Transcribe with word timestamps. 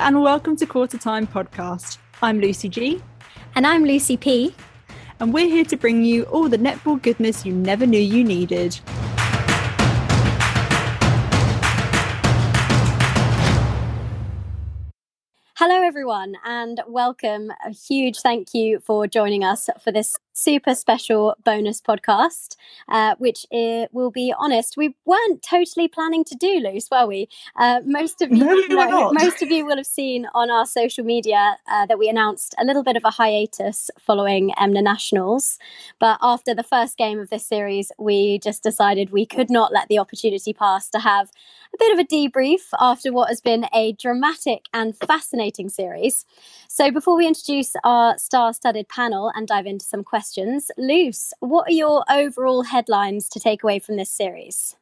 and 0.00 0.22
welcome 0.22 0.54
to 0.54 0.64
Quarter 0.64 0.96
Time 0.96 1.26
Podcast. 1.26 1.98
I'm 2.22 2.40
Lucy 2.40 2.68
G. 2.68 3.02
And 3.56 3.66
I'm 3.66 3.84
Lucy 3.84 4.16
P. 4.16 4.54
And 5.18 5.34
we're 5.34 5.48
here 5.48 5.64
to 5.64 5.76
bring 5.76 6.04
you 6.04 6.22
all 6.24 6.48
the 6.48 6.56
netball 6.56 7.02
goodness 7.02 7.44
you 7.44 7.52
never 7.52 7.84
knew 7.84 7.98
you 7.98 8.22
needed. 8.22 8.78
Hello, 15.56 15.82
everyone, 15.82 16.36
and 16.44 16.80
welcome. 16.86 17.50
A 17.66 17.70
huge 17.70 18.20
thank 18.20 18.54
you 18.54 18.78
for 18.78 19.08
joining 19.08 19.42
us 19.42 19.68
for 19.82 19.90
this 19.90 20.16
super 20.38 20.74
special 20.74 21.34
bonus 21.44 21.80
podcast, 21.80 22.56
uh, 22.88 23.14
which 23.18 23.46
is, 23.50 23.88
will 23.92 24.10
be 24.10 24.32
honest, 24.38 24.76
we 24.76 24.94
weren't 25.04 25.42
totally 25.42 25.88
planning 25.88 26.24
to 26.24 26.34
do, 26.34 26.60
Luce, 26.60 26.88
were 26.90 27.06
we? 27.06 27.28
Uh, 27.56 27.80
most 27.84 28.22
of 28.22 28.30
you, 28.30 28.68
no, 28.68 28.86
no, 28.86 29.12
most 29.12 29.42
of 29.42 29.50
you 29.50 29.66
will 29.66 29.76
have 29.76 29.86
seen 29.86 30.26
on 30.34 30.50
our 30.50 30.64
social 30.64 31.04
media 31.04 31.56
uh, 31.70 31.86
that 31.86 31.98
we 31.98 32.08
announced 32.08 32.54
a 32.58 32.64
little 32.64 32.84
bit 32.84 32.96
of 32.96 33.04
a 33.04 33.10
hiatus 33.10 33.90
following 33.98 34.52
EMNA 34.58 34.82
Nationals. 34.82 35.58
But 35.98 36.18
after 36.22 36.54
the 36.54 36.62
first 36.62 36.96
game 36.96 37.18
of 37.18 37.30
this 37.30 37.46
series, 37.46 37.90
we 37.98 38.38
just 38.38 38.62
decided 38.62 39.10
we 39.10 39.26
could 39.26 39.50
not 39.50 39.72
let 39.72 39.88
the 39.88 39.98
opportunity 39.98 40.52
pass 40.52 40.88
to 40.90 41.00
have 41.00 41.30
a 41.74 41.78
bit 41.78 41.92
of 41.92 41.98
a 41.98 42.04
debrief 42.04 42.60
after 42.80 43.12
what 43.12 43.28
has 43.28 43.40
been 43.40 43.66
a 43.74 43.92
dramatic 43.92 44.66
and 44.72 44.96
fascinating 44.96 45.68
series. 45.68 46.24
So, 46.68 46.90
before 46.90 47.16
we 47.16 47.26
introduce 47.26 47.72
our 47.84 48.16
star 48.18 48.54
studded 48.54 48.88
panel 48.88 49.32
and 49.34 49.46
dive 49.46 49.66
into 49.66 49.84
some 49.84 50.04
questions, 50.04 50.27
Luce, 50.36 51.32
what 51.40 51.68
are 51.68 51.72
your 51.72 52.04
overall 52.10 52.64
headlines 52.64 53.28
to 53.30 53.40
take 53.40 53.62
away 53.62 53.78
from 53.78 53.96
this 53.96 54.10
series? 54.10 54.76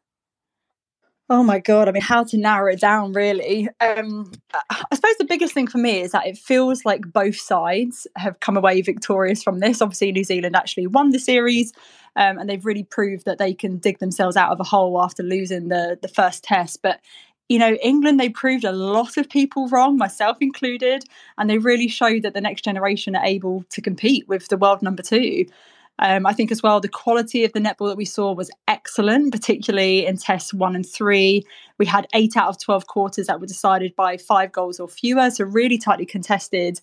Oh 1.28 1.42
my 1.42 1.58
god! 1.58 1.88
I 1.88 1.92
mean, 1.92 2.02
how 2.02 2.22
to 2.22 2.36
narrow 2.36 2.72
it 2.72 2.80
down? 2.80 3.12
Really, 3.12 3.68
um, 3.80 4.30
I 4.70 4.94
suppose 4.94 5.16
the 5.18 5.24
biggest 5.24 5.54
thing 5.54 5.66
for 5.66 5.78
me 5.78 6.00
is 6.00 6.12
that 6.12 6.26
it 6.26 6.38
feels 6.38 6.84
like 6.84 7.12
both 7.12 7.34
sides 7.34 8.06
have 8.16 8.38
come 8.38 8.56
away 8.56 8.80
victorious 8.80 9.42
from 9.42 9.58
this. 9.58 9.82
Obviously, 9.82 10.12
New 10.12 10.22
Zealand 10.22 10.54
actually 10.54 10.86
won 10.86 11.10
the 11.10 11.18
series, 11.18 11.72
um, 12.14 12.38
and 12.38 12.48
they've 12.48 12.64
really 12.64 12.84
proved 12.84 13.24
that 13.24 13.38
they 13.38 13.54
can 13.54 13.78
dig 13.78 13.98
themselves 13.98 14.36
out 14.36 14.52
of 14.52 14.60
a 14.60 14.64
hole 14.64 15.02
after 15.02 15.24
losing 15.24 15.66
the 15.66 15.98
the 16.00 16.08
first 16.08 16.44
test. 16.44 16.80
But 16.80 17.00
you 17.48 17.58
know, 17.58 17.74
England 17.74 18.18
they 18.18 18.28
proved 18.28 18.64
a 18.64 18.72
lot 18.72 19.16
of 19.16 19.28
people 19.28 19.68
wrong, 19.68 19.96
myself 19.96 20.38
included, 20.40 21.04
and 21.38 21.48
they 21.48 21.58
really 21.58 21.88
showed 21.88 22.22
that 22.22 22.34
the 22.34 22.40
next 22.40 22.62
generation 22.62 23.14
are 23.14 23.24
able 23.24 23.64
to 23.70 23.80
compete 23.80 24.26
with 24.28 24.48
the 24.48 24.56
world 24.56 24.82
number 24.82 25.02
two. 25.02 25.46
Um, 25.98 26.26
I 26.26 26.34
think 26.34 26.52
as 26.52 26.62
well 26.62 26.80
the 26.80 26.88
quality 26.88 27.44
of 27.44 27.52
the 27.52 27.60
netball 27.60 27.88
that 27.88 27.96
we 27.96 28.04
saw 28.04 28.32
was 28.32 28.50
excellent, 28.68 29.32
particularly 29.32 30.04
in 30.04 30.18
tests 30.18 30.52
one 30.52 30.76
and 30.76 30.86
three. 30.86 31.44
We 31.78 31.86
had 31.86 32.06
eight 32.12 32.36
out 32.36 32.48
of 32.48 32.60
12 32.60 32.86
quarters 32.86 33.28
that 33.28 33.40
were 33.40 33.46
decided 33.46 33.96
by 33.96 34.18
five 34.18 34.52
goals 34.52 34.78
or 34.78 34.88
fewer, 34.88 35.30
so 35.30 35.44
really 35.44 35.78
tightly 35.78 36.04
contested. 36.04 36.80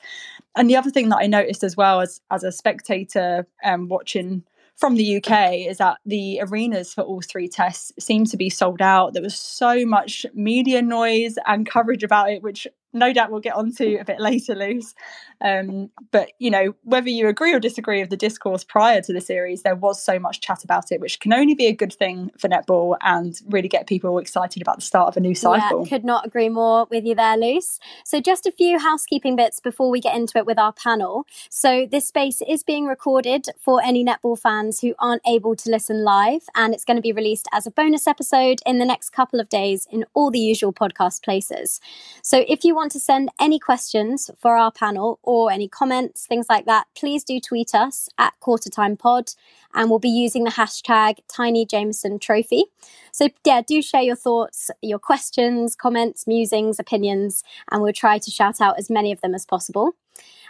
And 0.56 0.69
the 0.69 0.75
other 0.75 0.89
thing 0.89 1.09
that 1.09 1.17
I 1.17 1.28
noticed 1.28 1.64
as 1.64 1.78
well 1.78 2.02
as, 2.02 2.22
as 2.31 2.44
a 2.44 2.52
spectator 2.52 3.45
um, 3.64 3.88
watching 3.88 4.44
from 4.78 4.96
the 4.96 5.18
UK 5.18 5.54
is 5.68 5.78
that 5.78 5.98
the 6.06 6.40
arenas 6.42 6.94
for 6.94 7.02
all 7.02 7.22
three 7.22 7.48
tests 7.48 7.92
seem 8.00 8.26
to 8.26 8.38
be 8.38 8.50
sold 8.50 8.82
out. 8.82 9.14
There 9.14 9.24
was 9.24 9.36
so 9.36 9.86
much 9.86 10.26
media 10.34 10.82
noise 10.82 11.36
and 11.46 11.70
coverage 11.70 12.04
about 12.04 12.32
it, 12.32 12.44
which 12.44 12.68
no 12.94 13.12
doubt 13.12 13.32
we'll 13.32 13.42
get 13.42 13.56
onto 13.56 13.98
a 14.00 14.06
bit 14.06 14.20
later, 14.20 14.56
Luce. 14.56 14.94
Um, 15.42 15.90
but 16.12 16.32
you 16.40 16.50
know, 16.50 16.76
whether 16.84 17.10
you 17.10 17.28
agree 17.28 17.54
or 17.54 17.60
disagree 17.60 18.00
with 18.00 18.10
the 18.10 18.18
discourse 18.18 18.64
prior 18.64 19.02
to 19.02 19.14
the 19.14 19.22
series, 19.22 19.64
there 19.64 19.76
was 19.76 20.04
so 20.04 20.20
much 20.20 20.42
chat 20.42 20.64
about 20.64 20.92
it, 20.92 21.02
which 21.02 21.20
can 21.20 21.34
only 21.34 21.56
be 21.56 21.66
a 21.66 21.74
good 21.74 21.94
thing 21.94 22.32
for 22.38 22.48
netball 22.48 22.96
and 23.02 23.40
really 23.50 23.68
get 23.68 23.88
people 23.88 24.18
excited 24.20 24.62
about 24.62 24.78
the 24.78 24.82
start 24.82 25.10
of 25.10 25.18
a 25.18 25.20
new 25.20 25.36
cycle. 25.36 25.84
Yeah, 25.84 25.90
could 25.90 26.06
not 26.06 26.26
agree 26.26 26.50
more 26.50 26.88
with 26.90 27.06
you 27.06 27.16
there, 27.16 27.38
Luce. 27.38 27.80
So, 28.06 28.22
just 28.22 28.46
a 28.46 28.52
few 28.52 28.80
housekeeping 28.80 29.36
bits 29.36 29.59
before 29.59 29.90
we 29.90 30.00
get 30.00 30.16
into 30.16 30.38
it 30.38 30.46
with 30.46 30.59
our 30.59 30.74
panel. 30.74 31.26
So, 31.50 31.88
this 31.90 32.08
space 32.08 32.42
is 32.48 32.64
being 32.64 32.86
recorded 32.86 33.48
for 33.59 33.82
any 33.84 34.06
netball 34.06 34.40
fans 34.40 34.82
who 34.82 34.94
aren't 35.00 35.22
able 35.28 35.56
to 35.56 35.70
listen 35.70 36.03
live, 36.03 36.44
and 36.56 36.74
it's 36.74 36.86
going 36.86 36.98
to 36.98 37.02
be 37.02 37.12
released 37.12 37.48
as 37.52 37.66
a 37.66 37.72
bonus 37.72 38.08
episode 38.08 38.59
in 38.66 38.80
the 38.80 38.86
next 38.86 39.09
couple 39.09 39.40
of 39.40 39.50
days 39.50 39.88
in 39.92 40.06
all 40.14 40.32
the 40.32 40.40
usual 40.40 40.72
podcast 40.74 41.24
places. 41.24 41.82
So, 42.22 42.46
if 42.48 42.64
you 42.64 42.76
want 42.76 42.83
want 42.84 42.92
to 42.92 43.00
send 43.00 43.30
any 43.40 43.60
questions 43.60 44.30
for 44.38 44.58
our 44.58 44.70
panel 44.70 45.18
or 45.24 45.50
any 45.50 45.70
comments, 45.70 46.26
things 46.26 46.48
like 46.50 46.66
that, 46.66 46.86
please 46.96 47.24
do 47.24 47.40
tweet 47.40 47.74
us 47.74 48.10
at 48.18 48.34
QuarterTimePod 48.42 49.38
and 49.74 49.90
we'll 49.90 50.00
be 50.00 50.10
using 50.10 50.44
the 50.44 50.50
hashtag 50.50 51.20
Taini 51.30 51.66
Jamison 51.66 52.20
Trophy. 52.20 52.66
So, 53.14 53.30
yeah, 53.46 53.62
do 53.66 53.82
share 53.82 54.02
your 54.02 54.18
thoughts, 54.18 54.70
your 54.82 55.00
questions, 55.00 55.78
comments, 55.78 56.28
musings, 56.28 56.78
opinions, 56.78 57.42
and 57.72 57.82
we'll 57.82 57.94
try 57.94 58.18
to 58.18 58.30
shout 58.30 58.60
out 58.60 58.78
as 58.78 58.90
many 58.90 59.14
of 59.14 59.22
them 59.22 59.34
as 59.34 59.46
possible. 59.46 59.96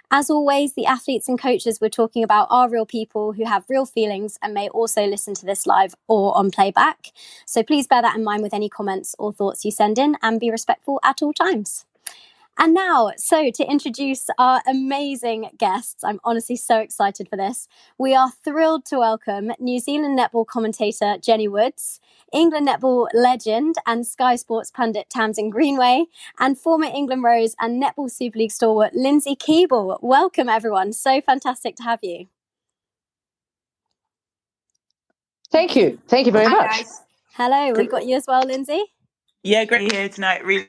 As 0.09 0.31
always, 0.31 0.73
the 0.73 0.87
athletes 0.87 1.29
and 1.29 1.39
coaches 1.39 1.79
we're 1.79 1.89
talking 1.89 2.23
about 2.23 2.47
are 2.49 2.67
real 2.67 2.87
people 2.87 3.33
who 3.33 3.45
have 3.45 3.69
real 3.69 3.85
feelings 3.85 4.39
and 4.41 4.55
may 4.55 4.69
also 4.69 5.05
listen 5.05 5.35
to 5.35 5.45
this 5.45 5.67
live 5.67 5.93
or 6.07 6.35
on 6.35 6.49
playback. 6.49 7.11
So 7.45 7.61
please 7.61 7.85
bear 7.85 8.01
that 8.01 8.15
in 8.15 8.23
mind 8.23 8.41
with 8.41 8.55
any 8.55 8.69
comments 8.69 9.15
or 9.19 9.31
thoughts 9.31 9.63
you 9.63 9.69
send 9.69 9.99
in 9.99 10.17
and 10.23 10.39
be 10.39 10.49
respectful 10.49 10.99
at 11.03 11.21
all 11.21 11.31
times. 11.31 11.85
And 12.59 12.75
now, 12.75 13.11
so 13.17 13.49
to 13.49 13.63
introduce 13.65 14.27
our 14.37 14.61
amazing 14.67 15.49
guests, 15.57 16.03
I'm 16.03 16.19
honestly 16.23 16.55
so 16.55 16.77
excited 16.77 17.27
for 17.27 17.35
this. 17.35 17.67
We 17.97 18.13
are 18.13 18.31
thrilled 18.43 18.85
to 18.85 18.99
welcome 18.99 19.51
New 19.59 19.79
Zealand 19.79 20.19
netball 20.19 20.45
commentator 20.45 21.17
Jenny 21.19 21.47
Woods, 21.47 21.99
England 22.31 22.67
netball 22.67 23.07
legend 23.11 23.75
and 23.87 24.05
Sky 24.05 24.35
Sports 24.35 24.69
pundit 24.69 25.09
Tamsin 25.09 25.49
Greenway, 25.49 26.05
and 26.39 26.57
former 26.57 26.85
England 26.85 27.23
Rose 27.23 27.55
and 27.59 27.81
Netball 27.81 28.09
Super 28.09 28.37
League 28.37 28.51
stalwart 28.51 28.93
Lindsay 28.93 29.35
Keable. 29.35 29.97
Welcome, 30.03 30.47
everyone. 30.47 30.93
So 30.93 31.21
fantastic 31.21 31.75
to 31.77 31.83
have 31.83 31.99
you. 32.03 32.27
Thank 35.51 35.75
you. 35.75 35.99
Thank 36.07 36.27
you 36.27 36.31
very 36.31 36.45
Hi, 36.45 36.51
much. 36.51 36.71
Guys. 36.71 37.01
Hello, 37.33 37.73
we've 37.75 37.89
got 37.89 38.05
you 38.05 38.15
as 38.15 38.25
well, 38.27 38.43
Lindsay. 38.43 38.83
Yeah, 39.41 39.65
great 39.65 39.79
to 39.79 39.89
be 39.89 39.95
here 39.95 40.09
tonight. 40.09 40.45
Really 40.45 40.67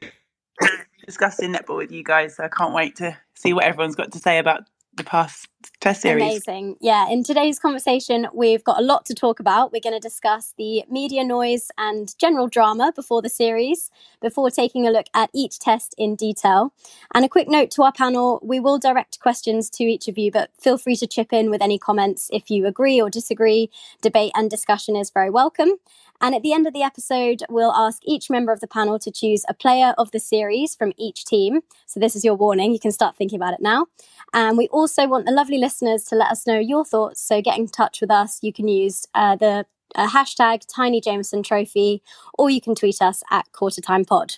discussing 1.06 1.52
netball 1.52 1.76
with 1.76 1.92
you 1.92 2.02
guys. 2.02 2.36
So 2.36 2.44
I 2.44 2.48
can't 2.48 2.74
wait 2.74 2.96
to 2.96 3.16
see 3.34 3.52
what 3.52 3.64
everyone's 3.64 3.96
got 3.96 4.12
to 4.12 4.18
say 4.18 4.38
about 4.38 4.62
the 4.96 5.04
past 5.04 5.48
series. 5.92 6.22
Amazing. 6.22 6.76
Yeah, 6.80 7.10
in 7.10 7.22
today's 7.22 7.58
conversation, 7.58 8.26
we've 8.32 8.64
got 8.64 8.78
a 8.78 8.82
lot 8.82 9.04
to 9.06 9.14
talk 9.14 9.40
about. 9.40 9.72
We're 9.72 9.80
going 9.82 9.94
to 9.94 10.00
discuss 10.00 10.54
the 10.56 10.84
media 10.88 11.24
noise 11.24 11.70
and 11.76 12.16
general 12.18 12.48
drama 12.48 12.92
before 12.94 13.20
the 13.20 13.28
series, 13.28 13.90
before 14.22 14.50
taking 14.50 14.86
a 14.86 14.90
look 14.90 15.06
at 15.12 15.28
each 15.34 15.58
test 15.58 15.94
in 15.98 16.14
detail. 16.14 16.72
And 17.12 17.24
a 17.24 17.28
quick 17.28 17.48
note 17.48 17.70
to 17.72 17.82
our 17.82 17.92
panel 17.92 18.40
we 18.42 18.60
will 18.60 18.78
direct 18.78 19.20
questions 19.20 19.68
to 19.70 19.84
each 19.84 20.08
of 20.08 20.16
you, 20.16 20.30
but 20.30 20.50
feel 20.58 20.78
free 20.78 20.96
to 20.96 21.06
chip 21.06 21.32
in 21.32 21.50
with 21.50 21.60
any 21.60 21.78
comments 21.78 22.30
if 22.32 22.50
you 22.50 22.66
agree 22.66 23.00
or 23.00 23.10
disagree. 23.10 23.70
Debate 24.00 24.32
and 24.34 24.48
discussion 24.48 24.96
is 24.96 25.10
very 25.10 25.28
welcome. 25.30 25.72
And 26.20 26.34
at 26.34 26.42
the 26.42 26.52
end 26.52 26.66
of 26.66 26.72
the 26.72 26.82
episode, 26.82 27.42
we'll 27.50 27.72
ask 27.72 28.00
each 28.04 28.30
member 28.30 28.52
of 28.52 28.60
the 28.60 28.68
panel 28.68 28.98
to 29.00 29.10
choose 29.10 29.44
a 29.48 29.54
player 29.54 29.94
of 29.98 30.12
the 30.12 30.20
series 30.20 30.74
from 30.74 30.92
each 30.96 31.24
team. 31.24 31.60
So 31.86 32.00
this 32.00 32.16
is 32.16 32.24
your 32.24 32.34
warning. 32.34 32.72
You 32.72 32.78
can 32.78 32.92
start 32.92 33.16
thinking 33.16 33.36
about 33.36 33.52
it 33.52 33.60
now. 33.60 33.86
And 34.32 34.56
we 34.56 34.68
also 34.68 35.06
want 35.06 35.26
the 35.26 35.32
lovely 35.32 35.58
listeners 35.58 35.73
to 35.80 36.14
let 36.16 36.30
us 36.30 36.46
know 36.46 36.58
your 36.58 36.84
thoughts. 36.84 37.20
So 37.20 37.40
get 37.40 37.58
in 37.58 37.68
touch 37.68 38.00
with 38.00 38.10
us. 38.10 38.38
You 38.42 38.52
can 38.52 38.68
use 38.68 39.06
uh, 39.14 39.36
the 39.36 39.66
uh, 39.94 40.08
hashtag 40.08 40.66
Taini 40.66 41.02
Jamison 41.02 41.42
Trophy, 41.42 42.02
or 42.38 42.50
you 42.50 42.60
can 42.60 42.74
tweet 42.74 43.00
us 43.00 43.22
at 43.30 43.50
Quarter 43.52 43.80
Time 43.80 44.04
Pod. 44.04 44.36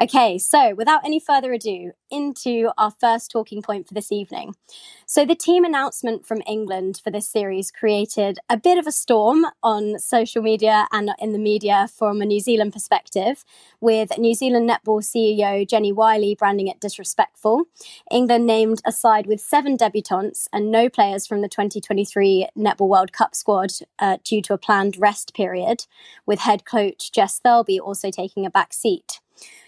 Okay, 0.00 0.38
so 0.38 0.74
without 0.74 1.04
any 1.04 1.20
further 1.20 1.52
ado, 1.52 1.92
into 2.14 2.70
our 2.78 2.92
first 2.92 3.30
talking 3.30 3.60
point 3.60 3.88
for 3.88 3.94
this 3.94 4.12
evening. 4.12 4.54
So, 5.06 5.26
the 5.26 5.34
team 5.34 5.64
announcement 5.64 6.24
from 6.24 6.42
England 6.46 7.00
for 7.02 7.10
this 7.10 7.28
series 7.28 7.70
created 7.70 8.38
a 8.48 8.56
bit 8.56 8.78
of 8.78 8.86
a 8.86 8.92
storm 8.92 9.44
on 9.62 9.98
social 9.98 10.40
media 10.40 10.86
and 10.92 11.10
in 11.18 11.32
the 11.32 11.38
media 11.38 11.88
from 11.94 12.22
a 12.22 12.24
New 12.24 12.40
Zealand 12.40 12.72
perspective, 12.72 13.44
with 13.80 14.16
New 14.16 14.34
Zealand 14.34 14.70
netball 14.70 15.02
CEO 15.02 15.68
Jennie 15.68 15.92
Wyllie 15.92 16.36
branding 16.36 16.68
it 16.68 16.80
disrespectful. 16.80 17.64
England 18.10 18.46
named 18.46 18.80
a 18.86 18.92
side 18.92 19.26
with 19.26 19.40
seven 19.40 19.76
debutantes 19.76 20.48
and 20.52 20.70
no 20.70 20.88
players 20.88 21.26
from 21.26 21.42
the 21.42 21.48
2023 21.48 22.48
Netball 22.56 22.88
World 22.88 23.12
Cup 23.12 23.34
squad 23.34 23.72
uh, 23.98 24.18
due 24.24 24.40
to 24.42 24.54
a 24.54 24.58
planned 24.58 24.96
rest 24.96 25.34
period, 25.34 25.86
with 26.26 26.40
head 26.40 26.64
coach 26.64 27.10
Jess 27.12 27.40
Thirlby 27.40 27.80
also 27.80 28.10
taking 28.10 28.46
a 28.46 28.50
back 28.50 28.72
seat. 28.72 29.20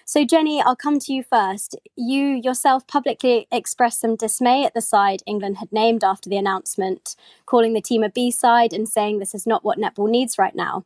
So, 0.08 0.24
Jenny, 0.24 0.62
I'll 0.62 0.76
come 0.76 1.00
to 1.00 1.12
you 1.12 1.24
first. 1.24 1.74
You 1.96 2.40
yourself 2.40 2.86
publicly 2.86 3.48
expressed 3.50 4.00
some 4.00 4.14
dismay 4.14 4.64
at 4.64 4.72
the 4.72 4.80
side 4.80 5.20
England 5.26 5.56
had 5.56 5.72
named 5.72 6.04
after 6.04 6.30
the 6.30 6.36
announcement, 6.36 7.16
calling 7.44 7.72
the 7.72 7.80
team 7.80 8.04
a 8.04 8.08
B 8.08 8.30
side 8.30 8.72
and 8.72 8.88
saying 8.88 9.18
this 9.18 9.34
is 9.34 9.48
not 9.48 9.64
what 9.64 9.78
netball 9.78 10.08
needs 10.08 10.38
right 10.38 10.54
now. 10.54 10.84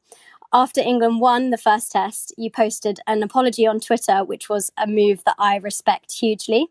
After 0.55 0.81
England 0.81 1.21
won 1.21 1.51
the 1.51 1.59
first 1.59 1.93
test, 1.93 2.33
you 2.39 2.51
posted 2.51 3.01
an 3.07 3.23
apology 3.23 3.67
on 3.67 3.79
Twitter, 3.79 4.25
which 4.25 4.49
was 4.49 4.73
a 4.79 4.87
move 4.87 5.23
that 5.25 5.37
I 5.39 5.57
respect 5.57 6.13
hugely 6.13 6.71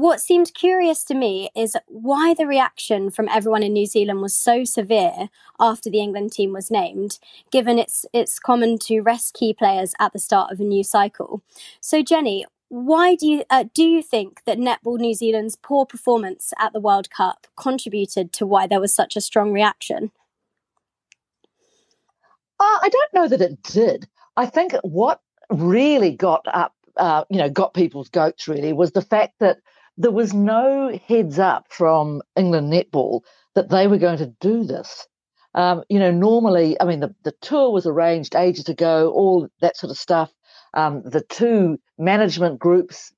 what 0.00 0.20
seemed 0.20 0.52
curious 0.52 1.02
to 1.04 1.14
me 1.14 1.48
is 1.56 1.74
why 1.86 2.34
the 2.34 2.46
reaction 2.46 3.10
from 3.10 3.28
everyone 3.28 3.62
in 3.62 3.72
New 3.72 3.86
Zealand 3.86 4.20
was 4.20 4.36
so 4.36 4.62
severe 4.62 5.30
after 5.58 5.88
the 5.88 6.00
England 6.00 6.32
team 6.32 6.52
was 6.52 6.70
named, 6.70 7.18
given 7.50 7.78
it's 7.78 8.04
it's 8.12 8.38
common 8.38 8.78
to 8.80 9.00
rest 9.00 9.34
key 9.34 9.54
players 9.54 9.94
at 9.98 10.12
the 10.12 10.18
start 10.18 10.52
of 10.52 10.60
a 10.60 10.64
new 10.64 10.84
cycle. 10.84 11.42
So 11.80 12.02
Jenny, 12.02 12.44
why 12.68 13.14
do 13.14 13.26
you 13.26 13.44
uh, 13.48 13.64
do 13.72 13.84
you 13.84 14.02
think 14.02 14.42
that 14.44 14.58
netball 14.58 14.98
New 14.98 15.14
Zealand's 15.14 15.56
poor 15.56 15.86
performance 15.86 16.52
at 16.58 16.74
the 16.74 16.80
World 16.80 17.08
Cup 17.08 17.46
contributed 17.56 18.34
to 18.34 18.46
why 18.46 18.66
there 18.66 18.80
was 18.80 18.94
such 18.94 19.16
a 19.16 19.22
strong 19.22 19.50
reaction? 19.50 20.10
Uh, 22.60 22.78
I 22.82 22.88
don't 22.90 23.14
know 23.14 23.28
that 23.28 23.40
it 23.40 23.62
did. 23.62 24.08
I 24.36 24.44
think 24.44 24.74
what 24.82 25.22
really 25.48 26.10
got 26.14 26.46
up, 26.52 26.74
uh, 26.98 27.24
you 27.30 27.38
know, 27.38 27.48
got 27.48 27.72
people's 27.72 28.10
goats 28.10 28.46
really 28.46 28.74
was 28.74 28.92
the 28.92 29.02
fact 29.02 29.36
that 29.40 29.58
there 29.96 30.10
was 30.10 30.34
no 30.34 30.98
heads 31.06 31.38
up 31.38 31.66
from 31.70 32.22
England 32.36 32.72
netball 32.72 33.22
that 33.54 33.70
they 33.70 33.86
were 33.86 33.98
going 33.98 34.18
to 34.18 34.34
do 34.40 34.64
this. 34.64 35.06
Um, 35.54 35.82
you 35.88 35.98
know, 35.98 36.10
normally, 36.10 36.78
I 36.80 36.84
mean, 36.84 37.00
the, 37.00 37.14
the 37.24 37.32
tour 37.40 37.70
was 37.70 37.86
arranged 37.86 38.36
ages 38.36 38.68
ago, 38.68 39.10
all 39.10 39.48
that 39.62 39.76
sort 39.76 39.90
of 39.90 39.96
stuff. 39.96 40.30
Um, 40.74 41.02
the 41.02 41.22
two 41.22 41.78
management 41.98 42.58
groups 42.58 43.12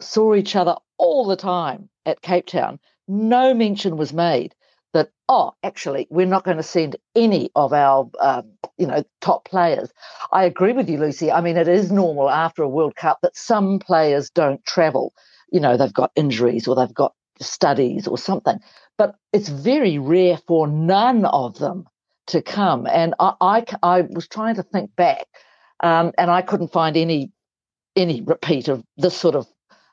saw 0.00 0.34
each 0.34 0.56
other 0.56 0.76
all 0.96 1.26
the 1.26 1.36
time 1.36 1.90
at 2.06 2.22
Cape 2.22 2.46
Town. 2.46 2.78
No 3.08 3.52
mention 3.52 3.98
was 3.98 4.14
made 4.14 4.54
that, 4.94 5.10
oh, 5.28 5.52
actually, 5.62 6.06
we're 6.10 6.26
not 6.26 6.44
going 6.44 6.56
to 6.56 6.62
send 6.62 6.96
any 7.14 7.50
of 7.54 7.74
our, 7.74 8.08
um, 8.20 8.52
you 8.78 8.86
know, 8.86 9.04
top 9.20 9.44
players. 9.44 9.90
I 10.32 10.44
agree 10.44 10.72
with 10.72 10.88
you, 10.88 10.98
Lucy. 10.98 11.30
I 11.30 11.42
mean, 11.42 11.58
it 11.58 11.68
is 11.68 11.92
normal 11.92 12.30
after 12.30 12.62
a 12.62 12.68
World 12.68 12.96
Cup 12.96 13.18
that 13.22 13.36
some 13.36 13.78
players 13.78 14.30
don't 14.30 14.64
travel. 14.64 15.12
You 15.52 15.60
know, 15.60 15.76
they've 15.76 15.92
got 15.92 16.10
injuries 16.16 16.66
or 16.66 16.74
they've 16.74 16.92
got 16.92 17.14
studies 17.40 18.06
or 18.06 18.18
something. 18.18 18.58
But 18.98 19.14
it's 19.32 19.48
very 19.48 19.98
rare 19.98 20.38
for 20.46 20.66
none 20.66 21.24
of 21.24 21.58
them 21.58 21.86
to 22.28 22.42
come. 22.42 22.86
And 22.86 23.14
I, 23.20 23.34
I, 23.40 23.64
I 23.82 24.00
was 24.02 24.28
trying 24.28 24.56
to 24.56 24.62
think 24.62 24.94
back 24.96 25.26
um, 25.82 26.12
and 26.16 26.30
I 26.30 26.42
couldn't 26.42 26.72
find 26.72 26.96
any 26.96 27.32
any 27.94 28.22
repeat 28.22 28.68
of 28.68 28.82
this 28.96 29.14
sort 29.14 29.34
of 29.34 29.46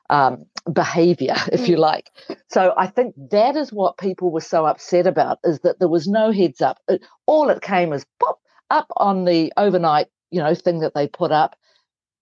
um, 0.08 0.46
behavior, 0.72 1.34
if 1.52 1.68
you 1.68 1.76
mm. 1.76 1.80
like. 1.80 2.10
So 2.48 2.72
I 2.76 2.86
think 2.86 3.14
that 3.30 3.56
is 3.56 3.72
what 3.72 3.98
people 3.98 4.30
were 4.30 4.40
so 4.40 4.64
upset 4.64 5.06
about 5.06 5.38
is 5.44 5.60
that 5.60 5.78
there 5.78 5.88
was 5.88 6.08
no 6.08 6.32
heads 6.32 6.62
up. 6.62 6.78
It, 6.88 7.04
all 7.26 7.50
it 7.50 7.60
came 7.60 7.92
is 7.92 8.06
pop 8.18 8.38
up 8.70 8.86
on 8.96 9.24
the 9.26 9.52
overnight, 9.56 10.06
you 10.30 10.40
know, 10.40 10.54
thing 10.54 10.80
that 10.80 10.94
they 10.94 11.08
put 11.08 11.30
up. 11.30 11.56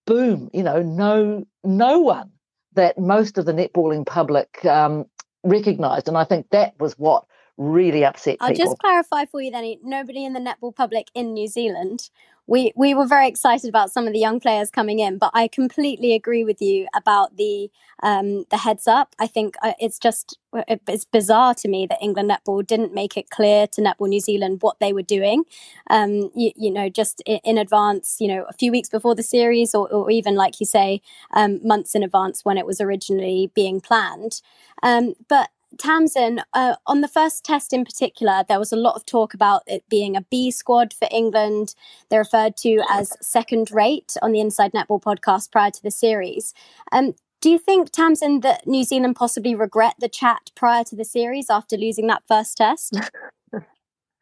Boom, 0.06 0.50
you 0.52 0.62
know, 0.62 0.82
no 0.82 1.44
no 1.62 2.00
one 2.00 2.32
that 2.78 2.96
most 2.96 3.38
of 3.38 3.44
the 3.44 3.52
netballing 3.52 4.06
public 4.06 4.64
um, 4.64 5.04
recognised, 5.42 6.06
and 6.06 6.16
I 6.16 6.22
think 6.22 6.46
that 6.50 6.78
was 6.78 6.96
what 6.96 7.24
really 7.56 8.04
upset 8.04 8.36
I'll 8.40 8.50
people. 8.50 8.66
just 8.66 8.78
clarify 8.78 9.24
for 9.24 9.42
you 9.42 9.50
then, 9.50 9.76
nobody 9.82 10.24
in 10.24 10.32
the 10.32 10.38
netball 10.40 10.74
public 10.74 11.08
in 11.12 11.34
New 11.34 11.48
Zealand 11.48 12.08
we 12.48 12.72
we 12.74 12.94
were 12.94 13.06
very 13.06 13.28
excited 13.28 13.68
about 13.68 13.92
some 13.92 14.06
of 14.06 14.14
the 14.14 14.18
young 14.18 14.40
players 14.40 14.70
coming 14.70 14.98
in, 14.98 15.18
but 15.18 15.30
I 15.34 15.48
completely 15.48 16.14
agree 16.14 16.44
with 16.44 16.60
you 16.62 16.88
about 16.94 17.36
the 17.36 17.70
um, 18.02 18.46
the 18.50 18.56
heads 18.56 18.88
up. 18.88 19.14
I 19.18 19.26
think 19.26 19.54
uh, 19.62 19.74
it's 19.78 19.98
just 19.98 20.38
it's 20.66 21.04
bizarre 21.04 21.54
to 21.56 21.68
me 21.68 21.86
that 21.86 21.98
England 22.00 22.30
netball 22.30 22.66
didn't 22.66 22.94
make 22.94 23.18
it 23.18 23.28
clear 23.28 23.66
to 23.66 23.82
Netball 23.82 24.08
New 24.08 24.20
Zealand 24.20 24.58
what 24.62 24.80
they 24.80 24.94
were 24.94 25.02
doing. 25.02 25.44
Um, 25.90 26.30
you, 26.34 26.52
you, 26.56 26.70
know, 26.70 26.88
just 26.88 27.20
in, 27.26 27.38
in, 27.44 27.58
advance, 27.58 28.16
you 28.18 28.28
know, 28.28 28.46
a 28.48 28.54
few 28.54 28.72
weeks 28.72 28.88
before 28.88 29.14
the 29.14 29.22
series, 29.22 29.74
or, 29.74 29.92
or 29.92 30.10
even 30.10 30.36
like 30.36 30.58
you 30.58 30.64
say, 30.64 31.02
um, 31.34 31.60
months 31.62 31.94
in 31.94 32.02
advance 32.02 32.46
when 32.46 32.56
it 32.56 32.64
was 32.64 32.80
originally 32.80 33.50
being 33.54 33.78
planned. 33.78 34.40
Um, 34.82 35.12
but 35.28 35.50
Tamsin, 35.78 36.42
uh, 36.54 36.76
on 36.86 37.00
the 37.00 37.08
first 37.08 37.44
test 37.44 37.72
in 37.72 37.84
particular, 37.84 38.44
there 38.48 38.58
was 38.58 38.72
a 38.72 38.76
lot 38.76 38.96
of 38.96 39.06
talk 39.06 39.34
about 39.34 39.62
it 39.66 39.84
being 39.88 40.16
a 40.16 40.22
B 40.22 40.50
squad 40.50 40.92
for 40.92 41.08
England. 41.10 41.74
They're 42.08 42.20
referred 42.20 42.56
to 42.58 42.82
as 42.90 43.16
second 43.20 43.70
rate 43.70 44.16
on 44.20 44.32
the 44.32 44.40
Inside 44.40 44.72
Netball 44.72 45.02
podcast 45.02 45.52
prior 45.52 45.70
to 45.70 45.82
the 45.82 45.90
series. 45.90 46.52
Um, 46.92 47.14
do 47.40 47.50
you 47.50 47.58
think, 47.58 47.90
Tamsin, 47.92 48.40
that 48.40 48.66
New 48.66 48.82
Zealand 48.82 49.14
possibly 49.14 49.54
regret 49.54 49.94
the 50.00 50.08
chat 50.08 50.50
prior 50.56 50.82
to 50.84 50.96
the 50.96 51.04
series 51.04 51.48
after 51.48 51.76
losing 51.76 52.08
that 52.08 52.24
first 52.26 52.56
test? 52.56 52.98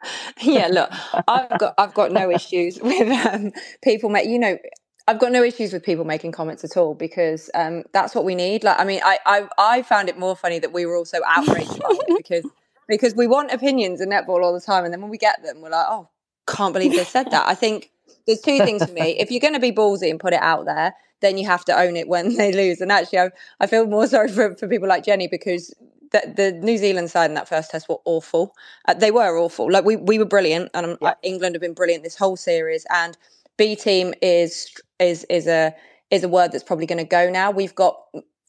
yeah, 0.42 0.68
look, 0.68 0.90
I've 1.28 1.58
got 1.58 1.74
I've 1.78 1.94
got 1.94 2.12
no 2.12 2.30
issues 2.30 2.78
with 2.82 3.26
um, 3.26 3.52
people. 3.82 4.10
Make, 4.10 4.28
you 4.28 4.38
know, 4.38 4.58
I've 5.08 5.20
got 5.20 5.30
no 5.30 5.42
issues 5.44 5.72
with 5.72 5.84
people 5.84 6.04
making 6.04 6.32
comments 6.32 6.64
at 6.64 6.76
all 6.76 6.94
because 6.94 7.48
um, 7.54 7.84
that's 7.92 8.14
what 8.14 8.24
we 8.24 8.34
need. 8.34 8.64
Like, 8.64 8.78
I 8.78 8.84
mean, 8.84 9.00
I, 9.04 9.18
I 9.24 9.48
I 9.58 9.82
found 9.82 10.08
it 10.08 10.18
more 10.18 10.34
funny 10.34 10.58
that 10.58 10.72
we 10.72 10.84
were 10.84 10.96
all 10.96 11.04
so 11.04 11.20
outraged 11.26 11.78
by 11.80 11.90
it 11.90 12.16
because 12.16 12.44
because 12.88 13.14
we 13.14 13.26
want 13.26 13.52
opinions 13.52 14.00
in 14.00 14.08
netball 14.08 14.42
all 14.42 14.52
the 14.52 14.60
time, 14.60 14.84
and 14.84 14.92
then 14.92 15.00
when 15.00 15.10
we 15.10 15.18
get 15.18 15.42
them, 15.42 15.60
we're 15.60 15.70
like, 15.70 15.86
oh, 15.88 16.08
can't 16.46 16.72
believe 16.72 16.92
they 16.92 17.04
said 17.04 17.30
that. 17.30 17.46
I 17.46 17.54
think 17.54 17.90
there's 18.26 18.40
two 18.40 18.58
things 18.58 18.84
for 18.84 18.92
me. 18.92 19.16
If 19.18 19.30
you're 19.30 19.40
going 19.40 19.54
to 19.54 19.60
be 19.60 19.72
ballsy 19.72 20.10
and 20.10 20.18
put 20.18 20.32
it 20.32 20.42
out 20.42 20.64
there, 20.64 20.94
then 21.20 21.38
you 21.38 21.46
have 21.46 21.64
to 21.66 21.78
own 21.78 21.96
it 21.96 22.08
when 22.08 22.36
they 22.36 22.52
lose. 22.52 22.80
And 22.80 22.90
actually, 22.90 23.20
I, 23.20 23.30
I 23.60 23.66
feel 23.66 23.86
more 23.86 24.06
sorry 24.14 24.28
for, 24.28 24.56
for 24.56 24.68
people 24.68 24.88
like 24.88 25.04
Jenny 25.04 25.28
because 25.28 25.72
the, 26.12 26.32
the 26.36 26.52
New 26.52 26.78
Zealand 26.78 27.10
side 27.10 27.30
in 27.30 27.34
that 27.34 27.48
first 27.48 27.70
test 27.70 27.88
were 27.88 27.98
awful. 28.04 28.54
Uh, 28.86 28.94
they 28.94 29.10
were 29.10 29.38
awful. 29.38 29.70
Like 29.70 29.84
we 29.84 29.96
we 29.96 30.18
were 30.18 30.24
brilliant, 30.24 30.70
and 30.74 30.86
um, 30.86 30.98
yeah. 31.00 31.14
England 31.22 31.54
have 31.54 31.62
been 31.62 31.74
brilliant 31.74 32.02
this 32.02 32.16
whole 32.16 32.36
series, 32.36 32.86
and 32.90 33.16
B 33.56 33.76
team 33.76 34.14
is 34.20 34.68
is 34.98 35.24
is 35.28 35.46
a 35.46 35.74
is 36.10 36.22
a 36.22 36.28
word 36.28 36.52
that's 36.52 36.64
probably 36.64 36.86
going 36.86 36.98
to 36.98 37.04
go 37.04 37.30
now. 37.30 37.50
We've 37.50 37.74
got 37.74 37.98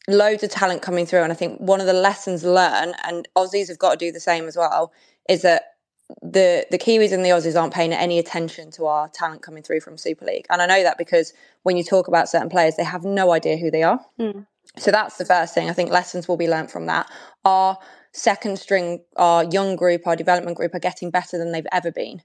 loads 0.08 0.44
of 0.44 0.50
talent 0.50 0.82
coming 0.82 1.06
through, 1.06 1.22
and 1.22 1.32
I 1.32 1.36
think 1.36 1.60
one 1.60 1.82
of 1.82 1.88
the 1.88 1.94
lessons 1.94 2.44
learned, 2.44 2.96
and 3.04 3.28
Aussies 3.36 3.68
have 3.68 3.80
got 3.80 3.92
to 3.92 3.98
do 3.98 4.12
the 4.12 4.20
same 4.20 4.48
as 4.48 4.56
well, 4.56 4.92
is 5.28 5.42
that 5.42 5.74
the 6.22 6.66
the 6.72 6.78
Kiwis 6.78 7.12
and 7.12 7.26
the 7.26 7.30
Aussies 7.30 7.60
aren't 7.60 7.74
paying 7.74 7.94
any 7.94 8.20
attention 8.20 8.72
to 8.72 8.86
our 8.86 9.10
talent 9.10 9.42
coming 9.42 9.64
through 9.64 9.82
from 9.82 9.98
Super 9.98 10.26
League, 10.26 10.46
and 10.50 10.62
I 10.62 10.66
know 10.66 10.84
that 10.84 10.98
because 10.98 11.34
when 11.64 11.78
you 11.78 11.84
talk 11.84 12.08
about 12.08 12.30
certain 12.30 12.50
players, 12.50 12.76
they 12.76 12.84
have 12.84 13.04
no 13.04 13.32
idea 13.32 13.58
who 13.58 13.70
they 13.70 13.84
are. 13.84 14.00
Mm. 14.20 14.46
So 14.78 14.92
that's 14.92 15.18
the 15.18 15.26
first 15.26 15.54
thing. 15.54 15.70
I 15.70 15.74
think 15.74 15.90
lessons 15.90 16.28
will 16.28 16.38
be 16.38 16.48
learned 16.48 16.72
from 16.72 16.86
that. 16.86 17.10
Our 17.46 17.78
second 18.12 18.60
string, 18.60 19.04
our 19.16 19.44
young 19.46 19.76
group, 19.76 20.06
our 20.06 20.16
development 20.16 20.58
group 20.58 20.76
are 20.76 20.80
getting 20.80 21.10
better 21.10 21.38
than 21.38 21.52
they've 21.52 21.68
ever 21.72 21.92
been, 21.92 22.22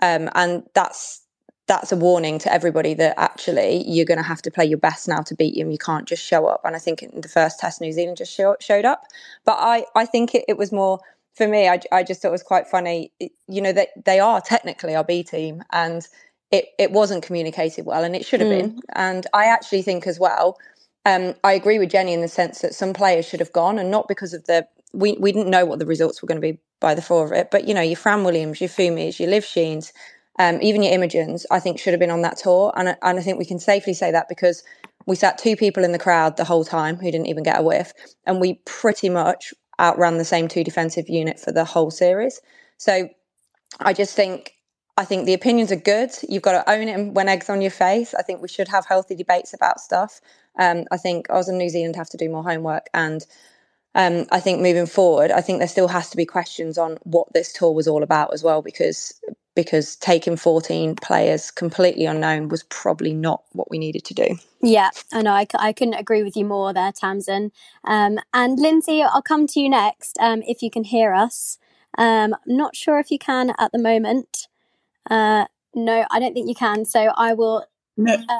um, 0.00 0.30
and 0.34 0.64
that's 0.74 1.22
that's 1.66 1.90
a 1.90 1.96
warning 1.96 2.38
to 2.38 2.52
everybody 2.52 2.94
that 2.94 3.14
actually 3.18 3.82
you're 3.88 4.06
going 4.06 4.18
to 4.18 4.24
have 4.24 4.42
to 4.42 4.50
play 4.50 4.64
your 4.64 4.78
best 4.78 5.08
now 5.08 5.20
to 5.20 5.34
beat 5.34 5.56
them. 5.56 5.70
You 5.70 5.78
can't 5.78 6.06
just 6.06 6.24
show 6.24 6.46
up. 6.46 6.60
And 6.64 6.76
I 6.76 6.78
think 6.78 7.02
in 7.02 7.20
the 7.20 7.28
first 7.28 7.58
test, 7.58 7.80
New 7.80 7.92
Zealand 7.92 8.18
just 8.18 8.32
show, 8.32 8.56
showed 8.60 8.84
up. 8.84 9.04
But 9.44 9.56
I, 9.58 9.84
I 9.94 10.06
think 10.06 10.34
it, 10.34 10.44
it 10.46 10.58
was 10.58 10.70
more 10.70 11.00
for 11.34 11.48
me. 11.48 11.68
I, 11.68 11.80
I 11.92 12.02
just 12.02 12.22
thought 12.22 12.28
it 12.28 12.32
was 12.32 12.42
quite 12.42 12.66
funny. 12.68 13.12
You 13.20 13.60
know 13.60 13.72
that 13.72 13.88
they, 13.96 14.02
they 14.14 14.20
are 14.20 14.40
technically 14.40 14.94
our 14.94 15.04
B 15.04 15.22
team, 15.22 15.62
and 15.72 16.06
it 16.50 16.66
it 16.78 16.92
wasn't 16.92 17.24
communicated 17.24 17.84
well, 17.84 18.04
and 18.04 18.16
it 18.16 18.24
should 18.24 18.40
have 18.40 18.50
mm. 18.50 18.60
been. 18.60 18.80
And 18.94 19.26
I 19.32 19.46
actually 19.46 19.82
think 19.82 20.06
as 20.06 20.18
well. 20.18 20.58
Um, 21.04 21.34
I 21.44 21.52
agree 21.52 21.78
with 21.78 21.90
Jenny 21.90 22.12
in 22.12 22.20
the 22.20 22.28
sense 22.28 22.60
that 22.60 22.74
some 22.74 22.92
players 22.92 23.26
should 23.26 23.40
have 23.40 23.52
gone, 23.52 23.78
and 23.78 23.90
not 23.90 24.08
because 24.08 24.32
of 24.32 24.44
the 24.46 24.66
we 24.92 25.12
we 25.20 25.32
didn't 25.32 25.50
know 25.50 25.64
what 25.64 25.78
the 25.78 25.86
results 25.86 26.22
were 26.22 26.26
going 26.26 26.40
to 26.40 26.52
be 26.52 26.58
by 26.80 26.94
the 26.94 27.02
four 27.02 27.24
of 27.24 27.32
it. 27.32 27.50
But 27.50 27.68
you 27.68 27.74
know, 27.74 27.82
your 27.82 27.96
Fran 27.96 28.24
Williams, 28.24 28.60
your 28.60 28.70
Funmis, 28.70 29.18
your 29.20 29.28
Liv 29.28 29.44
Tchines, 29.44 29.92
um, 30.38 30.60
even 30.60 30.82
your 30.82 30.92
Imogens, 30.92 31.44
I 31.50 31.60
think 31.60 31.78
should 31.78 31.92
have 31.92 32.00
been 32.00 32.10
on 32.10 32.22
that 32.22 32.38
tour. 32.38 32.72
And, 32.76 32.96
and 33.02 33.18
I 33.18 33.22
think 33.22 33.38
we 33.38 33.44
can 33.44 33.58
safely 33.58 33.94
say 33.94 34.10
that 34.10 34.28
because 34.28 34.62
we 35.06 35.16
sat 35.16 35.38
two 35.38 35.56
people 35.56 35.84
in 35.84 35.92
the 35.92 35.98
crowd 35.98 36.36
the 36.36 36.44
whole 36.44 36.64
time 36.64 36.96
who 36.96 37.10
didn't 37.10 37.26
even 37.26 37.42
get 37.42 37.58
a 37.58 37.62
whiff. 37.62 37.92
And 38.26 38.40
we 38.40 38.54
pretty 38.64 39.08
much 39.08 39.54
outran 39.78 40.18
the 40.18 40.24
same 40.24 40.48
two 40.48 40.64
defensive 40.64 41.08
unit 41.08 41.38
for 41.38 41.52
the 41.52 41.64
whole 41.64 41.90
series. 41.90 42.40
So 42.78 43.08
I 43.80 43.92
just 43.92 44.14
think 44.14 44.52
I 44.98 45.04
think 45.04 45.26
the 45.26 45.34
opinions 45.34 45.70
are 45.70 45.76
good. 45.76 46.10
You've 46.26 46.42
got 46.42 46.52
to 46.52 46.70
own 46.70 46.88
it 46.88 47.12
when 47.12 47.28
eggs 47.28 47.50
on 47.50 47.60
your 47.60 47.70
face. 47.70 48.14
I 48.14 48.22
think 48.22 48.40
we 48.40 48.48
should 48.48 48.68
have 48.68 48.86
healthy 48.86 49.14
debates 49.14 49.52
about 49.52 49.78
stuff. 49.78 50.22
Um, 50.58 50.84
I 50.90 50.96
think 50.96 51.28
Oz 51.28 51.48
and 51.48 51.58
New 51.58 51.68
Zealand 51.68 51.96
have 51.96 52.08
to 52.10 52.16
do 52.16 52.30
more 52.30 52.42
homework 52.42 52.86
and 52.94 53.26
um, 53.96 54.26
I 54.30 54.40
think 54.40 54.60
moving 54.60 54.84
forward, 54.84 55.30
I 55.30 55.40
think 55.40 55.58
there 55.58 55.66
still 55.66 55.88
has 55.88 56.10
to 56.10 56.18
be 56.18 56.26
questions 56.26 56.76
on 56.76 56.98
what 57.04 57.32
this 57.32 57.50
tour 57.50 57.72
was 57.72 57.88
all 57.88 58.02
about 58.02 58.34
as 58.34 58.42
well, 58.42 58.60
because 58.60 59.18
because 59.56 59.96
taking 59.96 60.36
14 60.36 60.94
players 60.96 61.50
completely 61.50 62.04
unknown 62.04 62.48
was 62.48 62.62
probably 62.64 63.12
not 63.12 63.42
what 63.52 63.68
we 63.70 63.78
needed 63.78 64.04
to 64.04 64.14
do. 64.14 64.36
Yeah, 64.62 64.90
I 65.12 65.22
know. 65.22 65.32
I, 65.32 65.46
I 65.58 65.72
couldn't 65.72 65.94
agree 65.94 66.22
with 66.22 66.36
you 66.36 66.44
more 66.44 66.72
there, 66.72 66.92
Tamsin. 66.92 67.50
Um, 67.82 68.20
and 68.32 68.58
Lindsay, 68.58 69.02
I'll 69.02 69.22
come 69.22 69.46
to 69.48 69.60
you 69.60 69.68
next 69.68 70.16
um, 70.20 70.42
if 70.46 70.62
you 70.62 70.70
can 70.70 70.84
hear 70.84 71.12
us. 71.12 71.58
Um, 71.98 72.34
I'm 72.34 72.56
not 72.56 72.76
sure 72.76 73.00
if 73.00 73.10
you 73.10 73.18
can 73.18 73.52
at 73.58 73.72
the 73.72 73.78
moment. 73.78 74.46
Uh, 75.10 75.46
no, 75.74 76.04
I 76.10 76.20
don't 76.20 76.34
think 76.34 76.48
you 76.48 76.54
can. 76.54 76.84
So 76.84 77.12
I 77.16 77.32
will. 77.32 77.64
No. 77.96 78.14
Uh, 78.14 78.38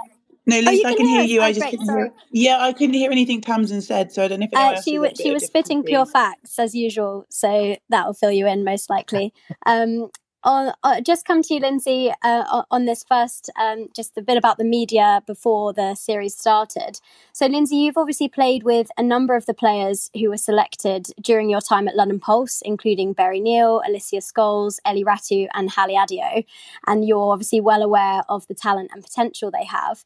no, 0.49 0.61
Liz, 0.61 0.81
oh, 0.85 0.89
I 0.89 0.95
can 0.95 1.07
hear, 1.07 1.23
hear 1.23 1.29
you. 1.29 1.43
I 1.43 1.51
just 1.51 1.61
great, 1.61 1.71
couldn't 1.73 1.89
hear. 1.89 2.13
Yeah, 2.31 2.59
I 2.61 2.73
couldn't 2.73 2.95
hear 2.95 3.11
anything 3.11 3.41
Tamsin 3.41 3.83
said, 3.83 4.13
so 4.13 4.25
I 4.25 4.29
don't 4.29 4.39
know 4.39 4.47
if 4.51 4.57
uh, 4.57 4.81
she 4.81 4.97
was 4.99 5.13
she 5.21 5.33
was 5.33 5.45
spitting 5.45 5.83
pure 5.83 6.07
facts 6.07 6.59
as 6.61 6.73
usual, 6.73 7.27
so 7.31 7.77
that 7.89 8.07
will 8.07 8.15
fill 8.15 8.31
you 8.31 8.47
in 8.47 8.63
most 8.65 8.89
likely. 8.91 9.33
Um, 9.67 10.11
on, 10.47 10.73
uh, 10.85 11.01
just 11.01 11.27
come 11.27 11.43
to 11.43 11.55
you, 11.55 11.61
Lindsay, 11.61 12.13
uh, 12.23 12.63
on 12.71 12.85
this 12.85 13.03
first, 13.03 13.51
um, 13.61 13.89
just 13.95 14.17
a 14.17 14.23
bit 14.23 14.39
about 14.39 14.59
the 14.59 14.65
media 14.65 15.21
before 15.27 15.73
the 15.73 15.97
series 15.97 16.37
started. 16.37 17.01
So, 17.33 17.47
Lindsay, 17.47 17.77
you've 17.77 17.99
obviously 17.99 18.29
played 18.29 18.63
with 18.63 18.89
a 18.97 19.03
number 19.03 19.35
of 19.35 19.47
the 19.47 19.55
players 19.55 20.09
who 20.15 20.31
were 20.31 20.37
selected 20.37 21.09
during 21.21 21.51
your 21.51 21.61
time 21.61 21.89
at 21.89 21.97
London 21.97 22.21
Pulse, 22.21 22.63
including 22.65 23.13
Berri 23.13 23.41
Neil, 23.41 23.83
Alicia 23.87 24.19
Scholes, 24.19 24.79
Ellie 24.85 25.05
Rattu, 25.05 25.49
and 25.53 25.69
Hallie 25.71 25.97
Adio. 25.97 26.45
And 26.87 27.05
you're 27.05 27.33
obviously 27.33 27.61
well 27.61 27.83
aware 27.83 28.23
of 28.29 28.47
the 28.47 28.55
talent 28.55 28.91
and 28.95 29.03
potential 29.03 29.51
they 29.51 29.65
have. 29.65 30.05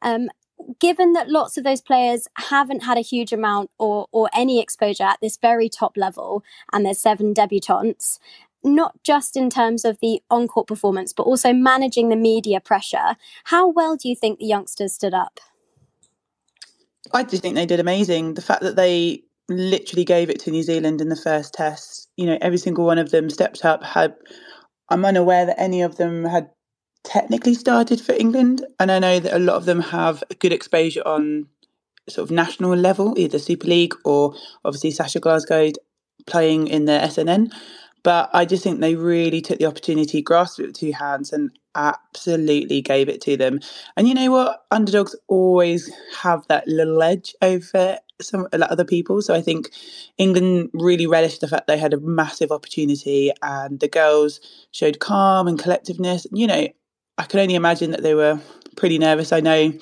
Um, 0.00 0.30
given 0.80 1.12
that 1.12 1.28
lots 1.28 1.58
of 1.58 1.64
those 1.64 1.80
players 1.80 2.28
haven't 2.38 2.84
had 2.84 2.96
a 2.96 3.02
huge 3.02 3.32
amount 3.32 3.70
or 3.78 4.06
or 4.12 4.30
any 4.32 4.60
exposure 4.60 5.04
at 5.04 5.20
this 5.20 5.36
very 5.36 5.68
top 5.68 5.96
level, 5.96 6.42
and 6.72 6.86
there's 6.86 6.98
seven 6.98 7.34
debutantes, 7.34 8.18
not 8.64 9.02
just 9.02 9.36
in 9.36 9.50
terms 9.50 9.84
of 9.84 9.98
the 10.00 10.22
on 10.30 10.48
court 10.48 10.66
performance, 10.66 11.12
but 11.12 11.24
also 11.24 11.52
managing 11.52 12.08
the 12.08 12.16
media 12.16 12.60
pressure. 12.60 13.16
How 13.44 13.68
well 13.68 13.96
do 13.96 14.08
you 14.08 14.16
think 14.16 14.38
the 14.38 14.46
youngsters 14.46 14.92
stood 14.92 15.14
up? 15.14 15.40
I 17.12 17.24
just 17.24 17.42
think 17.42 17.54
they 17.54 17.66
did 17.66 17.80
amazing. 17.80 18.34
The 18.34 18.42
fact 18.42 18.62
that 18.62 18.76
they 18.76 19.22
literally 19.48 20.04
gave 20.04 20.30
it 20.30 20.38
to 20.40 20.50
New 20.50 20.62
Zealand 20.62 21.00
in 21.00 21.08
the 21.08 21.16
first 21.16 21.52
test, 21.52 22.08
you 22.16 22.26
know, 22.26 22.38
every 22.40 22.58
single 22.58 22.86
one 22.86 22.98
of 22.98 23.10
them 23.10 23.28
stepped 23.28 23.64
up. 23.64 23.82
Had 23.82 24.14
I'm 24.88 25.04
unaware 25.04 25.46
that 25.46 25.60
any 25.60 25.82
of 25.82 25.96
them 25.96 26.24
had 26.24 26.50
technically 27.04 27.54
started 27.54 28.00
for 28.00 28.12
England, 28.12 28.64
and 28.78 28.90
I 28.90 28.98
know 28.98 29.18
that 29.18 29.36
a 29.36 29.38
lot 29.38 29.56
of 29.56 29.64
them 29.64 29.80
have 29.80 30.22
good 30.38 30.52
exposure 30.52 31.02
on 31.04 31.48
sort 32.08 32.28
of 32.28 32.34
national 32.34 32.76
level, 32.76 33.14
either 33.18 33.38
Super 33.38 33.68
League 33.68 33.94
or 34.04 34.34
obviously 34.64 34.90
Sasha 34.90 35.20
Glasgow 35.20 35.70
playing 36.26 36.68
in 36.68 36.84
the 36.84 36.92
SSN. 36.92 37.52
But 38.04 38.30
I 38.32 38.44
just 38.44 38.64
think 38.64 38.80
they 38.80 38.96
really 38.96 39.40
took 39.40 39.58
the 39.58 39.66
opportunity, 39.66 40.22
grasped 40.22 40.58
it 40.58 40.66
with 40.66 40.76
two 40.76 40.92
hands, 40.92 41.32
and 41.32 41.50
absolutely 41.74 42.82
gave 42.82 43.08
it 43.08 43.20
to 43.22 43.36
them. 43.36 43.60
And 43.96 44.08
you 44.08 44.14
know 44.14 44.30
what? 44.30 44.64
Underdogs 44.70 45.14
always 45.28 45.90
have 46.20 46.46
that 46.48 46.66
little 46.66 47.02
edge 47.02 47.34
over 47.40 47.98
some 48.20 48.48
other 48.52 48.84
people. 48.84 49.22
So 49.22 49.34
I 49.34 49.40
think 49.40 49.70
England 50.18 50.70
really 50.74 51.06
relished 51.06 51.40
the 51.40 51.48
fact 51.48 51.66
they 51.66 51.78
had 51.78 51.94
a 51.94 52.00
massive 52.00 52.50
opportunity, 52.50 53.30
and 53.42 53.78
the 53.80 53.88
girls 53.88 54.40
showed 54.72 54.98
calm 54.98 55.46
and 55.46 55.58
collectiveness. 55.58 56.26
You 56.32 56.46
know, 56.46 56.68
I 57.18 57.24
can 57.24 57.40
only 57.40 57.54
imagine 57.54 57.92
that 57.92 58.02
they 58.02 58.14
were 58.14 58.40
pretty 58.76 58.98
nervous. 58.98 59.32
I 59.32 59.40
know 59.40 59.72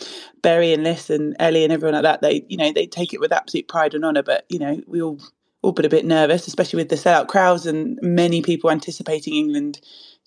Berri 0.42 0.72
and 0.72 0.84
Liz 0.84 1.10
and 1.10 1.36
Ellie 1.38 1.64
and 1.64 1.72
everyone 1.72 1.94
like 1.94 2.02
that. 2.02 2.22
They, 2.22 2.44
you 2.48 2.56
know, 2.56 2.72
they 2.72 2.86
take 2.86 3.14
it 3.14 3.20
with 3.20 3.32
absolute 3.32 3.68
pride 3.68 3.94
and 3.94 4.04
honour. 4.04 4.22
But 4.22 4.44
you 4.48 4.58
know, 4.58 4.80
we 4.86 5.00
all 5.00 5.20
all 5.62 5.72
but 5.72 5.84
a 5.84 5.90
bit 5.90 6.04
nervous, 6.04 6.46
especially 6.46 6.78
with 6.78 6.88
the 6.88 6.96
sellout 6.96 7.28
crowds 7.28 7.66
and 7.66 7.98
many 8.02 8.42
people 8.42 8.70
anticipating 8.70 9.34
England 9.34 9.80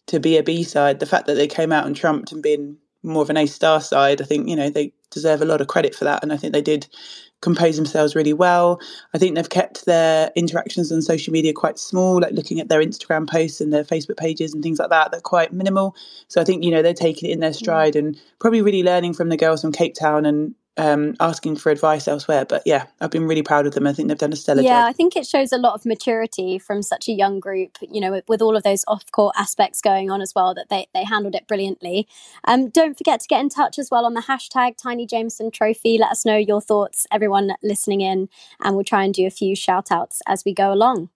to 0.08 0.20
be 0.20 0.38
a 0.38 0.44
B 0.44 0.64
side. 0.64 1.00
The 1.00 1.06
fact 1.06 1.28
that 1.28 1.36
they 1.36 1.48
came 1.48 1.72
out 1.72 1.86
and 1.88 1.96
trumped 1.96 2.32
and 2.32 2.44
been 2.44 2.78
more 3.04 3.24
of 3.24 3.30
an 3.30 3.38
A 3.38 3.46
star 3.46 3.82
side, 3.82 4.22
I 4.22 4.26
think, 4.26 4.48
you 4.48 4.56
know, 4.56 4.70
they 4.70 4.94
deserve 5.12 5.42
a 5.42 5.46
lot 5.46 5.62
of 5.62 5.68
credit 5.68 5.96
for 5.96 6.06
that. 6.06 6.24
And 6.24 6.32
I 6.32 6.38
think 6.38 6.54
they 6.54 6.62
did 6.62 6.88
compose 7.42 7.76
themselves 7.76 8.16
really 8.16 8.32
well. 8.34 8.80
I 9.14 9.18
think 9.18 9.36
they've 9.36 9.50
kept 9.50 9.86
their 9.86 10.32
interactions 10.36 10.92
on 10.92 11.02
social 11.02 11.34
media 11.34 11.52
quite 11.52 11.78
small, 11.78 12.22
like 12.22 12.32
looking 12.32 12.60
at 12.60 12.70
their 12.70 12.82
Instagram 12.82 13.30
posts 13.30 13.60
and 13.60 13.74
their 13.74 13.84
Facebook 13.84 14.18
pages 14.18 14.54
and 14.54 14.64
things 14.64 14.80
like 14.80 14.90
that. 14.90 15.12
They're 15.12 15.20
quite 15.20 15.52
minimal. 15.52 15.96
So 16.30 16.40
I 16.40 16.46
think, 16.46 16.64
you 16.64 16.72
know, 16.72 16.82
they're 16.82 16.94
taking 16.94 17.30
it 17.30 17.34
in 17.34 17.42
their 17.42 17.52
mm. 17.52 17.56
stride 17.56 17.96
and 17.96 18.20
probably 18.40 18.62
really 18.62 18.84
learning 18.84 19.14
from 19.14 19.30
the 19.30 19.38
girls 19.38 19.62
from 19.62 19.74
Cape 19.74 19.94
Town 19.94 20.26
and 20.26 20.56
um, 20.78 21.16
asking 21.20 21.58
for 21.58 21.72
advice 21.72 22.08
elsewhere. 22.08 22.46
But 22.46 22.64
yeah, 22.66 22.86
I've 23.02 23.12
been 23.12 23.28
really 23.28 23.44
proud 23.44 23.68
of 23.68 23.74
them. 23.74 23.88
I 23.88 23.94
think 23.94 24.08
they've 24.08 24.18
done 24.18 24.34
a 24.34 24.36
stellar 24.36 24.62
yeah, 24.62 24.70
job. 24.70 24.84
Yeah, 24.84 24.86
I 24.88 24.94
think 24.94 25.16
it 25.16 25.28
shows 25.28 25.52
a 25.52 25.58
lot 25.58 25.76
of 25.76 25.86
maturity 25.86 26.58
from 26.58 26.82
such 26.82 27.08
a 27.08 27.12
young 27.12 27.40
group, 27.40 27.78
you 27.82 28.02
know, 28.02 28.12
with, 28.12 28.28
with 28.28 28.42
all 28.42 28.56
of 28.56 28.64
those 28.64 28.84
off 28.88 29.10
court 29.12 29.36
aspects 29.38 29.82
going 29.82 30.10
on 30.10 30.22
as 30.22 30.34
well, 30.36 30.54
that 30.56 30.70
they, 30.70 30.88
they 30.94 31.04
handled 31.04 31.36
it 31.36 31.48
brilliantly. 31.48 32.08
Um, 32.46 32.70
don't 32.70 32.98
forget 32.98 33.20
to 33.22 33.28
get 33.28 33.42
in 33.42 33.50
touch 33.50 33.78
as 33.78 33.90
well 33.92 34.06
on 34.06 34.14
the 34.14 34.22
hashtag 34.22 34.78
Taini 34.78 35.08
Jamison 35.10 35.52
Trophy. 35.52 35.98
Let 35.98 36.12
us 36.12 36.26
know 36.26 36.38
your 36.38 36.62
thoughts, 36.62 37.06
everyone 37.12 37.54
listening 37.62 38.02
in, 38.02 38.30
and 38.62 38.76
we'll 38.76 38.84
try 38.84 39.04
and 39.04 39.14
do 39.14 39.28
a 39.28 39.32
few 39.32 39.56
shout 39.56 39.92
outs 39.92 40.22
as 40.28 40.44
we 40.46 40.54
go 40.54 40.74
along. 40.74 41.10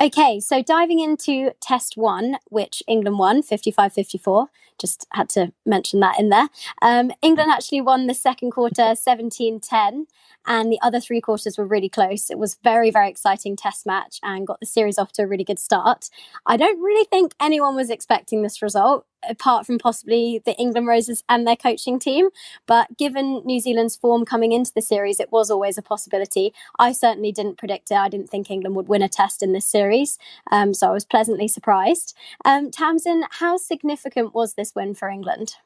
Okay, 0.00 0.40
so 0.40 0.60
diving 0.60 0.98
into 0.98 1.52
test 1.60 1.96
one, 1.96 2.38
which 2.48 2.82
England 2.88 3.18
won 3.18 3.42
55 3.42 3.92
54. 3.92 4.48
Just 4.76 5.06
had 5.12 5.28
to 5.30 5.52
mention 5.64 6.00
that 6.00 6.18
in 6.18 6.30
there. 6.30 6.48
Um, 6.82 7.12
England 7.22 7.52
actually 7.52 7.80
won 7.80 8.08
the 8.08 8.14
second 8.14 8.50
quarter 8.50 8.96
17 8.96 9.60
10 9.60 10.06
and 10.46 10.72
the 10.72 10.80
other 10.82 10.98
three 10.98 11.20
quarters 11.20 11.56
were 11.56 11.64
really 11.64 11.88
close. 11.88 12.28
It 12.28 12.38
was 12.38 12.58
very, 12.64 12.90
very 12.90 13.08
exciting 13.08 13.54
test 13.54 13.86
match 13.86 14.18
and 14.22 14.46
got 14.46 14.58
the 14.58 14.66
series 14.66 14.98
off 14.98 15.12
to 15.12 15.22
a 15.22 15.26
really 15.28 15.44
good 15.44 15.60
start. 15.60 16.10
I 16.44 16.56
don't 16.56 16.80
really 16.80 17.04
think 17.04 17.34
anyone 17.40 17.76
was 17.76 17.88
expecting 17.88 18.42
this 18.42 18.62
result, 18.62 19.06
apart 19.28 19.66
from 19.66 19.78
possibly 19.78 20.40
the 20.44 20.54
England 20.56 20.86
Roses 20.86 21.22
and 21.28 21.46
their 21.46 21.56
coaching 21.56 21.98
team. 21.98 22.28
But 22.66 22.96
given 22.96 23.42
New 23.44 23.60
Zealand's 23.60 23.96
form 23.96 24.24
coming 24.24 24.52
into 24.52 24.72
the 24.74 24.82
series, 24.82 25.20
it 25.20 25.32
was 25.32 25.50
always 25.50 25.78
a 25.78 25.82
possibility. 25.82 26.52
I 26.78 26.92
certainly 26.92 27.32
didn't 27.32 27.58
predict 27.58 27.90
it. 27.90 27.96
I 27.96 28.08
didn't 28.08 28.30
think 28.30 28.50
England 28.50 28.76
would 28.76 28.88
win 28.88 29.02
a 29.02 29.08
test 29.08 29.42
in 29.42 29.52
this 29.52 29.66
series, 29.66 30.18
um, 30.50 30.74
so 30.74 30.88
I 30.88 30.92
was 30.92 31.04
pleasantly 31.04 31.48
surprised. 31.48 32.16
Um, 32.44 32.70
Tamsin, 32.70 33.24
how 33.30 33.56
significant 33.56 34.34
was 34.34 34.54
this 34.54 34.74
win 34.74 34.94
for 34.94 35.08
England? 35.08 35.56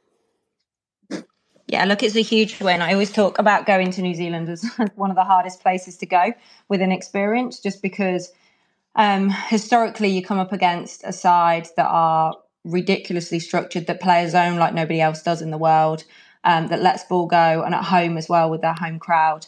Yeah, 1.68 1.84
look, 1.84 2.02
it's 2.02 2.16
a 2.16 2.22
huge 2.22 2.60
win. 2.60 2.80
I 2.80 2.94
always 2.94 3.12
talk 3.12 3.38
about 3.38 3.66
going 3.66 3.90
to 3.90 4.02
New 4.02 4.14
Zealand 4.14 4.48
as 4.48 4.64
one 4.94 5.10
of 5.10 5.16
the 5.16 5.24
hardest 5.24 5.60
places 5.60 5.98
to 5.98 6.06
go 6.06 6.32
with 6.68 6.80
an 6.80 6.90
experience, 6.90 7.60
just 7.60 7.82
because 7.82 8.32
um, 8.96 9.28
historically 9.28 10.08
you 10.08 10.22
come 10.22 10.38
up 10.38 10.52
against 10.52 11.04
a 11.04 11.12
side 11.12 11.68
that 11.76 11.86
are 11.86 12.34
ridiculously 12.64 13.40
structured, 13.40 13.86
that 13.86 14.00
play 14.00 14.24
a 14.24 14.30
zone 14.30 14.58
like 14.58 14.74
nobody 14.74 15.00
else 15.00 15.22
does 15.22 15.42
in 15.42 15.50
the 15.50 15.58
world, 15.58 16.04
um, 16.44 16.68
that 16.68 16.82
lets 16.82 17.04
ball 17.04 17.26
go, 17.26 17.62
and 17.62 17.74
at 17.74 17.84
home 17.84 18.16
as 18.16 18.28
well 18.28 18.50
with 18.50 18.60
their 18.60 18.74
home 18.74 18.98
crowd. 18.98 19.46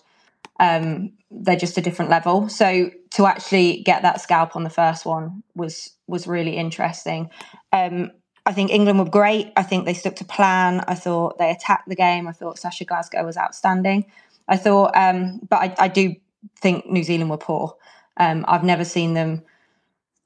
Um, 0.58 1.12
they're 1.30 1.56
just 1.56 1.78
a 1.78 1.80
different 1.80 2.10
level. 2.10 2.48
So 2.48 2.90
to 3.12 3.26
actually 3.26 3.82
get 3.82 4.02
that 4.02 4.20
scalp 4.20 4.56
on 4.56 4.64
the 4.64 4.70
first 4.70 5.06
one 5.06 5.42
was 5.54 5.90
was 6.06 6.26
really 6.26 6.56
interesting. 6.56 7.30
Um, 7.72 8.10
I 8.46 8.52
think 8.52 8.70
England 8.70 8.98
were 8.98 9.04
great. 9.04 9.52
I 9.56 9.62
think 9.62 9.84
they 9.84 9.94
stuck 9.94 10.16
to 10.16 10.24
plan. 10.24 10.82
I 10.88 10.94
thought 10.94 11.38
they 11.38 11.50
attacked 11.50 11.88
the 11.88 11.94
game. 11.94 12.26
I 12.26 12.32
thought 12.32 12.58
Sasha 12.58 12.84
Glasgow 12.84 13.24
was 13.24 13.36
outstanding. 13.36 14.06
I 14.48 14.56
thought, 14.56 14.96
um, 14.96 15.40
but 15.48 15.56
I, 15.56 15.74
I, 15.78 15.88
do 15.88 16.16
think 16.60 16.86
New 16.86 17.04
Zealand 17.04 17.30
were 17.30 17.36
poor. 17.36 17.76
Um, 18.16 18.44
I've 18.48 18.64
never 18.64 18.84
seen 18.84 19.14
them 19.14 19.42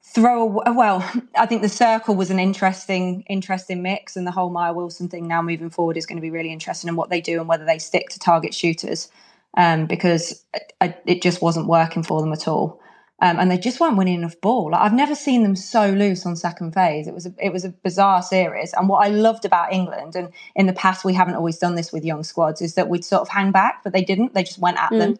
throw. 0.05 0.61
A, 0.67 0.73
well, 0.73 1.09
I 1.37 1.47
think 1.47 1.63
the 1.63 1.69
circle 1.69 2.15
was 2.15 2.31
an 2.31 2.39
interesting, 2.39 3.25
interesting 3.29 3.83
mix, 3.83 4.17
and 4.17 4.27
the 4.27 4.31
whole 4.31 4.51
Maia 4.51 4.73
Wilson 4.73 5.09
thing 5.09 5.27
now 5.27 5.43
moving 5.43 5.71
forward 5.71 5.97
is 5.97 6.07
going 6.07 6.17
to 6.17 6.23
be 6.23 6.31
really 6.31 6.53
interesting 6.53 6.89
in 6.89 6.97
what 6.97 7.11
they 7.11 7.21
do 7.21 7.41
and 7.41 7.49
whether 7.49 7.65
they 7.65 7.79
stick 7.79 8.09
to 8.11 8.19
target 8.19 8.55
shooters 8.55 9.11
um, 9.57 9.87
because 9.87 10.45
I, 10.81 10.97
it 11.07 11.23
just 11.23 11.43
wasn't 11.43 11.67
working 11.67 12.03
for 12.03 12.21
them 12.21 12.33
at 12.33 12.49
all 12.49 12.81
um, 13.21 13.39
and 13.39 13.51
they 13.51 13.59
just 13.59 13.81
weren't 13.81 13.97
winning 13.97 14.17
enough 14.17 14.41
ball. 14.41 14.73
Like, 14.73 14.81
I've 14.81 14.93
never 14.93 15.15
seen 15.15 15.45
them 15.45 15.55
so 15.55 15.89
loose 15.89 16.27
on 16.27 16.37
second 16.37 16.73
phase. 16.75 17.07
It 17.07 17.15
was 17.15 17.27
a, 17.27 17.35
it 17.39 17.53
was 17.53 17.65
a 17.65 17.69
bizarre 17.71 18.23
series. 18.23 18.73
And 18.75 18.89
what 18.89 19.07
I 19.07 19.09
loved 19.09 19.45
about 19.45 19.73
England, 19.73 20.17
and 20.17 20.31
in 20.57 20.67
the 20.67 20.73
past 20.73 21.05
we 21.05 21.15
haven't 21.15 21.37
always 21.37 21.59
done 21.59 21.77
this 21.77 21.93
with 21.93 22.05
young 22.05 22.25
squads, 22.25 22.61
is 22.61 22.75
that 22.75 22.89
we'd 22.89 23.05
sort 23.05 23.23
of 23.23 23.29
hang 23.29 23.53
back, 23.53 23.83
but 23.85 23.93
they 23.93 24.03
didn't. 24.03 24.35
They 24.35 24.43
just 24.43 24.59
went 24.59 24.79
at 24.79 24.91
mm. 24.91 24.99
them. 24.99 25.19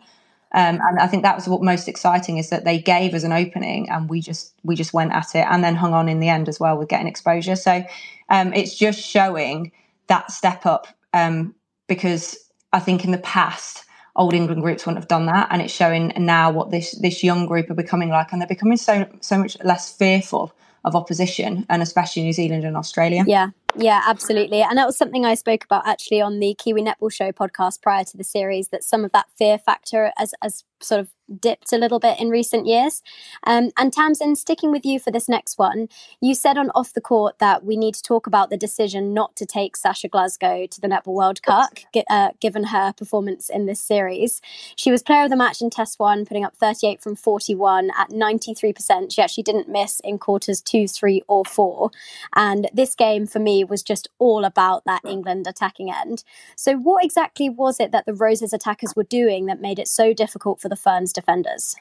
Um, 0.55 0.79
and 0.81 1.01
I 1.01 1.09
think 1.09 1.25
that 1.25 1.35
was 1.35 1.49
what 1.49 1.63
most 1.63 1.89
exciting 1.89 2.39
is 2.39 2.51
that 2.51 2.65
they 2.65 2.79
gave 2.79 3.13
us 3.13 3.25
an 3.25 3.33
opening, 3.33 3.91
and 3.91 4.09
we 4.09 4.21
just 4.21 4.55
we 4.63 4.77
just 4.77 4.95
went 4.95 5.13
at 5.13 5.35
it, 5.35 5.47
and 5.51 5.65
then 5.65 5.75
hung 5.75 5.93
on 5.93 6.09
in 6.09 6.21
the 6.21 6.29
end 6.29 6.49
as 6.49 6.61
well 6.61 6.79
with 6.79 6.89
getting 6.89 7.09
exposure. 7.09 7.57
So 7.57 7.85
um, 8.29 8.53
it's 8.55 8.75
just 8.75 9.01
showing 9.01 9.73
that 10.07 10.31
step 10.31 10.65
up 10.65 10.87
um, 11.13 11.55
because 11.89 12.39
I 12.73 12.79
think 12.79 13.05
in 13.05 13.11
the 13.11 13.19
past 13.19 13.85
old 14.17 14.33
England 14.33 14.63
groups 14.63 14.87
wouldn't 14.87 15.03
have 15.03 15.09
done 15.09 15.27
that. 15.27 15.49
And 15.51 15.61
it's 15.61 15.75
showing 15.75 16.13
now 16.17 16.53
what 16.53 16.71
this 16.71 16.93
this 17.01 17.25
young 17.25 17.47
group 17.47 17.69
are 17.69 17.75
becoming 17.75 18.11
like, 18.11 18.31
and 18.31 18.41
they're 18.41 18.47
becoming 18.47 18.77
so 18.77 19.07
so 19.21 19.39
much 19.39 19.57
less 19.65 19.93
fearful 19.93 20.53
of 20.85 20.95
opposition, 20.95 21.67
and 21.69 21.83
especially 21.83 22.23
New 22.23 22.33
Zealand 22.33 22.65
and 22.65 22.77
Australia. 22.77 23.25
Yeah, 23.27 23.49
yeah, 23.77 24.03
absolutely. 24.07 24.63
And 24.63 24.79
that 24.79 24.87
was 24.87 24.97
something 24.97 25.25
I 25.25 25.35
spoke 25.35 25.65
about 25.65 25.87
actually 25.87 26.21
on 26.21 26.39
the 26.39 26.55
Kiwi 26.55 26.83
Netball 26.83 27.13
Show 27.13 27.33
podcast 27.33 27.83
prior 27.83 28.05
to 28.05 28.17
the 28.17 28.25
series. 28.25 28.69
That 28.69 28.85
some 28.85 29.05
of 29.05 29.13
that 29.13 29.27
fear 29.37 29.59
factor 29.59 30.13
as 30.19 30.35
as 30.43 30.65
sort 30.85 31.01
of 31.01 31.09
dipped 31.41 31.73
a 31.73 31.79
little 31.79 31.99
bit 31.99 32.19
in 32.21 32.29
recent 32.29 32.67
years. 32.67 33.03
Um, 33.47 33.71
and 33.77 33.93
Tamsin, 33.93 34.37
sticking 34.37 34.71
with 34.71 34.85
you 34.85 34.99
for 34.99 35.11
this 35.11 35.29
next 35.29 35.59
one, 35.59 35.89
you 36.21 36.35
said 36.35 36.59
on 36.59 36.71
Off 36.75 36.93
the 36.93 37.01
Court 37.01 37.39
that 37.39 37.65
we 37.65 37.77
need 37.77 37.95
to 37.95 38.03
talk 38.03 38.27
about 38.27 38.51
the 38.51 38.57
decision 38.57 39.15
not 39.15 39.35
to 39.37 39.47
take 39.47 39.77
Sasha 39.77 40.09
Glasgow 40.09 40.67
to 40.67 40.81
the 40.81 40.89
Netball 40.89 41.15
World 41.15 41.43
Cup, 41.43 41.79
uh, 42.11 42.31
given 42.41 42.65
her 42.65 42.93
performance 42.93 43.49
in 43.49 43.67
this 43.67 43.81
series. 43.81 44.41
She 44.77 44.91
was 44.91 45.03
player 45.03 45.25
of 45.25 45.31
the 45.31 45.37
match 45.37 45.61
in 45.61 45.71
Test 45.71 45.99
1, 45.99 46.27
putting 46.27 46.45
up 46.45 46.57
38 46.57 47.03
from 47.03 47.17
41 47.17 47.91
at 47.97 48.11
93%. 48.11 49.13
She 49.13 49.23
actually 49.23 49.43
didn't 49.43 49.69
miss 49.69 50.01
in 50.01 50.19
quarters 50.19 50.61
2, 50.61 50.89
3, 50.89 51.23
or 51.27 51.45
4. 51.45 51.91
And 52.35 52.69
this 52.73 52.95
game, 52.95 53.27
for 53.27 53.39
me, 53.39 53.65
was 53.65 53.83
just 53.83 54.09
all 54.19 54.45
about 54.45 54.85
that 54.85 55.03
England 55.05 55.47
attacking 55.47 55.91
end. 55.91 56.25
So, 56.57 56.77
what 56.77 57.05
exactly 57.05 57.49
was 57.49 57.81
it 57.81 57.93
that 57.93 58.07
the 58.07 58.15
Roses 58.15 58.53
attackers 58.53 58.95
were 58.95 59.05
doing 59.05 59.47
that 59.47 59.61
made 59.61 59.79
it 59.79 59.89
so 59.89 60.13
difficult 60.13 60.61
for 60.61 60.69
the 60.69 60.74
Ferns 60.77 61.13
defenders? 61.13 61.77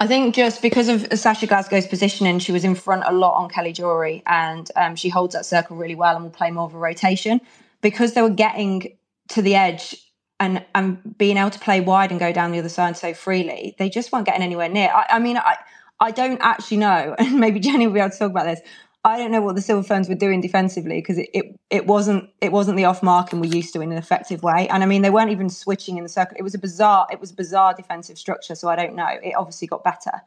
I 0.00 0.06
think 0.06 0.34
just 0.34 0.62
because 0.62 0.88
of 0.88 1.06
Sasha 1.18 1.46
Glasgow's 1.46 1.86
positioning, 1.86 2.38
she 2.38 2.52
was 2.52 2.64
in 2.64 2.74
front 2.74 3.02
a 3.06 3.12
lot 3.12 3.34
on 3.34 3.50
Kelly 3.50 3.72
Jury, 3.72 4.22
and 4.26 4.70
um, 4.74 4.96
she 4.96 5.10
holds 5.10 5.34
that 5.34 5.44
circle 5.44 5.76
really 5.76 5.94
well 5.94 6.16
and 6.16 6.24
will 6.24 6.30
play 6.30 6.50
more 6.50 6.64
of 6.64 6.74
a 6.74 6.78
rotation. 6.78 7.40
Because 7.82 8.14
they 8.14 8.22
were 8.22 8.30
getting 8.30 8.96
to 9.28 9.42
the 9.42 9.54
edge 9.54 9.96
and 10.38 10.64
and 10.74 11.18
being 11.18 11.36
able 11.36 11.50
to 11.50 11.58
play 11.58 11.80
wide 11.80 12.10
and 12.10 12.18
go 12.18 12.32
down 12.32 12.50
the 12.50 12.58
other 12.58 12.70
side 12.70 12.96
so 12.96 13.12
freely, 13.12 13.74
they 13.78 13.90
just 13.90 14.10
weren't 14.10 14.24
getting 14.24 14.42
anywhere 14.42 14.70
near. 14.70 14.88
I, 14.88 15.06
I 15.10 15.18
mean, 15.18 15.36
I 15.36 15.56
I 16.00 16.10
don't 16.12 16.40
actually 16.40 16.78
know, 16.78 17.14
and 17.18 17.38
maybe 17.38 17.60
Jenny 17.60 17.86
will 17.86 17.94
be 17.94 18.00
able 18.00 18.10
to 18.10 18.18
talk 18.18 18.30
about 18.30 18.46
this. 18.46 18.60
I 19.02 19.16
don't 19.16 19.32
know 19.32 19.40
what 19.40 19.54
the 19.54 19.62
Silver 19.62 19.82
Ferns 19.82 20.10
were 20.10 20.14
doing 20.14 20.42
defensively 20.42 21.00
because 21.00 21.16
it, 21.16 21.30
it, 21.32 21.58
it 21.70 21.86
wasn't 21.86 22.28
it 22.42 22.52
wasn't 22.52 22.76
the 22.76 22.84
off 22.84 23.02
mark 23.02 23.32
and 23.32 23.40
we 23.40 23.48
used 23.48 23.72
to 23.72 23.80
in 23.80 23.92
an 23.92 23.98
effective 23.98 24.42
way. 24.42 24.68
And 24.68 24.82
I 24.82 24.86
mean, 24.86 25.00
they 25.00 25.08
weren't 25.08 25.30
even 25.30 25.48
switching 25.48 25.96
in 25.96 26.02
the 26.02 26.08
circle. 26.08 26.36
It 26.38 26.42
was 26.42 26.54
a 26.54 26.58
bizarre 26.58 27.06
it 27.10 27.18
was 27.18 27.30
a 27.30 27.34
bizarre 27.34 27.72
defensive 27.72 28.18
structure. 28.18 28.54
So 28.54 28.68
I 28.68 28.76
don't 28.76 28.94
know. 28.94 29.08
It 29.08 29.34
obviously 29.34 29.68
got 29.68 29.84
better. 29.84 30.22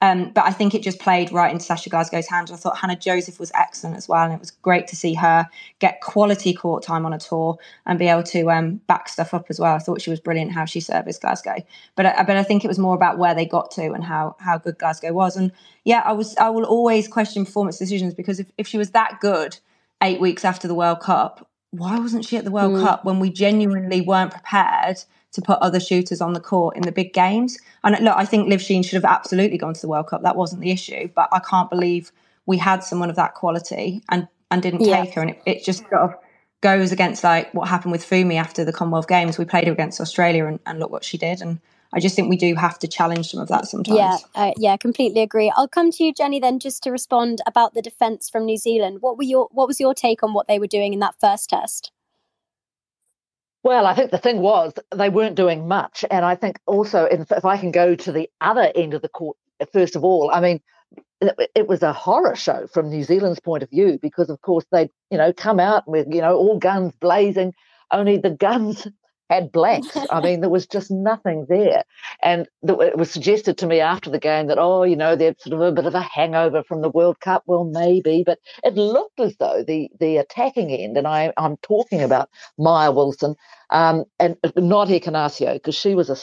Um, 0.00 0.30
but 0.30 0.44
I 0.44 0.52
think 0.52 0.74
it 0.74 0.82
just 0.82 1.00
played 1.00 1.32
right 1.32 1.50
into 1.50 1.64
Sasha 1.64 1.90
Glasgow's 1.90 2.28
hands. 2.28 2.52
I 2.52 2.56
thought 2.56 2.78
Hannah 2.78 2.94
Joseph 2.94 3.40
was 3.40 3.50
excellent 3.54 3.96
as 3.96 4.08
well, 4.08 4.22
and 4.22 4.32
it 4.32 4.38
was 4.38 4.52
great 4.52 4.86
to 4.88 4.96
see 4.96 5.14
her 5.14 5.48
get 5.80 6.00
quality 6.00 6.54
court 6.54 6.84
time 6.84 7.04
on 7.04 7.12
a 7.12 7.18
tour 7.18 7.58
and 7.84 7.98
be 7.98 8.06
able 8.06 8.22
to 8.24 8.48
um, 8.50 8.76
back 8.86 9.08
stuff 9.08 9.34
up 9.34 9.46
as 9.48 9.58
well. 9.58 9.74
I 9.74 9.78
thought 9.78 10.00
she 10.00 10.10
was 10.10 10.20
brilliant 10.20 10.52
how 10.52 10.66
she 10.66 10.78
serviced 10.78 11.20
Glasgow, 11.20 11.56
but 11.96 12.06
I, 12.06 12.22
but 12.22 12.36
I 12.36 12.44
think 12.44 12.64
it 12.64 12.68
was 12.68 12.78
more 12.78 12.94
about 12.94 13.18
where 13.18 13.34
they 13.34 13.44
got 13.44 13.72
to 13.72 13.92
and 13.92 14.04
how 14.04 14.36
how 14.38 14.56
good 14.56 14.78
Glasgow 14.78 15.12
was. 15.12 15.36
And 15.36 15.50
yeah, 15.84 16.02
I 16.04 16.12
was 16.12 16.36
I 16.36 16.48
will 16.50 16.64
always 16.64 17.08
question 17.08 17.44
performance 17.44 17.78
decisions 17.78 18.14
because 18.14 18.38
if, 18.38 18.46
if 18.56 18.68
she 18.68 18.78
was 18.78 18.90
that 18.90 19.18
good 19.20 19.58
eight 20.00 20.20
weeks 20.20 20.44
after 20.44 20.68
the 20.68 20.76
World 20.76 21.00
Cup, 21.00 21.48
why 21.72 21.98
wasn't 21.98 22.24
she 22.24 22.36
at 22.36 22.44
the 22.44 22.52
World 22.52 22.74
mm. 22.74 22.82
Cup 22.84 23.04
when 23.04 23.18
we 23.18 23.30
genuinely 23.30 24.00
weren't 24.00 24.30
prepared 24.30 24.98
to 25.38 25.46
put 25.46 25.58
other 25.60 25.80
shooters 25.80 26.20
on 26.20 26.32
the 26.32 26.40
court 26.40 26.76
in 26.76 26.82
the 26.82 26.92
big 26.92 27.12
games? 27.12 27.58
And 27.84 27.96
look, 28.04 28.16
I 28.16 28.24
think 28.24 28.48
Liv 28.48 28.60
Tchine 28.60 28.84
should 28.84 28.94
have 28.94 29.04
absolutely 29.04 29.58
gone 29.58 29.74
to 29.74 29.80
the 29.80 29.88
World 29.88 30.08
Cup. 30.08 30.22
That 30.22 30.36
wasn't 30.36 30.62
the 30.62 30.70
issue, 30.70 31.08
but 31.14 31.28
I 31.32 31.38
can't 31.38 31.70
believe 31.70 32.12
we 32.46 32.58
had 32.58 32.82
someone 32.82 33.10
of 33.10 33.16
that 33.16 33.34
quality 33.34 34.02
and 34.10 34.26
and 34.50 34.62
didn't 34.62 34.80
yeah. 34.80 35.04
take 35.04 35.14
her. 35.14 35.20
And 35.20 35.30
it, 35.30 35.42
it, 35.44 35.64
just 35.64 35.80
sort 35.80 36.00
of 36.00 36.14
goes 36.62 36.90
against 36.90 37.22
like 37.22 37.52
what 37.52 37.68
happened 37.68 37.92
with 37.92 38.02
Funmi 38.02 38.36
after 38.36 38.64
the 38.64 38.72
Commonwealth 38.72 39.08
Games. 39.08 39.38
We 39.38 39.44
played 39.44 39.66
her 39.66 39.72
against 39.72 40.00
Australia 40.00 40.46
and, 40.46 40.58
and 40.66 40.78
look 40.78 40.90
what 40.90 41.04
she 41.04 41.18
did. 41.18 41.42
And 41.42 41.60
I 41.92 42.00
just 42.00 42.16
think 42.16 42.30
we 42.30 42.36
do 42.36 42.54
have 42.54 42.78
to 42.80 42.88
challenge 42.88 43.30
some 43.30 43.40
of 43.40 43.48
that 43.48 43.66
sometimes. 43.66 43.98
Yeah, 43.98 44.16
uh, 44.34 44.52
yeah, 44.56 44.76
completely 44.76 45.20
agree. 45.20 45.52
I'll 45.56 45.68
come 45.68 45.90
to 45.90 46.04
you, 46.04 46.12
Jenny, 46.12 46.40
then 46.40 46.58
just 46.58 46.82
to 46.84 46.90
respond 46.90 47.40
about 47.46 47.74
the 47.74 47.82
defence 47.82 48.28
from 48.30 48.46
New 48.46 48.56
Zealand. 48.56 48.98
What 49.00 49.18
were 49.18 49.24
your 49.24 49.48
what 49.52 49.68
was 49.68 49.78
your 49.78 49.94
take 49.94 50.22
on 50.22 50.32
what 50.32 50.48
they 50.48 50.58
were 50.58 50.66
doing 50.66 50.92
in 50.92 51.00
that 51.00 51.14
first 51.20 51.50
test? 51.50 51.92
Well, 53.62 53.86
I 53.86 53.94
think 53.94 54.10
the 54.10 54.18
thing 54.18 54.40
was 54.40 54.72
they 54.94 55.08
weren't 55.08 55.34
doing 55.34 55.68
much, 55.68 56.04
and 56.10 56.24
I 56.24 56.36
think 56.36 56.58
also 56.66 57.04
if, 57.04 57.30
if 57.32 57.44
I 57.44 57.56
can 57.58 57.70
go 57.72 57.94
to 57.94 58.12
the 58.12 58.30
other 58.40 58.70
end 58.74 58.94
of 58.94 59.02
the 59.02 59.08
court 59.08 59.36
first 59.72 59.96
of 59.96 60.04
all, 60.04 60.30
I 60.32 60.40
mean 60.40 60.60
it, 61.54 61.66
was 61.66 61.82
a 61.82 61.92
horror 61.92 62.36
show 62.36 62.66
from 62.68 62.90
New 62.90 63.02
Zealand's 63.02 63.40
point 63.40 63.62
of 63.62 63.70
view 63.70 63.98
because, 64.00 64.30
of 64.30 64.40
course, 64.40 64.64
they'd 64.70 64.90
you 65.10 65.18
know 65.18 65.32
come 65.32 65.60
out 65.60 65.88
with 65.88 66.06
you 66.10 66.20
know 66.20 66.36
all 66.36 66.58
guns 66.58 66.92
blazing, 67.00 67.52
only 67.90 68.18
the 68.18 68.30
guns 68.30 68.86
had 69.28 69.52
blanks. 69.52 69.96
I 70.10 70.20
mean, 70.24 70.40
there 70.40 70.50
was 70.50 70.66
just 70.66 70.90
nothing 70.90 71.46
there. 71.48 71.84
And 72.22 72.48
it 72.62 72.96
was 72.96 73.10
suggested 73.10 73.58
to 73.58 73.66
me 73.66 73.80
after 73.80 74.10
the 74.10 74.18
game 74.18 74.46
that, 74.48 74.58
oh, 74.58 74.82
you 74.82 74.96
know, 74.96 75.16
they're 75.16 75.34
sort 75.38 75.54
of 75.54 75.60
a 75.60 75.72
bit 75.72 75.86
of 75.86 75.94
a 75.94 76.00
hangover 76.00 76.62
from 76.62 76.82
the 76.82 76.90
World 76.90 77.20
Cup. 77.20 77.42
Well, 77.46 77.64
maybe, 77.64 78.22
but 78.24 78.38
it 78.64 78.74
looked 78.74 79.20
as 79.20 79.36
though 79.36 79.64
the 79.66 79.90
the 80.00 80.16
attacking 80.16 80.70
end, 80.70 80.96
and 80.96 81.06
I, 81.06 81.32
I'm 81.36 81.56
talking 81.58 82.02
about 82.02 82.30
Maia 82.58 82.92
Wilson 82.92 83.34
um, 83.70 84.04
and 84.18 84.36
uh, 84.44 84.50
not 84.56 84.88
Ekenasio, 84.88 85.54
because 85.54 85.74
she 85.74 85.94
was 85.94 86.10
a 86.10 86.16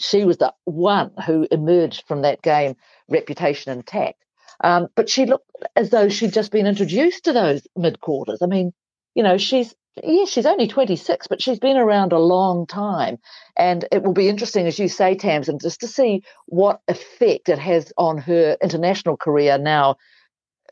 she 0.00 0.24
was 0.24 0.38
the 0.38 0.52
one 0.64 1.10
who 1.26 1.46
emerged 1.50 2.04
from 2.06 2.22
that 2.22 2.42
game 2.42 2.76
reputation 3.08 3.72
intact. 3.72 4.24
Um, 4.62 4.88
but 4.96 5.08
she 5.08 5.26
looked 5.26 5.50
as 5.76 5.90
though 5.90 6.08
she'd 6.08 6.32
just 6.32 6.50
been 6.50 6.66
introduced 6.66 7.24
to 7.24 7.32
those 7.32 7.66
mid 7.76 8.00
quarters. 8.00 8.40
I 8.42 8.46
mean, 8.46 8.72
you 9.14 9.22
know, 9.22 9.38
she's 9.38 9.74
yes, 10.04 10.30
she's 10.30 10.46
only 10.46 10.68
26, 10.68 11.26
but 11.28 11.42
she's 11.42 11.58
been 11.58 11.76
around 11.76 12.12
a 12.12 12.18
long 12.18 12.66
time. 12.66 13.18
And 13.56 13.86
it 13.92 14.02
will 14.02 14.12
be 14.12 14.28
interesting, 14.28 14.66
as 14.66 14.78
you 14.78 14.88
say, 14.88 15.14
Tamsin, 15.14 15.58
just 15.58 15.80
to 15.80 15.88
see 15.88 16.22
what 16.46 16.80
effect 16.88 17.48
it 17.48 17.58
has 17.58 17.92
on 17.96 18.18
her 18.18 18.56
international 18.62 19.16
career 19.16 19.58
now 19.58 19.96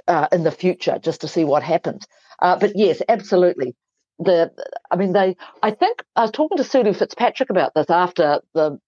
uh, 0.09 0.29
in 0.33 0.45
the 0.45 0.51
future, 0.51 0.99
just 0.99 1.23
to 1.23 1.29
see 1.29 1.45
what 1.45 1.63
happens. 1.63 2.07
Uh, 2.41 2.59
but 2.59 2.73
yes, 2.77 3.03
absolutely. 3.09 3.75
The, 4.19 4.53
I 4.91 4.97
mean, 4.97 5.13
they. 5.13 5.37
I 5.63 5.71
think 5.73 6.03
I 6.15 6.23
was 6.23 6.31
talking 6.31 6.57
to 6.57 6.65
Sulu 6.65 6.95
Fitzpatrick 6.95 7.51
about 7.51 7.75
this 7.75 7.91
after 7.91 8.41
the 8.55 8.79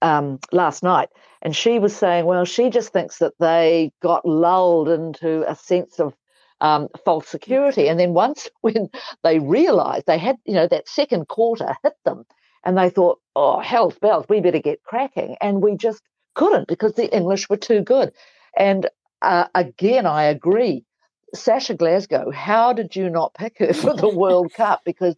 um, 0.00 0.38
last 0.52 0.82
night, 0.82 1.10
and 1.42 1.54
she 1.54 1.78
was 1.78 1.94
saying, 1.94 2.24
well, 2.24 2.44
she 2.46 2.70
just 2.70 2.92
thinks 2.92 3.18
that 3.18 3.34
they 3.38 3.92
got 4.02 4.24
lulled 4.24 4.88
into 4.88 5.50
a 5.50 5.54
sense 5.54 6.00
of 6.00 6.14
um, 6.60 6.88
false 7.04 7.28
security. 7.28 7.88
And 7.88 7.98
then 7.98 8.14
once 8.14 8.48
when 8.60 8.88
they 9.22 9.38
realized 9.38 10.06
they 10.06 10.18
had, 10.18 10.36
you 10.44 10.54
know, 10.54 10.66
that 10.68 10.88
second 10.88 11.28
quarter 11.28 11.76
hit 11.82 11.94
them 12.04 12.24
and 12.64 12.76
they 12.76 12.90
thought, 12.90 13.20
oh, 13.36 13.60
hell's 13.60 13.98
bells, 13.98 14.26
we 14.28 14.40
better 14.40 14.58
get 14.58 14.82
cracking. 14.82 15.36
And 15.40 15.62
we 15.62 15.76
just 15.76 16.02
couldn't 16.34 16.68
because 16.68 16.94
the 16.94 17.14
English 17.14 17.48
were 17.48 17.56
too 17.56 17.82
good. 17.82 18.12
And 18.56 18.88
uh, 19.22 19.46
again, 19.54 20.06
I 20.06 20.24
agree. 20.24 20.84
Sasha 21.34 21.74
Glasgow, 21.74 22.30
how 22.30 22.72
did 22.72 22.96
you 22.96 23.08
not 23.08 23.34
pick 23.34 23.58
her 23.58 23.72
for 23.72 23.94
the 23.94 24.08
World 24.14 24.52
Cup? 24.52 24.82
Because 24.84 25.16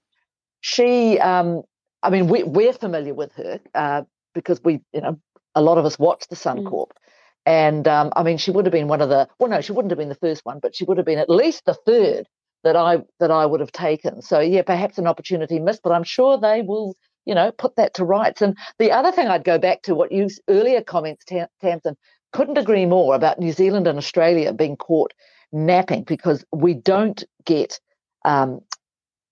she, 0.60 1.18
um, 1.18 1.62
I 2.02 2.10
mean, 2.10 2.28
we, 2.28 2.42
we're 2.42 2.72
familiar 2.72 3.14
with 3.14 3.32
her 3.32 3.60
uh, 3.74 4.02
because 4.34 4.62
we, 4.62 4.80
you 4.92 5.00
know, 5.00 5.18
a 5.54 5.62
lot 5.62 5.78
of 5.78 5.84
us 5.84 5.98
watch 5.98 6.28
the 6.28 6.36
Suncorp. 6.36 6.88
Mm. 6.88 6.96
And 7.44 7.88
um, 7.88 8.12
I 8.14 8.22
mean, 8.22 8.38
she 8.38 8.50
would 8.50 8.66
have 8.66 8.72
been 8.72 8.88
one 8.88 9.00
of 9.00 9.08
the 9.08 9.28
well, 9.38 9.50
no, 9.50 9.60
she 9.60 9.72
wouldn't 9.72 9.90
have 9.90 9.98
been 9.98 10.08
the 10.08 10.14
first 10.14 10.44
one, 10.44 10.60
but 10.60 10.76
she 10.76 10.84
would 10.84 10.96
have 10.96 11.06
been 11.06 11.18
at 11.18 11.30
least 11.30 11.64
the 11.64 11.74
third 11.74 12.28
that 12.64 12.76
I 12.76 12.98
that 13.18 13.30
I 13.30 13.46
would 13.46 13.60
have 13.60 13.72
taken. 13.72 14.22
So 14.22 14.40
yeah, 14.40 14.62
perhaps 14.62 14.98
an 14.98 15.06
opportunity 15.06 15.58
missed, 15.58 15.82
but 15.82 15.92
I'm 15.92 16.04
sure 16.04 16.38
they 16.38 16.62
will, 16.62 16.96
you 17.24 17.34
know, 17.34 17.50
put 17.52 17.76
that 17.76 17.94
to 17.94 18.04
rights. 18.04 18.42
And 18.42 18.56
the 18.78 18.92
other 18.92 19.10
thing 19.12 19.26
I'd 19.26 19.44
go 19.44 19.58
back 19.58 19.82
to 19.82 19.94
what 19.94 20.12
you 20.12 20.28
earlier 20.48 20.82
comments, 20.82 21.24
Tamsin, 21.60 21.96
couldn't 22.32 22.58
agree 22.58 22.86
more 22.86 23.14
about 23.14 23.40
New 23.40 23.52
Zealand 23.52 23.86
and 23.88 23.98
Australia 23.98 24.52
being 24.52 24.76
caught 24.76 25.12
napping 25.52 26.04
because 26.04 26.44
we 26.52 26.74
don't 26.74 27.24
get. 27.44 27.80
Um, 28.24 28.60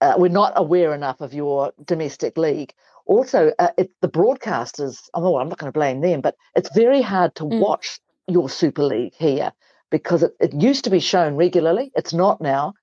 uh, 0.00 0.14
we're 0.16 0.28
not 0.28 0.54
aware 0.56 0.94
enough 0.94 1.20
of 1.20 1.34
your 1.34 1.72
domestic 1.84 2.38
league. 2.38 2.72
Also, 3.10 3.50
uh, 3.58 3.70
it's 3.76 3.92
the 4.02 4.08
broadcasters. 4.08 5.08
Oh, 5.14 5.36
I'm 5.36 5.48
not 5.48 5.58
going 5.58 5.72
to 5.72 5.76
blame 5.76 6.00
them, 6.00 6.20
but 6.20 6.36
it's 6.54 6.72
very 6.72 7.02
hard 7.02 7.34
to 7.34 7.42
mm. 7.42 7.58
watch 7.58 7.98
your 8.28 8.48
Super 8.48 8.84
League 8.84 9.14
here 9.16 9.50
because 9.90 10.22
it, 10.22 10.30
it 10.38 10.54
used 10.54 10.84
to 10.84 10.90
be 10.90 11.00
shown 11.00 11.34
regularly. 11.34 11.90
It's 11.96 12.14
not 12.14 12.40
now. 12.40 12.74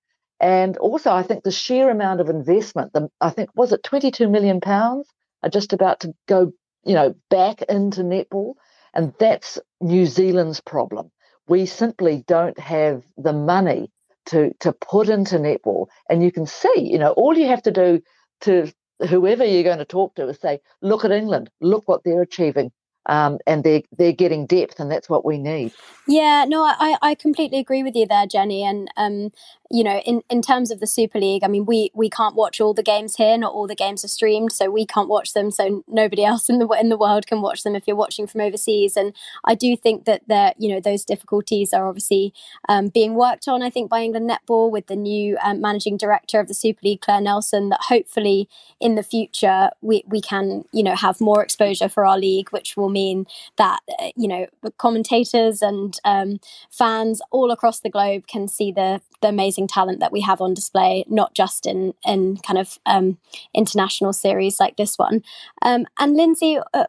And 0.41 0.75
also, 0.79 1.11
I 1.11 1.23
think 1.23 1.45
the 1.45 1.51
sheer 1.51 1.89
amount 1.89 2.19
of 2.19 2.27
investment, 2.27 2.91
the, 2.91 3.07
I 3.21 3.29
think, 3.29 3.51
was 3.55 3.71
it 3.71 3.83
22 3.83 4.27
million 4.27 4.59
pounds 4.59 5.07
are 5.43 5.49
just 5.49 5.71
about 5.71 6.01
to 6.01 6.13
go, 6.27 6.51
you 6.83 6.93
know, 6.93 7.15
back 7.29 7.61
into 7.61 8.03
netball. 8.03 8.55
And 8.93 9.13
that's 9.19 9.57
New 9.79 10.05
Zealand's 10.05 10.59
problem. 10.59 11.09
We 11.47 11.65
simply 11.65 12.25
don't 12.27 12.59
have 12.59 13.01
the 13.15 13.31
money 13.31 13.93
to, 14.25 14.53
to 14.59 14.73
put 14.73 15.07
into 15.07 15.37
netball. 15.37 15.87
And 16.09 16.21
you 16.21 16.33
can 16.33 16.45
see, 16.45 16.81
you 16.91 16.99
know, 16.99 17.11
all 17.11 17.37
you 17.37 17.47
have 17.47 17.63
to 17.63 17.71
do 17.71 18.01
to 18.41 18.69
whoever 19.09 19.45
you're 19.45 19.63
going 19.63 19.77
to 19.79 19.85
talk 19.85 20.15
to 20.15 20.27
is 20.29 20.39
say, 20.39 20.59
look 20.81 21.05
at 21.05 21.11
England, 21.11 21.49
look 21.61 21.87
what 21.87 22.03
they're 22.03 22.21
achieving 22.21 22.71
um, 23.07 23.39
and 23.47 23.63
they're 23.63 23.83
they're 23.97 24.11
getting 24.11 24.45
depth, 24.45 24.79
and 24.79 24.91
that's 24.91 25.09
what 25.09 25.25
we 25.25 25.37
need. 25.37 25.73
Yeah, 26.09 26.45
no, 26.47 26.63
I, 26.63 26.97
I 27.01 27.15
completely 27.15 27.59
agree 27.59 27.83
with 27.83 27.93
you 27.93 28.05
there, 28.05 28.25
Jenny. 28.25 28.63
And 28.63 28.89
um, 28.95 29.31
you 29.69 29.83
know, 29.83 29.97
in, 29.99 30.21
in 30.29 30.41
terms 30.41 30.71
of 30.71 30.79
the 30.79 30.87
Super 30.87 31.19
League, 31.19 31.43
I 31.43 31.47
mean, 31.47 31.65
we 31.65 31.91
we 31.93 32.09
can't 32.09 32.35
watch 32.35 32.61
all 32.61 32.73
the 32.73 32.83
games 32.83 33.17
here. 33.17 33.37
Not 33.37 33.53
all 33.53 33.67
the 33.67 33.75
games 33.75 34.05
are 34.05 34.09
streamed, 34.09 34.53
so 34.53 34.69
we 34.69 34.85
can't 34.85 35.09
watch 35.09 35.33
them. 35.33 35.51
So 35.51 35.83
nobody 35.87 36.23
else 36.31 36.49
in 36.49 36.59
the 36.59 36.67
in 36.79 36.87
the 36.89 36.97
world 36.97 37.27
can 37.27 37.41
watch 37.41 37.63
them 37.63 37.75
if 37.75 37.85
you're 37.87 37.95
watching 37.97 38.27
from 38.27 38.41
overseas. 38.41 38.95
And 38.95 39.13
I 39.43 39.55
do 39.55 39.75
think 39.75 40.05
that 40.05 40.21
there, 40.27 40.53
you 40.57 40.73
know, 40.73 40.79
those 40.79 41.03
difficulties 41.03 41.73
are 41.73 41.87
obviously 41.87 42.33
um, 42.69 42.87
being 42.87 43.15
worked 43.15 43.47
on. 43.47 43.61
I 43.61 43.69
think 43.69 43.89
by 43.89 44.01
England 44.01 44.29
Netball 44.29 44.71
with 44.71 44.87
the 44.87 44.95
new 44.95 45.37
um, 45.43 45.59
managing 45.59 45.97
director 45.97 46.39
of 46.39 46.47
the 46.47 46.53
Super 46.53 46.79
League, 46.83 47.01
Claire 47.01 47.21
Nelson. 47.21 47.69
That 47.69 47.81
hopefully 47.89 48.47
in 48.79 48.95
the 48.95 49.03
future 49.03 49.71
we 49.81 50.03
we 50.07 50.21
can 50.21 50.63
you 50.71 50.83
know 50.83 50.95
have 50.95 51.19
more 51.19 51.43
exposure 51.43 51.89
for 51.89 52.05
our 52.05 52.17
league, 52.17 52.49
which 52.51 52.77
will 52.77 52.89
mean 52.97 53.25
that 53.57 53.79
uh, 53.99 54.11
you 54.15 54.27
know 54.27 54.43
commentators 54.77 55.61
and 55.61 55.91
um, 56.13 56.39
fans 56.69 57.21
all 57.31 57.51
across 57.51 57.79
the 57.81 57.89
globe 57.95 58.23
can 58.27 58.47
see 58.47 58.71
the 58.71 59.01
the 59.21 59.29
amazing 59.35 59.67
talent 59.67 59.99
that 59.99 60.11
we 60.11 60.21
have 60.29 60.41
on 60.41 60.53
display, 60.53 61.03
not 61.07 61.33
just 61.41 61.65
in 61.65 61.93
in 62.13 62.37
kind 62.47 62.59
of 62.63 62.79
um, 62.85 63.17
international 63.53 64.13
series 64.13 64.59
like 64.59 64.75
this 64.77 64.97
one. 64.97 65.23
Um, 65.61 65.85
and 65.97 66.15
Lindsay, 66.15 66.59
uh, 66.73 66.85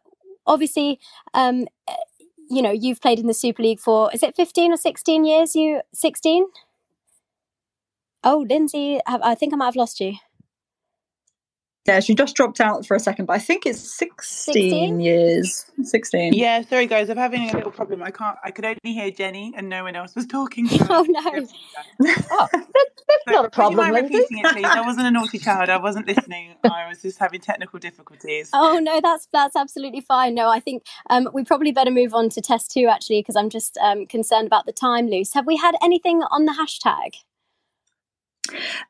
obviously. 0.47 0.99
Um, 1.35 1.67
you 2.51 2.63
know, 2.63 2.71
you've 2.71 3.03
played 3.03 3.19
in 3.19 3.27
the 3.27 3.35
Super 3.35 3.63
League 3.63 3.79
for 3.79 4.11
is 4.15 4.23
it 4.23 4.35
fifteen 4.35 4.73
or 4.73 4.79
sixteen 4.79 5.27
years? 5.27 5.55
You 5.55 5.83
sixteen? 5.93 6.47
Oh, 8.25 8.45
Lindsay, 8.49 8.99
I 9.07 9.35
think 9.35 9.53
I 9.53 9.57
might 9.57 9.67
have 9.67 9.77
lost 9.77 10.01
you. 10.01 10.15
Yeah, 11.89 12.01
she 12.01 12.15
just 12.15 12.37
dropped 12.37 12.61
out 12.61 12.85
for 12.87 12.95
a 12.95 13.01
second, 13.01 13.25
but 13.25 13.33
I 13.33 13.39
think 13.39 13.65
it's 13.65 13.81
16, 13.81 14.53
16? 14.53 15.01
years. 15.01 15.67
16. 15.83 16.35
Yeah, 16.35 16.63
sorry 16.63 16.87
guys, 16.87 17.09
I'm 17.09 17.17
having 17.17 17.49
a 17.49 17.53
little 17.55 17.71
problem. 17.71 18.03
I 18.03 18.11
can't, 18.11 18.37
I 18.45 18.51
could 18.51 18.67
only 18.67 18.79
hear 18.85 19.11
Jenny 19.11 19.55
and 19.57 19.71
no 19.71 19.85
one 19.85 19.97
else 19.97 20.15
was 20.15 20.27
talking. 20.27 20.69
oh 20.91 21.07
no. 21.09 21.21
oh, 21.31 22.49
that's, 22.53 22.67
that's 23.09 23.25
so, 23.27 23.33
not 23.33 23.45
a 23.47 23.51
problem. 23.51 23.79
Would 23.79 23.87
you 23.87 23.93
mind 23.93 24.05
repeating 24.05 24.39
it, 24.39 24.53
please? 24.53 24.65
I 24.67 24.83
wasn't 24.83 25.07
a 25.07 25.11
naughty 25.11 25.39
child. 25.49 25.71
I 25.71 25.79
wasn't 25.79 26.07
listening. 26.07 26.57
I 26.65 26.87
was 26.89 27.01
just 27.01 27.19
having 27.19 27.41
technical 27.41 27.79
difficulties. 27.79 28.51
Oh 28.53 28.79
no, 28.79 29.01
that's 29.01 29.29
that's 29.33 29.57
absolutely 29.57 30.03
fine. 30.03 30.35
No, 30.35 30.51
I 30.51 30.61
think 30.61 30.85
um, 31.09 31.29
we 31.33 31.43
probably 31.43 31.73
better 31.73 31.91
move 31.91 32.13
on 32.13 32.29
to 32.31 32.43
test 32.43 32.71
two 32.71 32.87
actually, 32.87 33.21
because 33.21 33.37
I'm 33.37 33.49
just 33.49 33.79
um, 33.79 34.07
concerned 34.07 34.47
about 34.47 34.67
the 34.67 34.73
time, 34.73 35.09
Luce. 35.09 35.33
Have 35.33 35.47
we 35.47 35.57
had 35.57 35.75
anything 35.83 36.23
on 36.31 36.45
the 36.45 36.53
hashtag? 36.53 37.15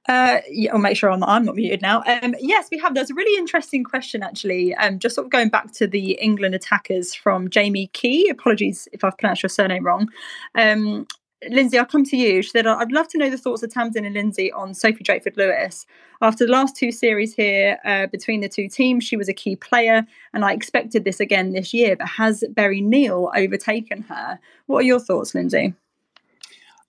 Uh, 0.09 0.39
yeah, 0.49 0.73
I'll 0.73 0.79
make 0.79 0.97
sure 0.97 1.11
I'm, 1.11 1.23
I'm 1.25 1.45
not 1.45 1.57
muted 1.57 1.83
now. 1.83 2.03
Um, 2.07 2.35
yes, 2.41 2.69
we 2.71 2.79
have. 2.79 2.95
There's 2.95 3.11
a 3.11 3.15
really 3.15 3.39
interesting 3.39 3.85
question, 3.85 4.23
actually. 4.23 4.75
Um, 4.75 4.99
just 4.99 5.15
sort 5.15 5.27
of 5.27 5.31
going 5.31 5.49
back 5.49 5.73
to 5.75 5.87
the 5.87 6.13
England 6.13 6.55
attackers 6.55 7.15
from 7.15 7.51
Jamie 7.51 7.89
Key. 7.89 8.29
Apologies 8.29 8.89
if 8.93 9.05
I've 9.05 9.17
pronounced 9.19 9.43
your 9.43 9.51
surname 9.51 9.85
wrong. 9.85 10.09
Um, 10.55 11.07
Lindsay, 11.49 11.79
I'll 11.79 11.87
come 11.87 12.05
to 12.05 12.17
you. 12.17 12.43
She 12.43 12.51
said, 12.51 12.67
I'd 12.67 12.91
love 12.91 13.07
to 13.09 13.19
know 13.19 13.31
the 13.31 13.39
thoughts 13.39 13.63
of 13.63 13.73
Tamsin 13.73 14.05
and 14.05 14.15
Lindsay 14.15 14.51
on 14.51 14.75
Sophie 14.75 15.05
Drakeford 15.05 15.37
Lewis. 15.37 15.87
After 16.21 16.45
the 16.45 16.51
last 16.51 16.75
two 16.75 16.91
series 16.91 17.33
here 17.35 17.79
uh, 17.85 18.09
between 18.09 18.41
the 18.41 18.49
two 18.49 18.69
teams, 18.69 19.05
she 19.05 19.17
was 19.17 19.29
a 19.29 19.33
key 19.35 19.55
player, 19.55 20.05
and 20.35 20.45
I 20.45 20.53
expected 20.53 21.05
this 21.05 21.21
again 21.21 21.53
this 21.53 21.73
year. 21.73 21.95
But 21.95 22.09
has 22.09 22.43
Berri 22.51 22.81
Neil 22.81 23.31
overtaken 23.37 24.03
her? 24.03 24.41
What 24.67 24.79
are 24.79 24.83
your 24.83 24.99
thoughts, 24.99 25.35
Lindsay? 25.35 25.75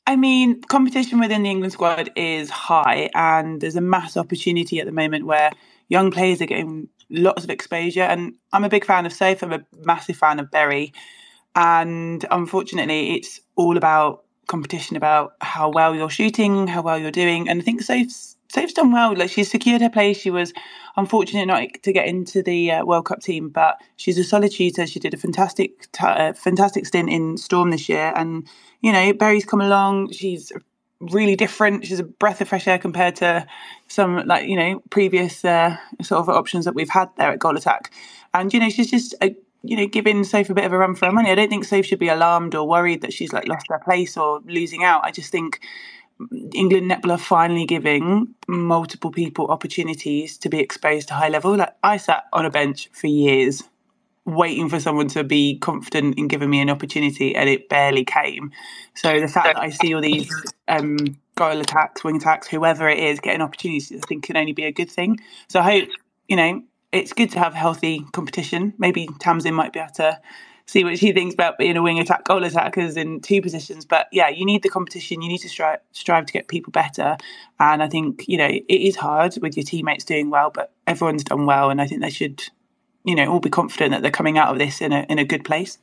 I 0.10 0.16
mean, 0.16 0.60
competition 0.64 1.20
within 1.20 1.44
the 1.44 1.52
England 1.52 1.74
squad 1.74 2.10
is 2.16 2.50
high, 2.50 3.12
and 3.14 3.62
there's 3.62 3.76
a 3.76 3.82
mass 3.82 4.18
opportunity 4.18 4.80
at 4.80 4.88
the 4.88 4.92
moment 4.92 5.28
where 5.28 5.52
young 5.88 6.10
players 6.10 6.42
are 6.42 6.48
getting 6.48 6.90
lots 7.12 7.44
of 7.44 7.52
exposure. 7.52 8.02
And 8.02 8.34
I'm 8.52 8.64
a 8.64 8.70
big 8.70 8.86
fan 8.86 9.06
of 9.06 9.14
Safe. 9.14 9.44
I'm 9.44 9.54
a 9.54 9.64
massive 9.84 10.16
fan 10.16 10.40
of 10.40 10.50
Berri, 10.50 10.94
and 11.56 12.26
unfortunately, 12.32 13.18
it's 13.18 13.40
all 13.56 13.78
about 13.78 14.24
competition 14.48 14.98
about 14.98 15.34
how 15.42 15.70
well 15.70 15.94
you're 15.94 16.10
shooting, 16.10 16.66
how 16.66 16.82
well 16.82 16.98
you're 16.98 17.12
doing. 17.12 17.48
And 17.48 17.62
I 17.62 17.64
think 17.64 17.84
Soph's 17.84 18.36
Soph's 18.48 18.74
done 18.74 18.92
well. 18.92 19.16
Like 19.16 19.30
she's 19.30 19.52
secured 19.52 19.82
her 19.82 19.92
place. 19.92 20.18
She 20.18 20.32
was 20.32 20.54
unfortunate 20.98 21.46
not 21.46 21.62
to 21.84 21.94
get 21.94 22.08
into 22.08 22.42
the 22.42 22.72
uh, 22.72 22.84
World 22.84 23.06
Cup 23.06 23.22
team, 23.22 23.50
but 23.50 23.80
she's 23.96 24.18
a 24.18 24.24
solid 24.24 24.52
shooter. 24.52 24.88
She 24.88 25.00
did 25.00 25.14
a 25.14 25.18
fantastic, 25.18 25.92
t- 25.92 26.04
uh, 26.04 26.34
fantastic 26.34 26.88
stint 26.88 27.12
in 27.12 27.38
Storm 27.38 27.70
this 27.70 27.88
year, 27.88 28.12
and 28.16 28.48
you 28.82 28.92
know 28.92 29.14
Berri's 29.14 29.46
come 29.46 29.62
along. 29.62 30.12
She's 30.12 30.52
really 31.00 31.36
different. 31.36 31.86
She's 31.86 32.00
a 32.00 32.04
breath 32.04 32.42
of 32.42 32.50
fresh 32.50 32.68
air 32.68 32.78
compared 32.78 33.16
to 33.18 33.46
some 33.88 34.26
like 34.28 34.48
you 34.48 34.56
know 34.56 34.82
previous 34.90 35.46
uh, 35.46 35.78
sort 36.02 36.20
of 36.20 36.30
options 36.30 36.66
that 36.66 36.76
we've 36.76 36.90
had 36.90 37.10
there 37.18 37.32
at 37.32 37.40
Goal 37.40 37.58
Attack, 37.58 37.92
and 38.34 38.54
you 38.54 38.60
know 38.60 38.70
she's 38.70 38.92
just 38.92 39.16
a 39.22 39.36
you 39.64 39.76
know, 39.76 39.88
giving 39.88 40.24
Soph 40.24 40.50
a 40.50 40.54
bit 40.54 40.66
of 40.66 40.74
a 40.74 40.78
run 40.78 40.96
for 40.96 41.08
her 41.08 41.12
money. 41.12 41.30
I 41.30 41.36
don't 41.36 41.50
think 41.50 41.66
Soph 41.66 41.86
should 41.86 42.00
be 42.00 42.08
alarmed 42.08 42.56
or 42.56 42.68
worried 42.68 43.02
that 43.02 43.14
she's 43.14 43.34
like 43.34 43.48
lost 43.48 43.66
her 43.70 43.80
place 43.80 44.16
or 44.16 44.40
losing 44.46 44.84
out. 44.84 45.04
I 45.04 45.12
just 45.12 45.32
think 45.32 45.60
England 46.54 46.90
netball 46.90 47.12
are 47.12 47.18
finally 47.18 47.66
giving 47.66 48.36
multiple 48.48 49.12
people 49.12 49.48
opportunities 49.48 50.38
to 50.40 50.50
be 50.50 50.60
exposed 50.60 51.08
to 51.10 51.14
high 51.14 51.30
level. 51.30 51.56
Like 51.56 51.76
I 51.84 51.98
sat 51.98 52.26
on 52.32 52.46
a 52.46 52.50
bench 52.50 52.90
for 52.94 53.08
years 53.08 53.64
waiting 54.26 54.70
for 54.70 54.80
someone 54.80 55.08
to 55.10 55.24
be 55.24 55.58
confident 55.60 56.18
in 56.18 56.28
giving 56.28 56.50
me 56.50 56.62
an 56.62 56.70
opportunity 56.70 57.36
and 57.36 57.50
it 57.50 57.70
barely 57.70 58.06
came. 58.06 58.52
So 58.96 59.20
the 59.20 59.28
fact 59.28 59.46
that 59.46 59.60
I 59.60 59.70
see 59.70 59.94
all 59.94 60.02
these 60.02 60.32
um 60.68 60.98
goal 61.36 61.60
attacks, 61.60 62.04
wing 62.04 62.18
attacks, 62.18 62.48
whoever 62.48 62.88
it 62.90 63.00
is, 63.00 63.20
getting 63.20 63.42
opportunities, 63.42 63.92
I 63.92 64.06
think 64.08 64.26
can 64.26 64.38
only 64.38 64.54
be 64.54 64.66
a 64.66 64.72
good 64.72 64.92
thing. 64.92 65.20
So 65.48 65.60
I 65.60 65.80
hope, 65.80 65.90
you 66.28 66.36
know, 66.36 66.62
it's 66.92 67.14
good 67.14 67.32
to 67.32 67.40
have 67.40 67.54
healthy 67.54 68.06
competition. 68.12 68.74
Maybe 68.78 69.08
Tamsin 69.20 69.54
might 69.54 69.74
be 69.74 69.80
able 69.80 69.94
to 69.94 70.20
see 70.66 70.84
what 70.84 71.00
she 71.00 71.12
thinks 71.12 71.34
about 71.34 71.58
being 71.58 71.78
a 71.78 71.82
wing 71.82 72.00
attack 72.00 72.26
goal 72.26 72.44
attackers 72.44 72.96
in 72.96 73.22
two 73.22 73.42
positions. 73.42 73.86
But 73.86 74.08
yeah, 74.12 74.30
you 74.30 74.46
need 74.46 74.62
the 74.62 74.70
competition. 74.70 75.22
You 75.22 75.30
need 75.30 75.40
to 75.40 75.50
strive 75.50 75.80
strive 75.92 76.26
to 76.28 76.34
get 76.34 76.48
people 76.48 76.72
better. 76.72 77.18
And 77.60 77.82
I 77.82 77.88
think 77.88 78.26
you 78.28 78.38
know 78.38 78.48
it 78.48 78.66
is 78.70 78.96
hard 78.96 79.36
with 79.42 79.58
your 79.58 79.64
teammates 79.64 80.04
doing 80.04 80.30
well, 80.30 80.52
but 80.54 80.72
everyone's 80.86 81.24
done 81.24 81.46
well, 81.46 81.70
and 81.70 81.82
I 81.82 81.88
think 81.88 82.02
they 82.02 82.10
should, 82.10 82.44
you 83.04 83.16
know, 83.16 83.32
all 83.32 83.40
be 83.40 83.50
confident 83.50 83.92
that 83.92 84.02
they're 84.02 84.12
coming 84.12 84.38
out 84.38 84.52
of 84.52 84.60
this 84.60 84.82
in 84.82 84.92
a 84.94 85.06
in 85.10 85.20
a 85.20 85.26
good 85.26 85.44
place. 85.44 85.78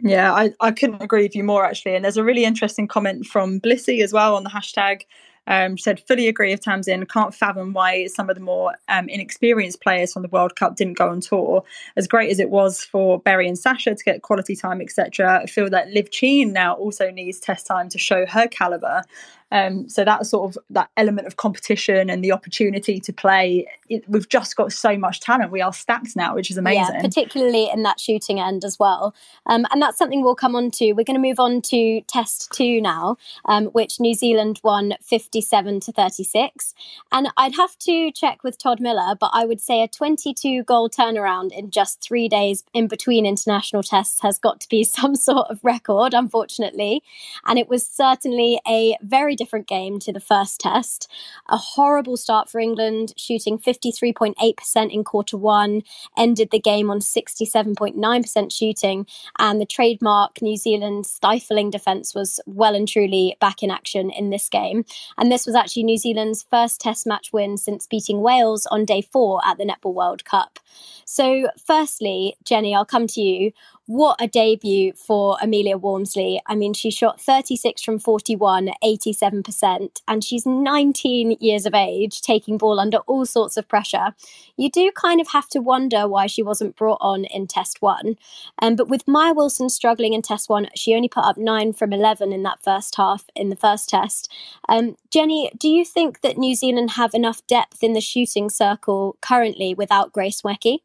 Yeah, 0.00 0.32
I, 0.32 0.52
I 0.60 0.72
couldn't 0.72 1.02
agree 1.02 1.22
with 1.22 1.34
you 1.34 1.42
more 1.42 1.64
actually. 1.64 1.94
And 1.94 2.04
there's 2.04 2.18
a 2.18 2.24
really 2.24 2.44
interesting 2.44 2.86
comment 2.86 3.26
from 3.26 3.60
Blissy 3.60 4.02
as 4.02 4.12
well 4.12 4.36
on 4.36 4.44
the 4.44 4.50
hashtag. 4.50 5.02
Um, 5.48 5.78
said, 5.78 6.00
fully 6.00 6.26
agree 6.26 6.50
with 6.50 6.62
Tamsin. 6.62 7.06
Can't 7.06 7.32
fathom 7.32 7.72
why 7.72 8.06
some 8.08 8.28
of 8.28 8.34
the 8.34 8.42
more 8.42 8.74
um, 8.88 9.08
inexperienced 9.08 9.80
players 9.80 10.12
from 10.12 10.22
the 10.22 10.28
World 10.28 10.56
Cup 10.56 10.74
didn't 10.74 10.98
go 10.98 11.08
on 11.08 11.20
tour. 11.20 11.62
As 11.96 12.08
great 12.08 12.32
as 12.32 12.40
it 12.40 12.50
was 12.50 12.82
for 12.82 13.20
Berri 13.20 13.46
and 13.46 13.56
Sasha 13.56 13.94
to 13.94 14.04
get 14.04 14.22
quality 14.22 14.56
time, 14.56 14.80
etc., 14.80 15.42
I 15.42 15.46
feel 15.46 15.70
that 15.70 15.90
Liv 15.90 16.10
Tchine 16.10 16.50
now 16.50 16.74
also 16.74 17.12
needs 17.12 17.38
test 17.38 17.64
time 17.64 17.88
to 17.90 17.98
show 17.98 18.26
her 18.26 18.48
caliber. 18.48 19.04
Um, 19.52 19.88
so 19.88 20.04
that 20.04 20.26
sort 20.26 20.56
of 20.56 20.62
that 20.70 20.90
element 20.96 21.26
of 21.26 21.36
competition 21.36 22.10
and 22.10 22.22
the 22.22 22.32
opportunity 22.32 22.98
to 22.98 23.12
play, 23.12 23.66
it, 23.88 24.08
we've 24.08 24.28
just 24.28 24.56
got 24.56 24.72
so 24.72 24.98
much 24.98 25.20
talent. 25.20 25.52
We 25.52 25.60
are 25.60 25.72
stacked 25.72 26.16
now, 26.16 26.34
which 26.34 26.50
is 26.50 26.58
amazing. 26.58 26.96
Yeah, 26.96 27.02
particularly 27.02 27.70
in 27.70 27.84
that 27.84 28.00
shooting 28.00 28.40
end 28.40 28.64
as 28.64 28.78
well. 28.78 29.14
Um, 29.46 29.64
and 29.70 29.80
that's 29.80 29.98
something 29.98 30.22
we'll 30.22 30.34
come 30.34 30.56
on 30.56 30.70
to. 30.72 30.92
We're 30.92 31.04
going 31.04 31.20
to 31.20 31.28
move 31.28 31.38
on 31.38 31.62
to 31.62 32.00
test 32.02 32.50
two 32.52 32.80
now, 32.80 33.18
um, 33.44 33.66
which 33.66 34.00
New 34.00 34.14
Zealand 34.14 34.60
won 34.64 34.94
57 35.02 35.80
to 35.80 35.92
36. 35.92 36.74
And 37.12 37.28
I'd 37.36 37.54
have 37.54 37.78
to 37.80 38.10
check 38.10 38.42
with 38.42 38.58
Todd 38.58 38.80
Miller, 38.80 39.14
but 39.18 39.30
I 39.32 39.44
would 39.44 39.60
say 39.60 39.82
a 39.82 39.88
22 39.88 40.64
goal 40.64 40.90
turnaround 40.90 41.52
in 41.52 41.70
just 41.70 42.00
three 42.02 42.28
days 42.28 42.64
in 42.74 42.88
between 42.88 43.24
international 43.24 43.84
tests 43.84 44.20
has 44.22 44.38
got 44.38 44.60
to 44.60 44.68
be 44.68 44.82
some 44.96 45.14
sort 45.14 45.48
of 45.50 45.60
record, 45.62 46.14
unfortunately. 46.14 47.02
And 47.44 47.60
it 47.60 47.68
was 47.68 47.86
certainly 47.86 48.60
a 48.66 48.96
very 49.02 49.35
different 49.36 49.66
game 49.66 49.98
to 50.00 50.12
the 50.12 50.20
first 50.20 50.60
test. 50.60 51.10
A 51.48 51.56
horrible 51.56 52.16
start 52.16 52.48
for 52.48 52.60
England, 52.60 53.12
shooting 53.16 53.58
53.8% 53.58 54.92
in 54.92 55.04
quarter 55.04 55.36
one, 55.36 55.82
ended 56.16 56.50
the 56.50 56.58
game 56.58 56.90
on 56.90 57.00
67.9% 57.00 58.52
shooting, 58.52 59.06
and 59.38 59.60
the 59.60 59.66
trademark 59.66 60.42
New 60.42 60.56
Zealand 60.56 61.06
stifling 61.06 61.70
defence 61.70 62.14
was 62.14 62.40
well 62.46 62.74
and 62.74 62.88
truly 62.88 63.36
back 63.40 63.62
in 63.62 63.70
action 63.70 64.10
in 64.10 64.30
this 64.30 64.48
game. 64.48 64.84
And 65.18 65.30
this 65.30 65.46
was 65.46 65.54
actually 65.54 65.84
New 65.84 65.98
Zealand's 65.98 66.44
first 66.50 66.80
test 66.80 67.06
match 67.06 67.32
win 67.32 67.56
since 67.56 67.86
beating 67.86 68.20
Wales 68.20 68.66
on 68.66 68.84
day 68.84 69.02
four 69.02 69.40
at 69.44 69.58
the 69.58 69.64
Netball 69.64 69.94
World 69.94 70.24
Cup. 70.24 70.58
So, 71.04 71.48
firstly, 71.64 72.36
Jenny, 72.44 72.74
I'll 72.74 72.84
come 72.84 73.06
to 73.08 73.20
you 73.20 73.52
what 73.86 74.20
a 74.20 74.26
debut 74.26 74.92
for 74.94 75.36
Amelia 75.40 75.76
Walmsley. 75.78 76.42
I 76.46 76.56
mean, 76.56 76.74
she 76.74 76.90
shot 76.90 77.20
36 77.20 77.82
from 77.82 77.98
41, 78.00 78.70
87%, 78.82 80.00
and 80.08 80.24
she's 80.24 80.44
19 80.44 81.36
years 81.40 81.66
of 81.66 81.74
age, 81.74 82.20
taking 82.20 82.58
ball 82.58 82.80
under 82.80 82.98
all 83.06 83.24
sorts 83.24 83.56
of 83.56 83.68
pressure. 83.68 84.14
You 84.56 84.70
do 84.70 84.90
kind 84.92 85.20
of 85.20 85.28
have 85.28 85.48
to 85.50 85.60
wonder 85.60 86.08
why 86.08 86.26
she 86.26 86.42
wasn't 86.42 86.76
brought 86.76 86.98
on 87.00 87.24
in 87.26 87.46
test 87.46 87.80
one. 87.80 88.16
Um, 88.60 88.74
but 88.74 88.88
with 88.88 89.06
Maia 89.06 89.32
Wilson 89.32 89.68
struggling 89.68 90.14
in 90.14 90.22
test 90.22 90.48
one, 90.48 90.68
she 90.74 90.94
only 90.94 91.08
put 91.08 91.24
up 91.24 91.38
9 91.38 91.72
from 91.72 91.92
11 91.92 92.32
in 92.32 92.42
that 92.42 92.62
first 92.62 92.96
half 92.96 93.24
in 93.36 93.50
the 93.50 93.56
first 93.56 93.88
test. 93.88 94.30
Um, 94.68 94.96
Jenny, 95.10 95.50
do 95.56 95.68
you 95.68 95.84
think 95.84 96.22
that 96.22 96.38
New 96.38 96.56
Zealand 96.56 96.92
have 96.92 97.14
enough 97.14 97.46
depth 97.46 97.84
in 97.84 97.92
the 97.92 98.00
shooting 98.00 98.50
circle 98.50 99.16
currently 99.20 99.74
without 99.74 100.12
Grace 100.12 100.42
Nweke? 100.42 100.78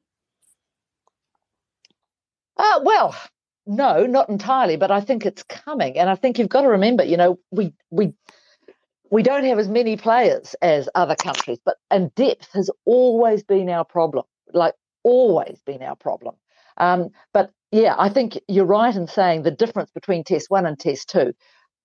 Uh, 2.57 2.79
well, 2.83 3.15
no, 3.65 4.05
not 4.05 4.29
entirely, 4.29 4.75
but 4.75 4.91
I 4.91 5.01
think 5.01 5.25
it's 5.25 5.43
coming. 5.43 5.97
And 5.97 6.09
I 6.09 6.15
think 6.15 6.39
you've 6.39 6.49
got 6.49 6.61
to 6.61 6.69
remember, 6.69 7.03
you 7.03 7.17
know, 7.17 7.39
we 7.51 7.73
we 7.89 8.13
we 9.09 9.23
don't 9.23 9.43
have 9.43 9.59
as 9.59 9.67
many 9.67 9.97
players 9.97 10.55
as 10.61 10.89
other 10.95 11.15
countries, 11.15 11.59
but 11.63 11.77
and 11.89 12.13
depth 12.15 12.51
has 12.53 12.69
always 12.85 13.43
been 13.43 13.69
our 13.69 13.85
problem, 13.85 14.25
like 14.53 14.73
always 15.03 15.61
been 15.65 15.83
our 15.83 15.95
problem. 15.95 16.35
Um, 16.77 17.09
but 17.33 17.51
yeah, 17.71 17.95
I 17.97 18.09
think 18.09 18.39
you're 18.47 18.65
right 18.65 18.95
in 18.95 19.07
saying 19.07 19.43
the 19.43 19.51
difference 19.51 19.91
between 19.91 20.23
Test 20.23 20.49
One 20.49 20.65
and 20.65 20.79
Test 20.79 21.09
Two, 21.09 21.33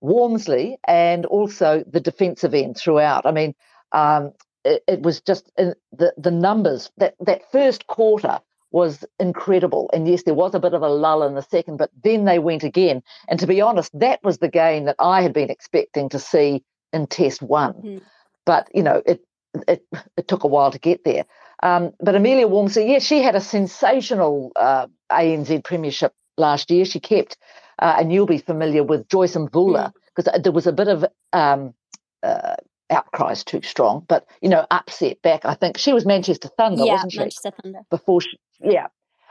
Walmsley, 0.00 0.78
and 0.86 1.26
also 1.26 1.84
the 1.86 2.00
defensive 2.00 2.54
end 2.54 2.76
throughout. 2.76 3.26
I 3.26 3.32
mean, 3.32 3.54
um, 3.92 4.32
it, 4.64 4.82
it, 4.88 5.02
was 5.02 5.20
just 5.20 5.50
uh, 5.58 5.74
the 5.92 6.12
the 6.16 6.30
numbers 6.30 6.90
that 6.96 7.14
that 7.20 7.50
first 7.52 7.86
quarter 7.86 8.40
was 8.70 9.04
incredible. 9.18 9.90
And 9.92 10.08
yes, 10.08 10.24
there 10.24 10.34
was 10.34 10.54
a 10.54 10.60
bit 10.60 10.74
of 10.74 10.82
a 10.82 10.88
lull 10.88 11.22
in 11.22 11.34
the 11.34 11.42
second, 11.42 11.76
but 11.76 11.90
then 12.02 12.24
they 12.24 12.38
went 12.38 12.64
again. 12.64 13.02
And 13.28 13.38
to 13.40 13.46
be 13.46 13.60
honest, 13.60 13.98
that 13.98 14.22
was 14.22 14.38
the 14.38 14.48
game 14.48 14.84
that 14.84 14.96
I 14.98 15.22
had 15.22 15.32
been 15.32 15.50
expecting 15.50 16.08
to 16.10 16.18
see 16.18 16.62
in 16.92 17.06
Test 17.06 17.42
One. 17.42 17.74
Mm. 17.74 18.02
But 18.44 18.68
you 18.74 18.82
know, 18.82 19.02
it 19.06 19.24
it 19.68 19.84
it 20.16 20.28
took 20.28 20.44
a 20.44 20.48
while 20.48 20.70
to 20.70 20.78
get 20.78 21.04
there. 21.04 21.24
Um, 21.62 21.92
but 22.00 22.14
Amelia 22.14 22.46
Walmsley, 22.46 22.88
yes, 22.88 23.04
she 23.04 23.22
had 23.22 23.34
a 23.34 23.40
sensational 23.40 24.52
uh, 24.56 24.86
ANZ 25.10 25.64
Premiership 25.64 26.12
last 26.36 26.70
year. 26.70 26.84
She 26.84 27.00
kept, 27.00 27.38
uh, 27.78 27.96
and 27.98 28.12
you'll 28.12 28.26
be 28.26 28.38
familiar 28.38 28.82
with 28.82 29.08
Joyce 29.08 29.36
Mvula 29.36 29.92
because 30.14 30.32
mm. 30.32 30.42
there 30.42 30.52
was 30.52 30.66
a 30.66 30.72
bit 30.72 30.88
of 30.88 31.04
um, 31.32 31.74
uh, 32.22 32.56
outcries 32.90 33.44
too 33.44 33.62
strong, 33.62 34.04
but 34.08 34.26
you 34.40 34.48
know, 34.48 34.66
upset 34.70 35.22
back. 35.22 35.44
I 35.44 35.54
think 35.54 35.78
she 35.78 35.92
was 35.92 36.06
Manchester 36.06 36.48
Thunder, 36.56 36.84
yeah, 36.84 36.92
wasn't 36.92 37.12
she? 37.12 37.18
Manchester 37.18 37.52
Thunder. 37.62 37.80
Before 37.90 38.20
she, 38.20 38.38
yeah, 38.60 38.86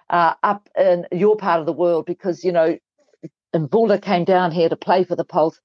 uh, 0.10 0.34
up 0.44 0.70
in 0.78 1.06
your 1.12 1.36
part 1.38 1.60
of 1.60 1.66
the 1.66 1.74
world 1.74 2.06
because 2.06 2.44
you 2.44 2.52
know, 2.52 2.78
Mvula 3.56 4.02
came 4.02 4.26
down 4.26 4.52
here 4.52 4.70
to 4.70 4.76
play 4.76 5.04
for 5.04 5.16
the 5.16 5.26
Pulse, 5.26 5.60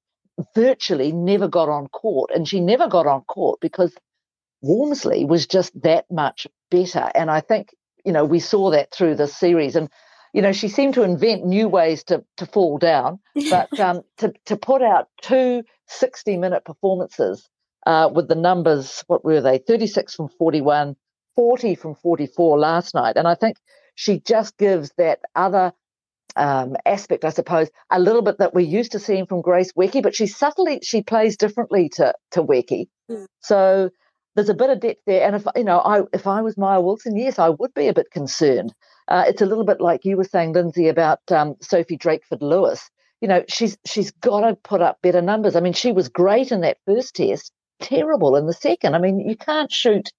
virtually 0.55 1.13
never 1.13 1.49
got 1.49 1.69
on 1.69 1.89
court, 1.89 2.31
and 2.35 2.49
she 2.49 2.61
never 2.61 2.89
got 2.89 3.07
on 3.07 3.23
court 3.23 3.61
because 3.61 3.95
Walmsley 4.63 5.25
was 5.25 5.47
just 5.47 5.81
that 5.83 6.07
much 6.11 6.47
better. 6.71 7.11
And 7.15 7.31
I 7.31 7.41
think 7.41 7.75
you 8.05 8.13
know 8.13 8.25
we 8.25 8.41
saw 8.41 8.71
that 8.71 8.93
through 8.93 9.17
the 9.17 9.29
series 9.29 9.77
and. 9.77 9.89
You 10.33 10.43
know, 10.43 10.53
she 10.53 10.69
seemed 10.69 10.95
to 10.95 11.03
invent 11.03 11.45
new 11.45 11.69
ways 11.69 12.05
to, 12.05 12.25
to 12.37 12.47
fall 12.47 12.79
down, 12.79 13.19
but 13.51 13.81
um, 13.81 14.03
to, 14.19 14.33
to 14.47 14.57
put 14.57 14.81
out 14.81 15.09
two 15.23 15.65
60 15.89 16.37
minute 16.37 16.65
performances 16.65 17.49
uh, 17.87 18.11
with 18.13 18.29
the 18.29 18.35
numbers, 18.35 19.05
what 19.07 19.25
were 19.25 19.41
they? 19.41 19.59
36 19.59 20.15
from 20.15 20.29
41, 20.29 20.97
40 21.37 21.75
from 21.75 21.95
44 21.95 22.59
last 22.59 22.95
night. 22.95 23.17
And 23.17 23.27
I 23.27 23.35
think 23.35 23.57
she 23.95 24.21
just 24.21 24.57
gives 24.59 24.93
that 24.99 25.21
other 25.35 25.73
um, 26.37 26.77
aspect, 26.87 27.25
I 27.25 27.31
suppose, 27.31 27.69
a 27.91 27.99
little 28.01 28.23
bit 28.23 28.39
that 28.39 28.55
we're 28.55 28.61
used 28.61 28.93
to 28.93 28.99
seeing 28.99 29.27
from 29.27 29.43
Grace 29.43 29.73
Nweke, 29.73 30.03
but 30.03 30.15
she 30.15 30.27
subtly 30.27 30.81
she 30.83 31.03
plays 31.03 31.37
differently 31.37 31.89
to 31.91 32.15
to 32.33 32.43
Nweke. 32.43 32.89
Mm. 33.11 33.27
So 33.41 33.91
there's 34.35 34.49
a 34.49 34.55
bit 34.55 34.71
of 34.71 34.81
depth 34.81 35.01
there. 35.07 35.27
And 35.27 35.37
if 35.37 35.45
you 35.57 35.65
know, 35.65 35.79
I 35.81 36.03
if 36.13 36.27
I 36.27 36.43
was 36.43 36.57
Maia 36.57 36.81
Wilson, 36.81 37.17
yes, 37.17 37.39
I 37.39 37.49
would 37.49 37.75
be 37.75 37.89
a 37.89 37.95
bit 37.95 38.11
concerned. 38.11 38.73
Uh, 39.09 39.25
it's 39.27 39.43
a 39.43 39.47
little 39.47 39.65
bit 39.65 39.81
like 39.81 40.05
you 40.05 40.17
were 40.17 40.25
saying, 40.25 40.53
Lindsay, 40.53 40.89
about 40.89 41.21
um, 41.33 41.57
Sophie 41.61 41.99
Drakeford 41.99 42.41
Lewis. 42.41 42.89
You 43.21 43.29
know, 43.29 43.45
she's 43.49 43.77
she's 43.85 44.13
got 44.13 44.41
to 44.41 44.55
put 44.55 44.81
up 44.81 44.99
better 45.03 45.21
numbers. 45.21 45.57
I 45.57 45.61
mean, 45.61 45.73
she 45.73 45.93
was 45.93 46.09
great 46.09 46.53
in 46.53 46.61
that 46.61 46.79
first 46.87 47.17
test, 47.17 47.53
terrible 47.81 48.37
in 48.37 48.47
the 48.47 48.53
second. 48.53 48.95
I 48.95 48.99
mean, 48.99 49.21
you 49.21 49.37
can't 49.37 49.73
shoot 49.73 50.11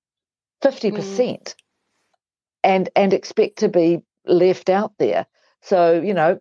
fifty 0.61 0.91
mm. 0.91 0.95
percent 0.95 1.43
mm. 1.43 1.63
and 2.63 2.89
and 2.95 3.13
expect 3.13 3.59
to 3.59 3.69
be 3.69 4.01
left 4.25 4.69
out 4.69 4.93
there. 4.97 5.25
So, 5.61 6.01
you 6.01 6.13
know, 6.13 6.39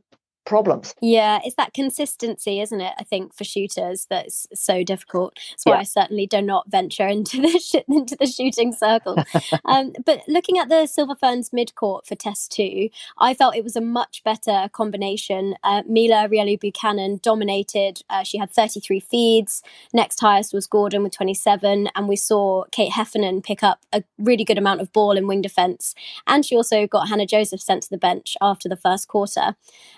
problems. 0.50 0.96
Yeah, 1.00 1.38
it's 1.44 1.54
that 1.54 1.72
consistency, 1.72 2.60
isn't 2.60 2.80
it? 2.80 2.92
I 2.98 3.04
think 3.04 3.32
for 3.32 3.44
shooters 3.44 4.08
that's 4.10 4.48
so 4.52 4.82
difficult. 4.82 5.38
That's 5.50 5.64
why 5.64 5.74
yeah. 5.74 5.78
I 5.78 5.82
certainly 5.84 6.26
do 6.26 6.42
not 6.42 6.68
venture 6.68 7.06
into 7.06 7.40
the 7.40 7.58
sh- 7.60 7.84
into 7.88 8.16
the 8.16 8.26
shooting 8.26 8.72
circle. 8.72 9.16
um, 9.64 9.92
but 10.04 10.22
looking 10.26 10.58
at 10.58 10.68
the 10.68 10.86
Silver 10.86 11.14
Ferns 11.14 11.50
midcourt 11.50 12.04
for 12.04 12.16
Test 12.16 12.50
Two, 12.50 12.90
I 13.16 13.32
felt 13.32 13.54
it 13.54 13.62
was 13.62 13.76
a 13.76 13.80
much 13.80 14.24
better 14.24 14.68
combination. 14.72 15.54
Uh, 15.62 15.84
Mila 15.86 16.28
Reuelu 16.28 16.58
Buchanan 16.58 17.20
dominated. 17.22 18.02
Uh, 18.10 18.24
she 18.24 18.36
had 18.36 18.50
33 18.50 18.98
feeds. 18.98 19.62
Next 19.94 20.18
highest 20.18 20.52
was 20.52 20.66
Gordon 20.66 21.04
with 21.04 21.12
27, 21.12 21.90
and 21.94 22.08
we 22.08 22.16
saw 22.16 22.64
Kate 22.72 22.92
Heffernan 22.92 23.42
pick 23.42 23.62
up 23.62 23.78
a 23.92 24.02
really 24.18 24.44
good 24.44 24.58
amount 24.58 24.80
of 24.80 24.92
ball 24.92 25.12
in 25.12 25.28
wing 25.28 25.42
defence. 25.42 25.94
And 26.26 26.44
she 26.44 26.56
also 26.56 26.88
got 26.88 27.08
Hannah 27.08 27.24
Joseph 27.24 27.60
sent 27.60 27.84
to 27.84 27.90
the 27.90 27.98
bench 27.98 28.36
after 28.40 28.68
the 28.68 28.76
first 28.76 29.06
quarter. 29.06 29.54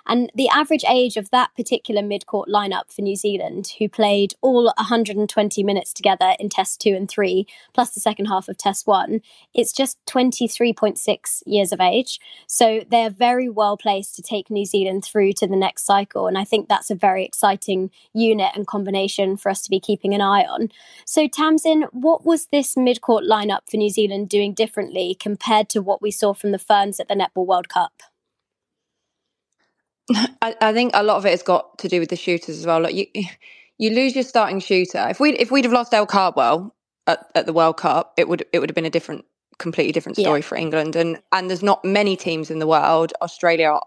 And 0.06 0.30
the 0.41 0.41
the 0.42 0.48
average 0.48 0.84
age 0.88 1.16
of 1.16 1.30
that 1.30 1.54
particular 1.54 2.02
mid 2.02 2.26
court 2.26 2.48
lineup 2.48 2.92
for 2.92 3.00
New 3.00 3.14
Zealand, 3.14 3.74
who 3.78 3.88
played 3.88 4.34
all 4.40 4.64
120 4.76 5.62
minutes 5.62 5.92
together 5.92 6.34
in 6.40 6.48
Test 6.48 6.80
2 6.80 6.96
and 6.96 7.08
3, 7.08 7.46
plus 7.72 7.90
the 7.90 8.00
second 8.00 8.24
half 8.24 8.48
of 8.48 8.58
Test 8.58 8.84
1, 8.84 9.20
it's 9.54 9.72
just 9.72 10.04
23.6 10.06 11.42
years 11.46 11.70
of 11.70 11.80
age. 11.80 12.18
So 12.48 12.80
they're 12.90 13.08
very 13.08 13.48
well 13.48 13.76
placed 13.76 14.16
to 14.16 14.22
take 14.22 14.50
New 14.50 14.64
Zealand 14.64 15.04
through 15.04 15.34
to 15.34 15.46
the 15.46 15.54
next 15.54 15.86
cycle. 15.86 16.26
And 16.26 16.36
I 16.36 16.42
think 16.42 16.68
that's 16.68 16.90
a 16.90 16.96
very 16.96 17.24
exciting 17.24 17.92
unit 18.12 18.50
and 18.56 18.66
combination 18.66 19.36
for 19.36 19.48
us 19.48 19.62
to 19.62 19.70
be 19.70 19.78
keeping 19.78 20.12
an 20.12 20.20
eye 20.20 20.42
on. 20.42 20.70
So, 21.06 21.28
Tamsin, 21.28 21.82
what 21.92 22.26
was 22.26 22.46
this 22.46 22.76
mid 22.76 23.00
court 23.00 23.22
lineup 23.22 23.70
for 23.70 23.76
New 23.76 23.90
Zealand 23.90 24.28
doing 24.28 24.54
differently 24.54 25.16
compared 25.20 25.68
to 25.68 25.80
what 25.80 26.02
we 26.02 26.10
saw 26.10 26.34
from 26.34 26.50
the 26.50 26.58
Ferns 26.58 26.98
at 26.98 27.06
the 27.06 27.14
Netball 27.14 27.46
World 27.46 27.68
Cup? 27.68 28.02
I, 30.42 30.54
I, 30.60 30.72
think 30.72 30.92
a 30.94 31.02
lot 31.02 31.16
of 31.16 31.26
it 31.26 31.30
has 31.30 31.42
got 31.42 31.78
to 31.78 31.88
do 31.88 32.00
with 32.00 32.10
the 32.10 32.16
shooters 32.16 32.58
as 32.58 32.66
well. 32.66 32.80
Like 32.80 32.94
you, 32.94 33.06
you 33.78 33.90
lose 33.90 34.14
your 34.14 34.24
starting 34.24 34.60
shooter. 34.60 35.06
If 35.08 35.20
we 35.20 35.32
if 35.34 35.50
we'd 35.50 35.64
have 35.64 35.72
lost 35.72 35.94
Elle 35.94 36.06
Cardwell 36.06 36.74
at, 37.06 37.26
at 37.34 37.46
the 37.46 37.52
World 37.52 37.76
Cup, 37.76 38.14
it 38.16 38.28
would 38.28 38.44
it 38.52 38.58
would 38.58 38.68
have 38.68 38.74
been 38.74 38.84
a 38.84 38.90
different, 38.90 39.24
completely 39.58 39.92
different 39.92 40.16
story 40.16 40.40
yeah. 40.40 40.46
for 40.46 40.56
England. 40.56 40.96
And 40.96 41.20
and 41.32 41.48
there's 41.48 41.62
not 41.62 41.84
many 41.84 42.16
teams 42.16 42.50
in 42.50 42.58
the 42.58 42.66
world. 42.66 43.12
Australia 43.22 43.68
are, 43.68 43.82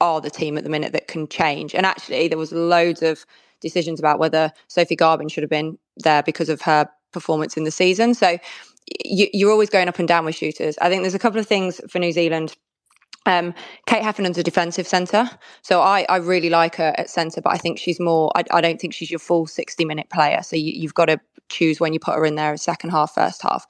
are 0.00 0.20
the 0.20 0.30
team 0.30 0.56
at 0.58 0.64
the 0.64 0.70
minute 0.70 0.92
that 0.92 1.08
can 1.08 1.28
change. 1.28 1.74
And 1.74 1.84
actually, 1.84 2.28
there 2.28 2.38
was 2.38 2.52
loads 2.52 3.02
of 3.02 3.24
decisions 3.60 3.98
about 3.98 4.18
whether 4.18 4.52
Sophie 4.68 4.96
Garbin 4.96 5.30
should 5.30 5.42
have 5.42 5.50
been 5.50 5.78
there 5.96 6.22
because 6.22 6.48
of 6.48 6.62
her 6.62 6.88
performance 7.12 7.56
in 7.56 7.64
the 7.64 7.70
season. 7.70 8.14
So 8.14 8.38
you, 9.04 9.28
you're 9.32 9.50
always 9.50 9.70
going 9.70 9.88
up 9.88 9.98
and 9.98 10.08
down 10.08 10.24
with 10.24 10.34
shooters. 10.34 10.78
I 10.80 10.88
think 10.88 11.02
there's 11.02 11.14
a 11.14 11.18
couple 11.18 11.40
of 11.40 11.46
things 11.46 11.80
for 11.88 11.98
New 11.98 12.12
Zealand 12.12 12.56
um, 13.28 13.54
Kate 13.86 14.02
Heffernan's 14.02 14.38
a 14.38 14.42
defensive 14.42 14.88
centre, 14.88 15.28
so 15.62 15.80
I, 15.82 16.06
I 16.08 16.16
really 16.16 16.48
like 16.48 16.76
her 16.76 16.94
at 16.96 17.10
centre, 17.10 17.42
but 17.42 17.52
I 17.52 17.58
think 17.58 17.78
she's 17.78 18.00
more. 18.00 18.32
I, 18.34 18.42
I 18.50 18.60
don't 18.60 18.80
think 18.80 18.94
she's 18.94 19.10
your 19.10 19.20
full 19.20 19.46
sixty 19.46 19.84
minute 19.84 20.08
player. 20.08 20.42
So 20.42 20.56
you, 20.56 20.72
you've 20.74 20.94
got 20.94 21.06
to 21.06 21.20
choose 21.48 21.78
when 21.78 21.92
you 21.92 22.00
put 22.00 22.14
her 22.14 22.24
in 22.24 22.36
there, 22.36 22.56
second 22.56 22.90
half, 22.90 23.14
first 23.14 23.42
half, 23.42 23.66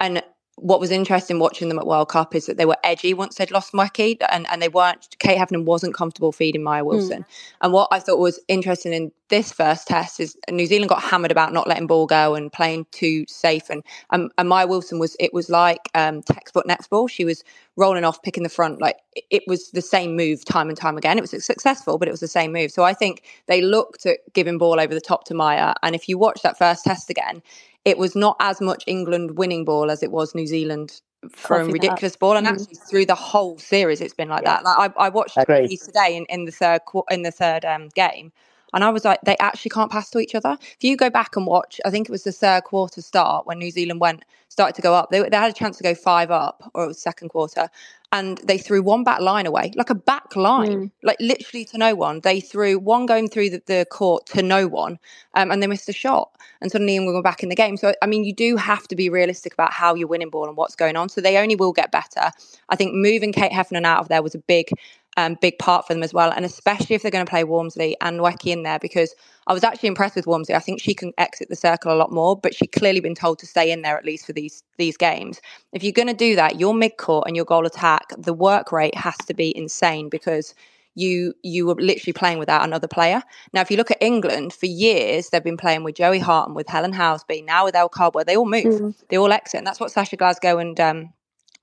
and 0.00 0.22
what 0.62 0.78
was 0.78 0.92
interesting 0.92 1.40
watching 1.40 1.68
them 1.68 1.78
at 1.78 1.86
World 1.86 2.08
Cup 2.08 2.34
is 2.36 2.46
that 2.46 2.56
they 2.56 2.64
were 2.64 2.76
edgy 2.84 3.14
once 3.14 3.34
they'd 3.34 3.50
lost 3.50 3.72
Nweke 3.72 4.16
and, 4.30 4.46
and 4.48 4.62
they 4.62 4.68
weren't 4.68 5.16
Kate 5.18 5.36
Heffernan 5.36 5.64
wasn't 5.64 5.94
comfortable 5.94 6.30
feeding 6.30 6.62
Maia. 6.62 6.84
Wilson. 6.84 7.22
Mm. 7.22 7.26
And 7.62 7.72
what 7.72 7.88
I 7.90 7.98
thought 7.98 8.18
was 8.18 8.40
interesting 8.48 8.92
in 8.92 9.10
this 9.28 9.52
first 9.52 9.88
test 9.88 10.20
is 10.20 10.36
New 10.50 10.66
Zealand 10.66 10.88
got 10.88 11.02
hammered 11.02 11.32
about 11.32 11.52
not 11.52 11.66
letting 11.66 11.86
ball 11.86 12.06
go 12.06 12.34
and 12.34 12.52
playing 12.52 12.86
too 12.92 13.24
safe 13.28 13.70
and 13.70 13.82
um, 14.10 14.30
and 14.38 14.48
Maia 14.48 14.66
Wilson 14.66 14.98
was 14.98 15.16
it 15.18 15.34
was 15.34 15.50
like 15.50 15.88
um, 15.94 16.22
textbook 16.22 16.66
netball. 16.66 17.10
She 17.10 17.24
was 17.24 17.42
rolling 17.76 18.04
off, 18.04 18.22
picking 18.22 18.42
the 18.42 18.48
front, 18.48 18.80
like 18.80 18.96
it 19.30 19.42
was 19.46 19.70
the 19.70 19.82
same 19.82 20.16
move 20.16 20.44
time 20.44 20.68
and 20.68 20.76
time 20.76 20.96
again. 20.96 21.18
It 21.18 21.22
was 21.22 21.44
successful, 21.44 21.98
but 21.98 22.06
it 22.06 22.10
was 22.10 22.20
the 22.20 22.28
same 22.28 22.52
move. 22.52 22.70
So 22.70 22.84
I 22.84 22.92
think 22.92 23.22
they 23.46 23.62
looked 23.62 24.06
at 24.06 24.18
giving 24.32 24.58
ball 24.58 24.78
over 24.78 24.94
the 24.94 25.00
top 25.00 25.24
to 25.24 25.34
Maia. 25.34 25.74
And 25.82 25.94
if 25.94 26.08
you 26.08 26.18
watch 26.18 26.42
that 26.42 26.58
first 26.58 26.84
test 26.84 27.10
again, 27.10 27.42
it 27.84 27.98
was 27.98 28.14
not 28.14 28.36
as 28.40 28.60
much 28.60 28.84
England 28.86 29.36
winning 29.36 29.64
ball 29.64 29.90
as 29.90 30.02
it 30.02 30.10
was 30.10 30.34
New 30.34 30.46
Zealand 30.46 31.00
throwing 31.34 31.70
ridiculous 31.70 32.16
ball. 32.16 32.36
And 32.36 32.46
mm. 32.46 32.50
actually, 32.50 32.74
through 32.88 33.06
the 33.06 33.14
whole 33.14 33.58
series, 33.58 34.00
it's 34.00 34.14
been 34.14 34.28
like 34.28 34.42
yeah. 34.42 34.56
that. 34.56 34.64
Like 34.64 34.92
I, 34.96 35.06
I 35.06 35.08
watched 35.08 35.34
today 35.34 36.16
in, 36.16 36.26
in 36.28 36.44
the 36.44 36.52
third 36.52 36.80
in 37.10 37.22
the 37.22 37.30
third 37.30 37.64
um, 37.64 37.88
game, 37.94 38.32
and 38.72 38.84
I 38.84 38.90
was 38.90 39.04
like, 39.04 39.20
they 39.22 39.36
actually 39.38 39.70
can't 39.70 39.90
pass 39.90 40.10
to 40.10 40.18
each 40.18 40.34
other. 40.34 40.56
If 40.60 40.78
you 40.82 40.96
go 40.96 41.10
back 41.10 41.36
and 41.36 41.46
watch, 41.46 41.80
I 41.84 41.90
think 41.90 42.08
it 42.08 42.12
was 42.12 42.24
the 42.24 42.32
third 42.32 42.64
quarter 42.64 43.02
start 43.02 43.46
when 43.46 43.58
New 43.58 43.70
Zealand 43.70 44.00
went 44.00 44.24
started 44.52 44.74
to 44.76 44.82
go 44.82 44.94
up. 44.94 45.10
They, 45.10 45.26
they 45.28 45.36
had 45.36 45.50
a 45.50 45.54
chance 45.54 45.78
to 45.78 45.82
go 45.82 45.94
five 45.94 46.30
up, 46.30 46.70
or 46.74 46.84
it 46.84 46.88
was 46.88 47.00
second 47.00 47.30
quarter, 47.30 47.68
and 48.12 48.36
they 48.44 48.58
threw 48.58 48.82
one 48.82 49.02
back 49.02 49.20
line 49.20 49.46
away, 49.46 49.72
like 49.74 49.88
a 49.88 49.94
back 49.94 50.36
line, 50.36 50.88
mm. 50.88 50.90
like 51.02 51.16
literally 51.18 51.64
to 51.64 51.78
no 51.78 51.94
one. 51.94 52.20
They 52.20 52.40
threw 52.40 52.78
one 52.78 53.06
going 53.06 53.28
through 53.28 53.50
the, 53.50 53.62
the 53.64 53.86
court 53.90 54.26
to 54.26 54.42
no 54.42 54.68
one, 54.68 54.98
um, 55.34 55.50
and 55.50 55.62
they 55.62 55.66
missed 55.66 55.88
a 55.88 55.94
shot. 55.94 56.30
And 56.60 56.70
suddenly 56.70 57.00
we 57.00 57.06
were 57.06 57.22
back 57.22 57.42
in 57.42 57.48
the 57.48 57.56
game. 57.56 57.78
So 57.78 57.94
I 58.02 58.06
mean, 58.06 58.24
you 58.24 58.34
do 58.34 58.56
have 58.56 58.86
to 58.88 58.94
be 58.94 59.08
realistic 59.08 59.54
about 59.54 59.72
how 59.72 59.94
you're 59.94 60.06
winning 60.06 60.30
ball 60.30 60.46
and 60.46 60.56
what's 60.56 60.76
going 60.76 60.96
on. 60.96 61.08
So 61.08 61.22
they 61.22 61.38
only 61.38 61.56
will 61.56 61.72
get 61.72 61.90
better. 61.90 62.30
I 62.68 62.76
think 62.76 62.94
moving 62.94 63.32
Kate 63.32 63.52
Heffernan 63.52 63.86
out 63.86 64.00
of 64.00 64.08
there 64.08 64.22
was 64.22 64.34
a 64.34 64.38
big 64.40 64.68
um, 65.16 65.36
big 65.40 65.58
part 65.58 65.86
for 65.86 65.94
them 65.94 66.02
as 66.02 66.14
well. 66.14 66.30
And 66.30 66.44
especially 66.44 66.96
if 66.96 67.02
they're 67.02 67.10
going 67.10 67.24
to 67.24 67.30
play 67.30 67.44
Walmsley 67.44 67.96
and 68.00 68.18
Nweke 68.18 68.50
in 68.50 68.62
there, 68.62 68.78
because 68.78 69.14
I 69.46 69.52
was 69.52 69.64
actually 69.64 69.88
impressed 69.88 70.16
with 70.16 70.26
Walmsley. 70.26 70.54
I 70.54 70.60
think 70.60 70.80
she 70.80 70.94
can 70.94 71.12
exit 71.18 71.48
the 71.48 71.56
circle 71.56 71.92
a 71.92 71.96
lot 71.96 72.12
more, 72.12 72.36
but 72.36 72.54
she's 72.54 72.70
clearly 72.72 73.00
been 73.00 73.14
told 73.14 73.38
to 73.40 73.46
stay 73.46 73.70
in 73.70 73.82
there 73.82 73.96
at 73.96 74.04
least 74.04 74.26
for 74.26 74.32
these 74.32 74.62
these 74.78 74.96
games. 74.96 75.40
If 75.72 75.82
you're 75.82 75.92
going 75.92 76.08
to 76.08 76.14
do 76.14 76.36
that, 76.36 76.58
your 76.58 76.74
mid 76.74 76.96
court 76.96 77.26
and 77.26 77.36
your 77.36 77.44
goal 77.44 77.66
attack, 77.66 78.12
the 78.16 78.34
work 78.34 78.72
rate 78.72 78.94
has 78.94 79.16
to 79.26 79.34
be 79.34 79.56
insane 79.56 80.08
because 80.08 80.54
you 80.94 81.34
you 81.42 81.66
were 81.66 81.74
literally 81.74 82.12
playing 82.12 82.38
without 82.38 82.64
another 82.64 82.88
player. 82.88 83.22
Now, 83.52 83.60
if 83.60 83.70
you 83.70 83.76
look 83.76 83.90
at 83.90 84.02
England, 84.02 84.52
for 84.52 84.66
years 84.66 85.28
they've 85.28 85.42
been 85.44 85.56
playing 85.56 85.84
with 85.84 85.96
Joey 85.96 86.18
Hart 86.18 86.48
and 86.48 86.56
with 86.56 86.68
Helen 86.68 86.92
Housby, 86.92 87.44
now 87.44 87.64
with 87.64 87.74
Elle 87.74 87.88
Cardwell. 87.88 88.24
They 88.24 88.36
all 88.36 88.46
move, 88.46 88.64
mm. 88.64 88.94
they 89.08 89.18
all 89.18 89.32
exit, 89.32 89.58
and 89.58 89.66
that's 89.66 89.80
what 89.80 89.90
Sasha 89.90 90.16
Glasgow 90.16 90.58
and 90.58 90.78
um, 90.80 91.12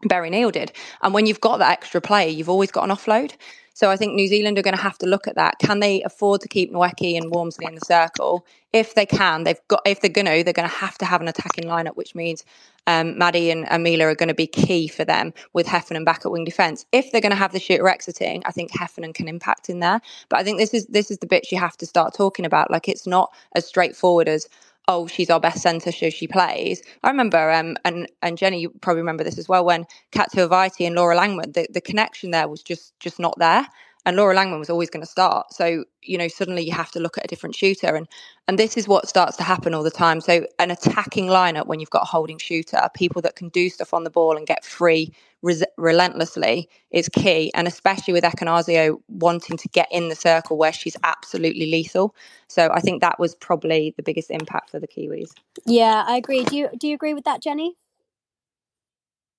Berri 0.04 0.30
Neil 0.30 0.52
did. 0.52 0.72
And 1.02 1.14
when 1.14 1.26
you've 1.26 1.42
got 1.42 1.58
that 1.58 1.72
extra 1.72 2.02
player, 2.02 2.30
you've 2.30 2.50
always 2.50 2.72
got 2.72 2.90
an 2.90 2.96
offload. 2.96 3.34
So 3.80 3.90
I 3.90 3.96
think 3.96 4.14
New 4.14 4.28
Zealand 4.28 4.60
are 4.60 4.62
going 4.62 4.76
to 4.76 4.82
have 4.82 4.98
to 4.98 5.06
look 5.06 5.26
at 5.26 5.36
that. 5.36 5.58
Can 5.60 5.80
they 5.80 6.04
afford 6.04 6.42
to 6.42 6.50
keep 6.50 6.74
Nweke 6.74 7.16
and 7.16 7.32
Walmsley 7.32 7.66
in 7.66 7.76
the 7.76 7.86
circle? 7.86 8.46
If 8.74 8.94
they 8.94 9.06
can, 9.06 9.46
they've 9.46 9.62
got. 9.70 9.82
If 9.86 10.02
they're 10.02 10.10
going 10.10 10.26
to, 10.26 10.44
they're 10.44 10.52
going 10.52 10.68
to 10.68 10.76
have 10.76 10.98
to 10.98 11.06
have 11.06 11.22
an 11.22 11.30
attacking 11.30 11.64
lineup, 11.64 11.96
which 11.96 12.14
means 12.14 12.44
um, 12.88 13.18
Maddie 13.18 13.52
and 13.52 13.66
Amila 13.68 14.02
are 14.02 14.16
going 14.16 14.28
to 14.28 14.36
be 14.36 14.48
key 14.48 14.90
for 14.90 15.06
them 15.06 15.34
with 15.54 15.66
Heffernan 15.66 16.04
back 16.04 16.26
at 16.26 16.32
wing 16.32 16.44
defence. 16.44 16.86
If 16.92 17.14
they're 17.14 17.22
going 17.22 17.32
to 17.32 17.38
have 17.38 17.54
the 17.54 17.60
shooter 17.60 17.88
exiting, 17.88 18.44
I 18.46 18.52
think 18.52 18.78
Heffernan 18.78 19.14
can 19.14 19.30
impact 19.30 19.70
in 19.70 19.80
there. 19.80 20.02
But 20.28 20.40
I 20.40 20.44
think 20.44 20.60
this 20.60 20.74
is 20.74 20.86
this 20.88 21.10
is 21.10 21.20
the 21.20 21.28
bits 21.28 21.50
you 21.50 21.58
have 21.58 21.78
to 21.78 21.86
start 21.86 22.14
talking 22.14 22.46
about. 22.46 22.70
Like 22.70 22.90
it's 22.90 23.08
not 23.08 23.32
as 23.56 23.66
straightforward 23.66 24.28
as 24.28 24.50
oh, 24.90 25.08
she's 25.08 25.32
our 25.32 25.42
best 25.42 25.64
centre, 25.64 25.94
so 25.94 26.12
she 26.12 26.28
plays. 26.28 26.84
I 27.04 27.10
remember, 27.12 27.52
um, 27.52 27.78
and 27.86 28.10
and 28.24 28.38
Jenny, 28.40 28.62
you 28.62 28.72
probably 28.82 29.04
remember 29.04 29.24
this 29.26 29.40
as 29.40 29.50
well, 29.50 29.66
when 29.66 29.86
Kat 30.14 30.30
Tuivasa 30.36 30.88
and 30.88 30.96
Laura 30.98 31.18
Langman, 31.18 31.54
the, 31.54 31.68
the 31.74 31.82
connection 31.82 32.32
there 32.32 32.50
was 32.50 32.64
just 32.64 33.00
just 33.02 33.20
not 33.20 33.40
there. 33.40 33.68
And 34.06 34.18
Laura 34.18 34.36
Langman 34.36 34.60
was 34.60 34.70
always 34.70 34.90
going 34.90 35.04
to 35.06 35.10
start. 35.12 35.54
So, 35.54 35.86
you 36.02 36.18
know, 36.18 36.28
suddenly 36.28 36.64
you 36.64 36.74
have 36.74 36.92
to 36.92 37.00
look 37.00 37.18
at 37.18 37.26
a 37.26 37.28
different 37.28 37.56
shooter. 37.56 37.96
And 37.96 38.08
and 38.48 38.58
this 38.58 38.78
is 38.78 38.88
what 38.88 39.08
starts 39.10 39.38
to 39.38 39.44
happen 39.44 39.74
all 39.74 39.84
the 39.84 39.92
time. 39.92 40.22
So 40.22 40.46
an 40.60 40.72
attacking 40.72 41.28
lineup 41.28 41.68
when 41.68 41.80
you've 41.80 41.92
got 41.92 42.04
a 42.04 42.06
holding 42.08 42.40
shooter, 42.40 42.82
people 42.96 43.22
that 43.24 43.36
can 43.36 43.50
do 43.50 43.70
stuff 43.70 43.94
on 43.94 44.04
the 44.04 44.10
ball 44.10 44.38
and 44.38 44.48
get 44.48 44.66
free 44.66 45.14
res- 45.44 45.66
relentlessly 45.78 46.70
is 46.92 47.10
key. 47.10 47.52
And 47.54 47.68
especially 47.68 48.14
with 48.14 48.24
Ekenasio 48.24 49.00
wanting 49.10 49.58
to 49.58 49.68
get 49.70 49.88
in 49.92 50.10
the 50.10 50.16
circle 50.16 50.58
where 50.58 50.74
she's 50.74 50.98
absolutely 51.04 51.70
lethal. 51.72 52.16
So 52.48 52.70
I 52.74 52.80
think 52.80 53.02
that 53.02 53.20
was 53.20 53.36
probably 53.36 53.94
the 53.98 54.04
biggest 54.04 54.32
impact 54.32 54.72
for 54.72 54.80
the 54.80 54.88
Kiwis. 54.88 55.32
Yeah, 55.66 56.04
I 56.08 56.18
agree. 56.18 56.44
Do 56.46 56.58
you 56.58 56.70
do 56.78 56.88
you 56.88 56.96
agree 56.96 57.14
with 57.14 57.26
that, 57.26 57.42
Jenny? 57.42 57.76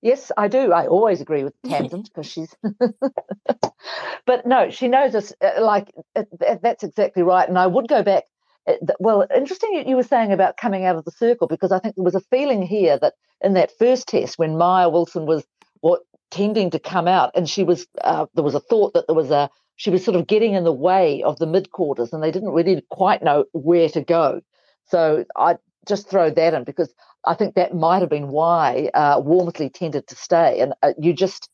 Yes, 0.03 0.33
I 0.37 0.49
do. 0.49 0.73
I 0.73 0.87
always 0.87 1.21
agree 1.21 1.45
with 1.45 1.55
Tamsin 1.67 2.03
because 2.03 2.27
she's. 2.27 2.55
but 4.27 4.47
no, 4.47 4.71
she 4.71 4.89
knows 4.89 5.15
us. 5.15 5.33
Uh, 5.41 5.63
like 5.63 5.93
that's 6.15 6.83
exactly 6.85 7.23
right. 7.23 7.49
And 7.49 7.59
I 7.59 7.67
would 7.67 7.89
go 7.89 8.03
back 8.03 8.25
well, 8.99 9.27
interesting 9.35 9.75
you, 9.75 9.85
you 9.87 9.97
were 9.97 10.03
saying 10.03 10.33
about 10.33 10.57
coming 10.57 10.85
out 10.85 10.97
of 10.97 11.05
the 11.05 11.11
circle 11.11 11.47
because 11.47 11.73
I 11.73 11.79
think 11.79 11.95
there 11.95 12.05
was 12.05 12.15
a 12.15 12.21
feeling 12.21 12.63
here 12.63 12.99
that 12.99 13.15
in 13.41 13.55
that 13.55 13.73
first 13.79 14.09
test 14.09 14.39
when 14.39 14.59
Maia 14.59 14.89
Wilson 14.89 15.27
was 15.27 15.45
what 15.81 16.03
tending 16.31 16.71
to 16.71 16.79
come 16.79 17.09
out, 17.09 17.31
and 17.35 17.49
she 17.49 17.65
was 17.65 17.87
uh, 18.03 18.27
there 18.35 18.45
was 18.45 18.55
a 18.55 18.61
thought 18.61 18.95
that 18.95 19.07
there 19.07 19.17
was 19.17 19.31
a 19.31 19.51
she 19.77 19.91
was 19.91 20.05
sort 20.05 20.17
of 20.17 20.27
getting 20.27 20.55
in 20.55 20.65
the 20.65 20.73
way 20.73 21.23
of 21.23 21.39
the 21.39 21.47
mid 21.47 21.71
quarters, 21.71 22.13
and 22.13 22.23
they 22.23 22.31
didn't 22.31 22.51
really 22.51 22.83
quite 22.91 23.23
know 23.23 23.45
where 23.53 23.89
to 23.89 24.03
go. 24.03 24.41
So 24.87 25.25
I 25.37 25.57
just 25.87 26.09
throw 26.09 26.31
that 26.31 26.55
in 26.55 26.65
because 26.65 26.93
I 27.25 27.35
think 27.35 27.55
that 27.55 27.75
might 27.75 28.01
have 28.01 28.11
been 28.11 28.29
why 28.29 28.91
uh, 28.95 29.21
Walmsley 29.23 29.71
tended 29.71 30.07
to 30.09 30.17
stay, 30.17 30.61
and 30.61 30.75
uh, 30.83 30.93
you 30.99 31.13
just. 31.13 31.49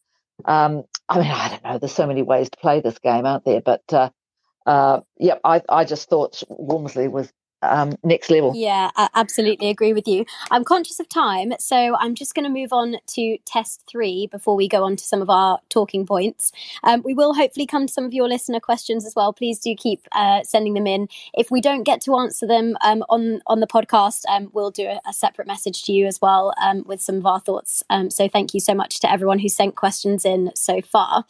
Um, 0.45 0.85
I 1.09 1.21
mean, 1.21 1.31
I 1.31 1.49
don't 1.49 1.65
know. 1.65 1.79
There's 1.79 1.93
so 1.95 2.07
many 2.07 2.23
ways 2.23 2.51
to 2.51 2.59
play 2.59 2.81
this 2.81 2.99
game, 2.99 3.25
aren't 3.25 3.45
there? 3.47 3.63
But 3.63 3.83
uh, 3.93 4.11
uh, 4.67 5.01
yeah, 5.19 5.37
I, 5.45 5.63
I 5.69 5.85
just 5.85 6.11
thought 6.11 6.43
Walmsley 6.49 7.09
was 7.09 7.33
um, 7.71 7.95
next 8.03 8.31
level. 8.31 8.53
Yeah, 8.55 8.91
I 8.97 9.09
absolutely 9.15 9.71
agree 9.71 9.93
with 9.93 10.07
you. 10.07 10.25
I'm 10.51 10.65
conscious 10.65 11.01
of 11.01 11.09
time, 11.09 11.53
so 11.59 11.97
I'm 11.97 12.15
just 12.15 12.35
going 12.35 12.45
to 12.45 12.51
move 12.51 12.73
on 12.73 12.97
to 13.15 13.39
test 13.45 13.83
three 13.87 14.27
before 14.27 14.57
we 14.57 14.69
go 14.69 14.85
on 14.85 14.97
to 14.97 15.05
some 15.05 15.23
of 15.23 15.31
our 15.31 15.59
talking 15.69 16.07
points. 16.07 16.53
Um, 16.85 17.03
we 17.05 17.15
will 17.15 17.35
hopefully 17.35 17.67
come 17.67 17.87
to 17.87 17.93
some 17.93 18.05
of 18.05 18.13
your 18.13 18.29
listener 18.29 18.61
questions 18.61 19.07
as 19.07 19.15
well. 19.15 19.33
Please 19.33 19.59
do 19.59 19.75
keep 19.75 20.07
uh, 20.13 20.43
sending 20.43 20.75
them 20.75 20.87
in. 20.87 21.09
If 21.35 21.51
we 21.51 21.61
don't 21.61 21.83
get 21.83 22.01
to 22.03 22.17
answer 22.17 22.47
them 22.47 22.77
um, 22.83 23.05
on 23.09 23.41
on 23.47 23.61
the 23.61 23.67
podcast, 23.67 24.23
um, 24.29 24.51
we'll 24.53 24.71
do 24.71 24.87
a, 24.87 25.01
a, 25.09 25.13
separate 25.13 25.47
message 25.47 25.83
to 25.85 25.93
you 25.93 26.07
as 26.07 26.21
well 26.21 26.53
um, 26.61 26.83
with 26.87 27.01
some 27.01 27.17
of 27.17 27.27
our 27.27 27.41
thoughts. 27.41 27.83
Um, 27.91 28.11
so 28.11 28.29
thank 28.29 28.55
you 28.55 28.61
so 28.61 28.75
much 28.75 29.01
to 29.01 29.11
everyone 29.11 29.39
who 29.39 29.49
sent 29.49 29.77
questions 29.77 30.25
in 30.25 30.51
so 30.55 30.81
far. 30.83 31.25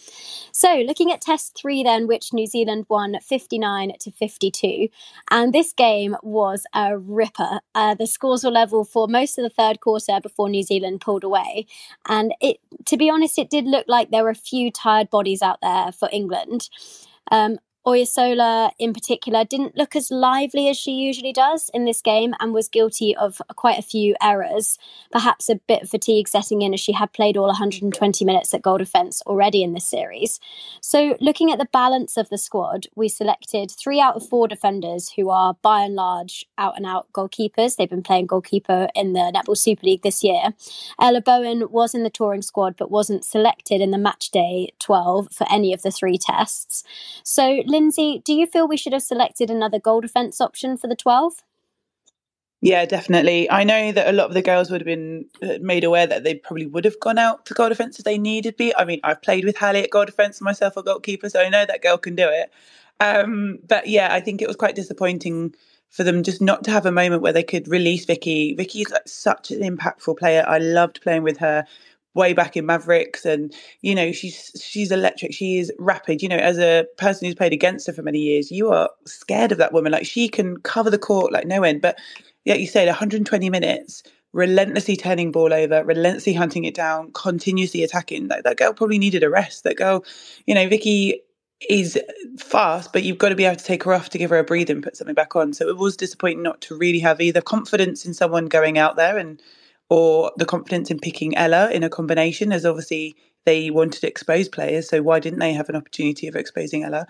So 0.52 0.82
looking 0.86 1.12
at 1.12 1.20
test 1.20 1.56
three, 1.56 1.82
then, 1.82 2.06
which 2.06 2.32
New 2.32 2.46
Zealand 2.46 2.86
won 2.88 3.16
59 3.20 3.92
to 4.00 4.10
52, 4.10 4.88
and 5.30 5.52
this 5.52 5.72
game 5.72 6.16
was 6.26 6.66
a 6.74 6.98
ripper. 6.98 7.60
Uh, 7.74 7.94
the 7.94 8.06
scores 8.06 8.44
were 8.44 8.50
level 8.50 8.84
for 8.84 9.08
most 9.08 9.38
of 9.38 9.44
the 9.44 9.50
third 9.50 9.80
quarter 9.80 10.20
before 10.20 10.48
New 10.48 10.62
Zealand 10.62 11.00
pulled 11.00 11.24
away. 11.24 11.66
And 12.08 12.34
it, 12.40 12.58
to 12.86 12.96
be 12.96 13.08
honest, 13.08 13.38
it 13.38 13.48
did 13.50 13.64
look 13.64 13.86
like 13.88 14.10
there 14.10 14.24
were 14.24 14.30
a 14.30 14.34
few 14.34 14.70
tired 14.70 15.08
bodies 15.08 15.42
out 15.42 15.58
there 15.62 15.92
for 15.92 16.08
England. 16.12 16.68
Um, 17.30 17.58
Oyesola, 17.86 18.72
in 18.80 18.92
particular, 18.92 19.44
didn't 19.44 19.76
look 19.76 19.94
as 19.94 20.10
lively 20.10 20.68
as 20.68 20.76
she 20.76 20.90
usually 20.90 21.32
does 21.32 21.70
in 21.72 21.84
this 21.84 22.02
game 22.02 22.34
and 22.40 22.52
was 22.52 22.66
guilty 22.66 23.14
of 23.14 23.40
quite 23.54 23.78
a 23.78 23.82
few 23.82 24.16
errors. 24.20 24.76
Perhaps 25.12 25.48
a 25.48 25.54
bit 25.54 25.84
of 25.84 25.90
fatigue 25.90 26.26
setting 26.26 26.62
in 26.62 26.74
as 26.74 26.80
she 26.80 26.92
had 26.92 27.12
played 27.12 27.36
all 27.36 27.46
120 27.46 28.24
minutes 28.24 28.52
at 28.52 28.62
goal 28.62 28.78
defence 28.78 29.22
already 29.24 29.62
in 29.62 29.72
this 29.72 29.86
series. 29.86 30.40
So, 30.80 31.16
looking 31.20 31.52
at 31.52 31.60
the 31.60 31.68
balance 31.72 32.16
of 32.16 32.28
the 32.28 32.38
squad, 32.38 32.86
we 32.96 33.08
selected 33.08 33.70
three 33.70 34.00
out 34.00 34.16
of 34.16 34.28
four 34.28 34.48
defenders 34.48 35.10
who 35.10 35.30
are 35.30 35.54
by 35.62 35.82
and 35.82 35.94
large 35.94 36.44
out 36.58 36.76
and 36.76 36.86
out 36.86 37.06
goalkeepers. 37.12 37.76
They've 37.76 37.88
been 37.88 38.02
playing 38.02 38.26
goalkeeper 38.26 38.88
in 38.96 39.12
the 39.12 39.32
Netball 39.32 39.56
Super 39.56 39.86
League 39.86 40.02
this 40.02 40.24
year. 40.24 40.54
Ella 41.00 41.20
Bowen 41.20 41.70
was 41.70 41.94
in 41.94 42.02
the 42.02 42.10
touring 42.10 42.42
squad 42.42 42.76
but 42.76 42.90
wasn't 42.90 43.24
selected 43.24 43.80
in 43.80 43.92
the 43.92 43.98
match 43.98 44.32
day 44.32 44.72
12 44.80 45.28
for 45.30 45.46
any 45.52 45.72
of 45.72 45.82
the 45.82 45.92
three 45.92 46.18
tests. 46.18 46.82
So, 47.22 47.62
Lindsay, 47.76 48.22
do 48.24 48.32
you 48.32 48.46
feel 48.46 48.66
we 48.66 48.78
should 48.78 48.94
have 48.94 49.02
selected 49.02 49.50
another 49.50 49.78
goal 49.78 50.00
defence 50.00 50.40
option 50.40 50.78
for 50.78 50.86
the 50.86 50.96
12? 50.96 51.42
Yeah, 52.62 52.86
definitely. 52.86 53.50
I 53.50 53.64
know 53.64 53.92
that 53.92 54.08
a 54.08 54.12
lot 54.12 54.28
of 54.28 54.32
the 54.32 54.40
girls 54.40 54.70
would 54.70 54.80
have 54.80 54.86
been 54.86 55.26
uh, 55.42 55.58
made 55.60 55.84
aware 55.84 56.06
that 56.06 56.24
they 56.24 56.36
probably 56.36 56.64
would 56.64 56.86
have 56.86 56.98
gone 57.00 57.18
out 57.18 57.44
to 57.44 57.54
goal 57.54 57.68
defence 57.68 57.98
if 57.98 58.06
they 58.06 58.16
needed 58.16 58.56
be. 58.56 58.74
I 58.74 58.86
mean, 58.86 59.00
I've 59.04 59.20
played 59.20 59.44
with 59.44 59.58
Hallie 59.58 59.82
at 59.82 59.90
goal 59.90 60.06
defence 60.06 60.40
myself, 60.40 60.78
a 60.78 60.82
goalkeeper, 60.82 61.28
so 61.28 61.42
I 61.42 61.50
know 61.50 61.66
that 61.66 61.82
girl 61.82 61.98
can 61.98 62.16
do 62.16 62.26
it. 62.26 62.50
Um, 62.98 63.58
but 63.68 63.86
yeah, 63.88 64.08
I 64.10 64.20
think 64.20 64.40
it 64.40 64.48
was 64.48 64.56
quite 64.56 64.74
disappointing 64.74 65.54
for 65.90 66.02
them 66.02 66.22
just 66.22 66.40
not 66.40 66.64
to 66.64 66.70
have 66.70 66.86
a 66.86 66.90
moment 66.90 67.20
where 67.20 67.34
they 67.34 67.42
could 67.42 67.68
release 67.68 68.06
Vicky. 68.06 68.54
Vicky's 68.54 68.90
like 68.90 69.06
such 69.06 69.50
an 69.50 69.60
impactful 69.60 70.16
player. 70.16 70.46
I 70.48 70.56
loved 70.56 71.02
playing 71.02 71.24
with 71.24 71.36
her 71.38 71.66
way 72.16 72.32
back 72.32 72.56
in 72.56 72.66
Mavericks, 72.66 73.24
and 73.24 73.54
you 73.82 73.94
know 73.94 74.10
she's 74.10 74.50
she's 74.60 74.90
electric. 74.90 75.32
She 75.32 75.58
is 75.58 75.72
rapid. 75.78 76.22
You 76.22 76.28
know, 76.28 76.36
as 76.36 76.58
a 76.58 76.86
person 76.96 77.26
who's 77.26 77.34
played 77.34 77.52
against 77.52 77.86
her 77.86 77.92
for 77.92 78.02
many 78.02 78.18
years, 78.18 78.50
you 78.50 78.70
are 78.70 78.90
scared 79.04 79.52
of 79.52 79.58
that 79.58 79.72
woman. 79.72 79.92
Like 79.92 80.06
she 80.06 80.28
can 80.28 80.56
cover 80.58 80.90
the 80.90 80.98
court 80.98 81.32
like 81.32 81.46
no 81.46 81.62
end. 81.62 81.82
But 81.82 81.98
yeah, 82.44 82.54
you 82.54 82.66
said 82.66 82.88
120 82.88 83.50
minutes, 83.50 84.02
relentlessly 84.32 84.96
turning 84.96 85.30
ball 85.30 85.52
over, 85.52 85.84
relentlessly 85.84 86.32
hunting 86.32 86.64
it 86.64 86.74
down, 86.74 87.12
continuously 87.12 87.84
attacking. 87.84 88.28
Like 88.28 88.44
that 88.44 88.56
girl 88.56 88.72
probably 88.72 88.98
needed 88.98 89.22
a 89.22 89.30
rest. 89.30 89.64
That 89.64 89.76
girl, 89.76 90.04
you 90.46 90.54
know, 90.54 90.68
Vicky 90.68 91.22
is 91.68 91.98
fast, 92.38 92.92
but 92.92 93.02
you've 93.02 93.18
got 93.18 93.30
to 93.30 93.34
be 93.34 93.44
able 93.44 93.56
to 93.56 93.64
take 93.64 93.82
her 93.84 93.94
off 93.94 94.10
to 94.10 94.18
give 94.18 94.30
her 94.30 94.38
a 94.38 94.44
breather 94.44 94.74
and 94.74 94.82
put 94.82 94.96
something 94.96 95.14
back 95.14 95.34
on. 95.34 95.52
So 95.52 95.68
it 95.68 95.78
was 95.78 95.96
disappointing 95.96 96.42
not 96.42 96.60
to 96.62 96.76
really 96.76 96.98
have 97.00 97.20
either 97.20 97.40
confidence 97.40 98.04
in 98.04 98.14
someone 98.14 98.46
going 98.46 98.78
out 98.78 98.96
there 98.96 99.16
and 99.16 99.40
or 99.88 100.32
the 100.36 100.44
confidence 100.44 100.90
in 100.90 100.98
picking 100.98 101.36
Ella 101.36 101.70
in 101.70 101.82
a 101.82 101.88
combination, 101.88 102.52
as 102.52 102.64
obviously 102.64 103.16
they 103.44 103.70
wanted 103.70 104.00
to 104.00 104.08
expose 104.08 104.48
players. 104.48 104.88
So 104.88 105.02
why 105.02 105.20
didn't 105.20 105.38
they 105.38 105.52
have 105.52 105.68
an 105.68 105.76
opportunity 105.76 106.26
of 106.26 106.36
exposing 106.36 106.84
Ella? 106.84 107.06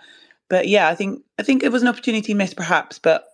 But 0.48 0.68
yeah, 0.68 0.88
I 0.88 0.94
think 0.94 1.22
I 1.38 1.42
think 1.42 1.62
it 1.62 1.72
was 1.72 1.82
an 1.82 1.88
opportunity 1.88 2.34
missed, 2.34 2.56
perhaps. 2.56 2.98
But 2.98 3.24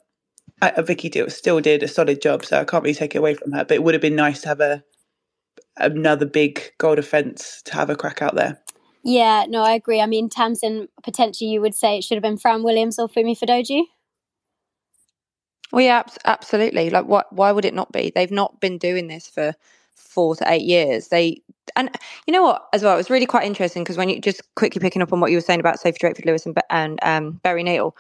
uh, 0.62 0.80
Vicky 0.82 1.10
still 1.28 1.60
did 1.60 1.82
a 1.82 1.88
solid 1.88 2.22
job, 2.22 2.44
so 2.44 2.60
I 2.60 2.64
can't 2.64 2.84
really 2.84 2.94
take 2.94 3.14
it 3.14 3.18
away 3.18 3.34
from 3.34 3.52
her. 3.52 3.64
But 3.64 3.74
it 3.74 3.82
would 3.82 3.94
have 3.94 4.00
been 4.00 4.16
nice 4.16 4.42
to 4.42 4.48
have 4.48 4.60
a 4.60 4.82
another 5.76 6.26
big 6.26 6.72
goal 6.78 6.94
defence 6.94 7.62
to 7.64 7.74
have 7.74 7.90
a 7.90 7.96
crack 7.96 8.22
out 8.22 8.34
there. 8.34 8.58
Yeah, 9.04 9.46
no, 9.48 9.62
I 9.62 9.72
agree. 9.72 10.00
I 10.00 10.06
mean, 10.06 10.28
Tamsin, 10.28 10.88
potentially 11.02 11.50
you 11.50 11.60
would 11.60 11.74
say 11.74 11.98
it 11.98 12.04
should 12.04 12.16
have 12.16 12.22
been 12.22 12.38
Fran 12.38 12.62
Williams 12.62 12.98
or 12.98 13.08
Funmi 13.08 13.36
Fadoyebo. 13.36 13.82
Well, 15.72 15.84
yeah, 15.84 16.02
absolutely. 16.24 16.90
Like, 16.90 17.06
what? 17.06 17.32
Why 17.32 17.50
would 17.50 17.64
it 17.64 17.74
not 17.74 17.92
be? 17.92 18.12
They've 18.14 18.30
not 18.30 18.60
been 18.60 18.78
doing 18.78 19.08
this 19.08 19.26
for 19.26 19.54
four 19.94 20.36
to 20.36 20.50
eight 20.52 20.62
years. 20.62 21.08
They 21.08 21.42
and 21.76 21.90
you 22.26 22.32
know 22.32 22.42
what 22.42 22.68
as 22.72 22.82
well. 22.82 22.94
It 22.94 22.98
was 22.98 23.10
really 23.10 23.26
quite 23.26 23.46
interesting 23.46 23.82
because 23.82 23.96
when 23.96 24.08
you 24.08 24.20
just 24.20 24.42
quickly 24.54 24.80
picking 24.80 25.02
up 25.02 25.12
on 25.12 25.20
what 25.20 25.30
you 25.30 25.36
were 25.36 25.42
saying 25.42 25.60
about 25.60 25.80
Sophie 25.80 25.98
Drakeford 25.98 26.26
Lewis 26.26 26.46
and, 26.46 26.58
and 26.70 26.98
um, 27.02 27.40
Berri 27.42 27.62
Neil, 27.62 27.96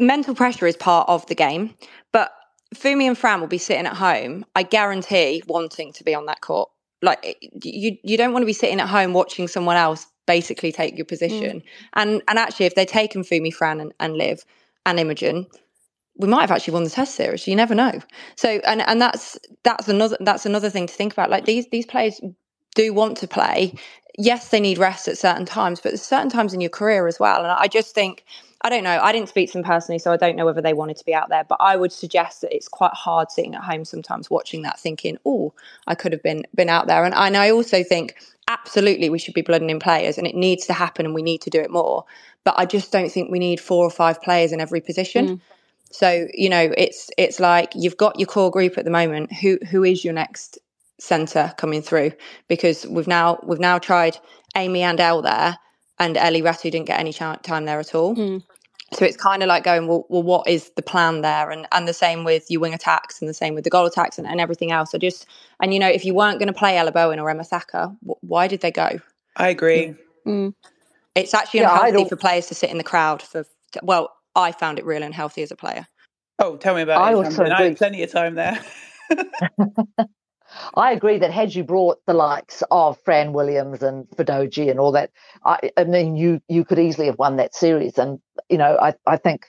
mental 0.00 0.34
pressure 0.34 0.66
is 0.66 0.76
part 0.76 1.08
of 1.08 1.24
the 1.26 1.34
game. 1.34 1.74
But 2.12 2.32
Funmi 2.74 3.04
and 3.04 3.16
Fran 3.16 3.40
will 3.40 3.48
be 3.48 3.58
sitting 3.58 3.86
at 3.86 3.96
home. 3.96 4.44
I 4.56 4.62
guarantee 4.62 5.42
wanting 5.46 5.92
to 5.92 6.04
be 6.04 6.14
on 6.14 6.26
that 6.26 6.40
court. 6.40 6.70
Like 7.02 7.36
you, 7.62 7.96
you 8.02 8.16
don't 8.16 8.32
want 8.32 8.42
to 8.42 8.46
be 8.46 8.52
sitting 8.52 8.80
at 8.80 8.88
home 8.88 9.12
watching 9.12 9.48
someone 9.48 9.76
else 9.76 10.06
basically 10.26 10.70
take 10.70 10.96
your 10.96 11.06
position. 11.06 11.60
Mm. 11.60 11.64
And 11.94 12.22
and 12.28 12.38
actually, 12.38 12.66
if 12.66 12.74
they're 12.74 12.86
taking 12.86 13.22
Funmi, 13.22 13.52
Fran, 13.52 13.80
and, 13.80 13.92
and 14.00 14.16
Liv 14.16 14.44
and 14.86 14.98
Imogen, 14.98 15.46
we 16.16 16.28
might 16.28 16.42
have 16.42 16.50
actually 16.50 16.74
won 16.74 16.84
the 16.84 16.90
test 16.90 17.14
series. 17.14 17.46
You 17.46 17.56
never 17.56 17.74
know. 17.74 18.00
So 18.36 18.60
and 18.66 18.82
and 18.82 19.00
that's 19.00 19.38
that's 19.62 19.88
another 19.88 20.16
that's 20.20 20.46
another 20.46 20.70
thing 20.70 20.86
to 20.86 20.94
think 20.94 21.12
about. 21.12 21.30
Like 21.30 21.44
these 21.44 21.66
these 21.70 21.86
players 21.86 22.20
do 22.74 22.92
want 22.92 23.16
to 23.18 23.28
play. 23.28 23.74
Yes, 24.18 24.48
they 24.48 24.60
need 24.60 24.78
rest 24.78 25.08
at 25.08 25.16
certain 25.16 25.46
times, 25.46 25.80
but 25.80 25.90
there's 25.90 26.02
certain 26.02 26.30
times 26.30 26.52
in 26.52 26.60
your 26.60 26.70
career 26.70 27.06
as 27.06 27.18
well. 27.18 27.38
And 27.38 27.52
I 27.52 27.68
just 27.68 27.94
think 27.94 28.24
I 28.62 28.68
don't 28.68 28.84
know. 28.84 28.98
I 29.00 29.12
didn't 29.12 29.30
speak 29.30 29.48
to 29.48 29.52
them 29.54 29.64
personally, 29.64 29.98
so 29.98 30.12
I 30.12 30.18
don't 30.18 30.36
know 30.36 30.44
whether 30.44 30.60
they 30.60 30.74
wanted 30.74 30.98
to 30.98 31.04
be 31.04 31.14
out 31.14 31.30
there. 31.30 31.44
But 31.44 31.58
I 31.60 31.76
would 31.76 31.92
suggest 31.92 32.42
that 32.42 32.54
it's 32.54 32.68
quite 32.68 32.92
hard 32.92 33.30
sitting 33.30 33.54
at 33.54 33.62
home 33.62 33.84
sometimes 33.84 34.28
watching 34.28 34.62
that, 34.62 34.78
thinking, 34.78 35.16
"Oh, 35.24 35.54
I 35.86 35.94
could 35.94 36.12
have 36.12 36.22
been 36.22 36.44
been 36.54 36.68
out 36.68 36.86
there." 36.86 37.04
And, 37.04 37.14
and 37.14 37.36
I 37.36 37.50
also 37.50 37.82
think 37.82 38.16
absolutely 38.48 39.08
we 39.08 39.18
should 39.18 39.34
be 39.34 39.42
blooding 39.42 39.70
in 39.70 39.78
players, 39.78 40.18
and 40.18 40.26
it 40.26 40.34
needs 40.34 40.66
to 40.66 40.74
happen, 40.74 41.06
and 41.06 41.14
we 41.14 41.22
need 41.22 41.40
to 41.42 41.50
do 41.50 41.60
it 41.60 41.70
more. 41.70 42.04
But 42.44 42.54
I 42.58 42.66
just 42.66 42.92
don't 42.92 43.10
think 43.10 43.30
we 43.30 43.38
need 43.38 43.60
four 43.60 43.84
or 43.84 43.90
five 43.90 44.20
players 44.20 44.52
in 44.52 44.60
every 44.60 44.82
position. 44.82 45.28
Mm. 45.28 45.40
So 45.92 46.26
you 46.34 46.48
know, 46.48 46.72
it's 46.76 47.10
it's 47.18 47.40
like 47.40 47.72
you've 47.74 47.96
got 47.96 48.18
your 48.18 48.26
core 48.26 48.50
group 48.50 48.78
at 48.78 48.84
the 48.84 48.90
moment. 48.90 49.32
Who 49.32 49.58
who 49.68 49.84
is 49.84 50.04
your 50.04 50.14
next 50.14 50.58
centre 50.98 51.52
coming 51.56 51.82
through? 51.82 52.12
Because 52.48 52.86
we've 52.86 53.08
now 53.08 53.40
we've 53.42 53.60
now 53.60 53.78
tried 53.78 54.16
Amy 54.56 54.82
and 54.82 55.00
Elle 55.00 55.22
there, 55.22 55.58
and 55.98 56.16
Ellie 56.16 56.42
Rattu 56.42 56.70
didn't 56.70 56.86
get 56.86 57.00
any 57.00 57.12
time 57.12 57.64
there 57.64 57.80
at 57.80 57.94
all. 57.94 58.14
Mm. 58.14 58.42
So 58.92 59.04
it's 59.04 59.16
kind 59.16 59.42
of 59.42 59.46
like 59.46 59.62
going, 59.62 59.86
well, 59.86 60.04
well, 60.08 60.22
what 60.22 60.48
is 60.48 60.70
the 60.70 60.82
plan 60.82 61.20
there? 61.20 61.50
And 61.50 61.66
and 61.72 61.86
the 61.86 61.92
same 61.92 62.24
with 62.24 62.50
your 62.50 62.60
wing 62.60 62.74
attacks, 62.74 63.20
and 63.20 63.28
the 63.28 63.34
same 63.34 63.54
with 63.54 63.64
the 63.64 63.70
goal 63.70 63.86
attacks, 63.86 64.18
and, 64.18 64.26
and 64.26 64.40
everything 64.40 64.72
else. 64.72 64.90
So 64.90 64.98
just 64.98 65.26
and 65.60 65.72
you 65.72 65.80
know, 65.80 65.88
if 65.88 66.04
you 66.04 66.14
weren't 66.14 66.38
going 66.38 66.52
to 66.52 66.58
play 66.58 66.76
Ella 66.76 66.92
Bowen 66.92 67.18
or 67.18 67.30
Emma 67.30 67.44
Thacker, 67.44 67.92
why 68.02 68.48
did 68.48 68.60
they 68.60 68.70
go? 68.72 69.00
I 69.36 69.48
agree. 69.48 69.94
Mm. 70.26 70.54
It's 71.14 71.34
actually 71.34 71.60
yeah, 71.60 71.86
unhealthy 71.86 72.08
for 72.08 72.16
players 72.16 72.46
to 72.46 72.54
sit 72.54 72.70
in 72.70 72.78
the 72.78 72.84
crowd 72.84 73.22
for 73.22 73.44
well, 73.82 74.12
I 74.34 74.52
found 74.52 74.78
it 74.78 74.84
really 74.84 75.04
unhealthy 75.04 75.42
as 75.42 75.50
a 75.50 75.56
player. 75.56 75.86
Oh, 76.38 76.56
tell 76.56 76.74
me 76.74 76.82
about 76.82 77.00
I 77.00 77.12
it. 77.12 77.14
Also 77.16 77.44
I 77.44 77.62
had 77.62 77.76
plenty 77.76 78.02
of 78.02 78.10
time 78.10 78.34
there. 78.34 78.58
I 80.74 80.92
agree 80.92 81.18
that 81.18 81.30
had 81.30 81.54
you 81.54 81.62
brought 81.62 81.98
the 82.06 82.14
likes 82.14 82.62
of 82.70 82.98
Fran 83.04 83.32
Williams 83.32 83.82
and 83.82 84.08
Fadoyebo 84.10 84.70
and 84.70 84.80
all 84.80 84.92
that, 84.92 85.10
I, 85.44 85.70
I, 85.76 85.84
mean, 85.84 86.16
you 86.16 86.40
you 86.48 86.64
could 86.64 86.78
easily 86.78 87.06
have 87.06 87.18
won 87.18 87.36
that 87.36 87.54
series. 87.54 87.98
And 87.98 88.20
you 88.48 88.58
know, 88.58 88.76
I 88.80 88.94
I 89.06 89.16
think 89.16 89.46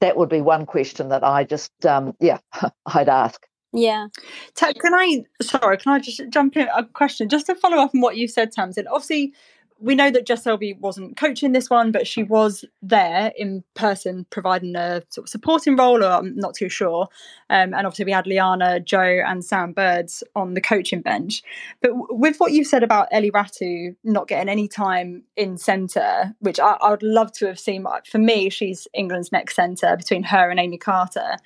that 0.00 0.16
would 0.16 0.28
be 0.28 0.40
one 0.40 0.66
question 0.66 1.08
that 1.08 1.24
I 1.24 1.44
just 1.44 1.70
um, 1.86 2.14
yeah 2.20 2.38
I'd 2.86 3.08
ask. 3.08 3.46
Yeah. 3.72 4.08
Can 4.56 4.94
I 4.94 5.24
sorry? 5.40 5.78
Can 5.78 5.92
I 5.92 6.00
just 6.00 6.20
jump 6.30 6.56
in 6.56 6.68
a 6.76 6.84
question 6.84 7.28
just 7.28 7.46
to 7.46 7.54
follow 7.54 7.78
up 7.78 7.94
on 7.94 8.00
what 8.00 8.16
you 8.16 8.26
said, 8.26 8.52
Tamsin? 8.52 8.86
Obviously, 8.88 9.32
we 9.80 9.94
know 9.94 10.10
that 10.10 10.26
Jess 10.26 10.44
Thirlby 10.44 10.74
wasn't 10.74 11.16
coaching 11.16 11.52
this 11.52 11.70
one, 11.70 11.90
but 11.90 12.06
she 12.06 12.22
was 12.22 12.64
there 12.82 13.32
in 13.36 13.64
person 13.74 14.26
providing 14.30 14.76
a 14.76 15.02
sort 15.08 15.26
of 15.26 15.28
supporting 15.30 15.76
role, 15.76 16.04
or 16.04 16.10
I'm 16.10 16.36
not 16.36 16.54
too 16.54 16.68
sure. 16.68 17.08
Um, 17.48 17.72
and 17.74 17.86
obviously, 17.86 18.04
we 18.04 18.12
had 18.12 18.26
Liana, 18.26 18.80
Jo, 18.80 19.00
and 19.00 19.44
Sam 19.44 19.72
Birds 19.72 20.22
on 20.36 20.54
the 20.54 20.60
coaching 20.60 21.00
bench. 21.00 21.42
But 21.80 21.88
w- 21.88 22.06
with 22.10 22.36
what 22.38 22.52
you've 22.52 22.66
said 22.66 22.82
about 22.82 23.08
Ellie 23.10 23.30
Rattu 23.30 23.96
not 24.04 24.28
getting 24.28 24.50
any 24.50 24.68
time 24.68 25.24
in 25.36 25.56
centre, 25.56 26.34
which 26.40 26.60
I, 26.60 26.76
I 26.80 26.90
would 26.90 27.02
love 27.02 27.32
to 27.32 27.46
have 27.46 27.58
seen, 27.58 27.86
for 28.06 28.18
me, 28.18 28.50
she's 28.50 28.86
England's 28.92 29.32
next 29.32 29.56
centre 29.56 29.96
between 29.96 30.24
her 30.24 30.50
and 30.50 30.60
Amy 30.60 30.78
Carter. 30.78 31.36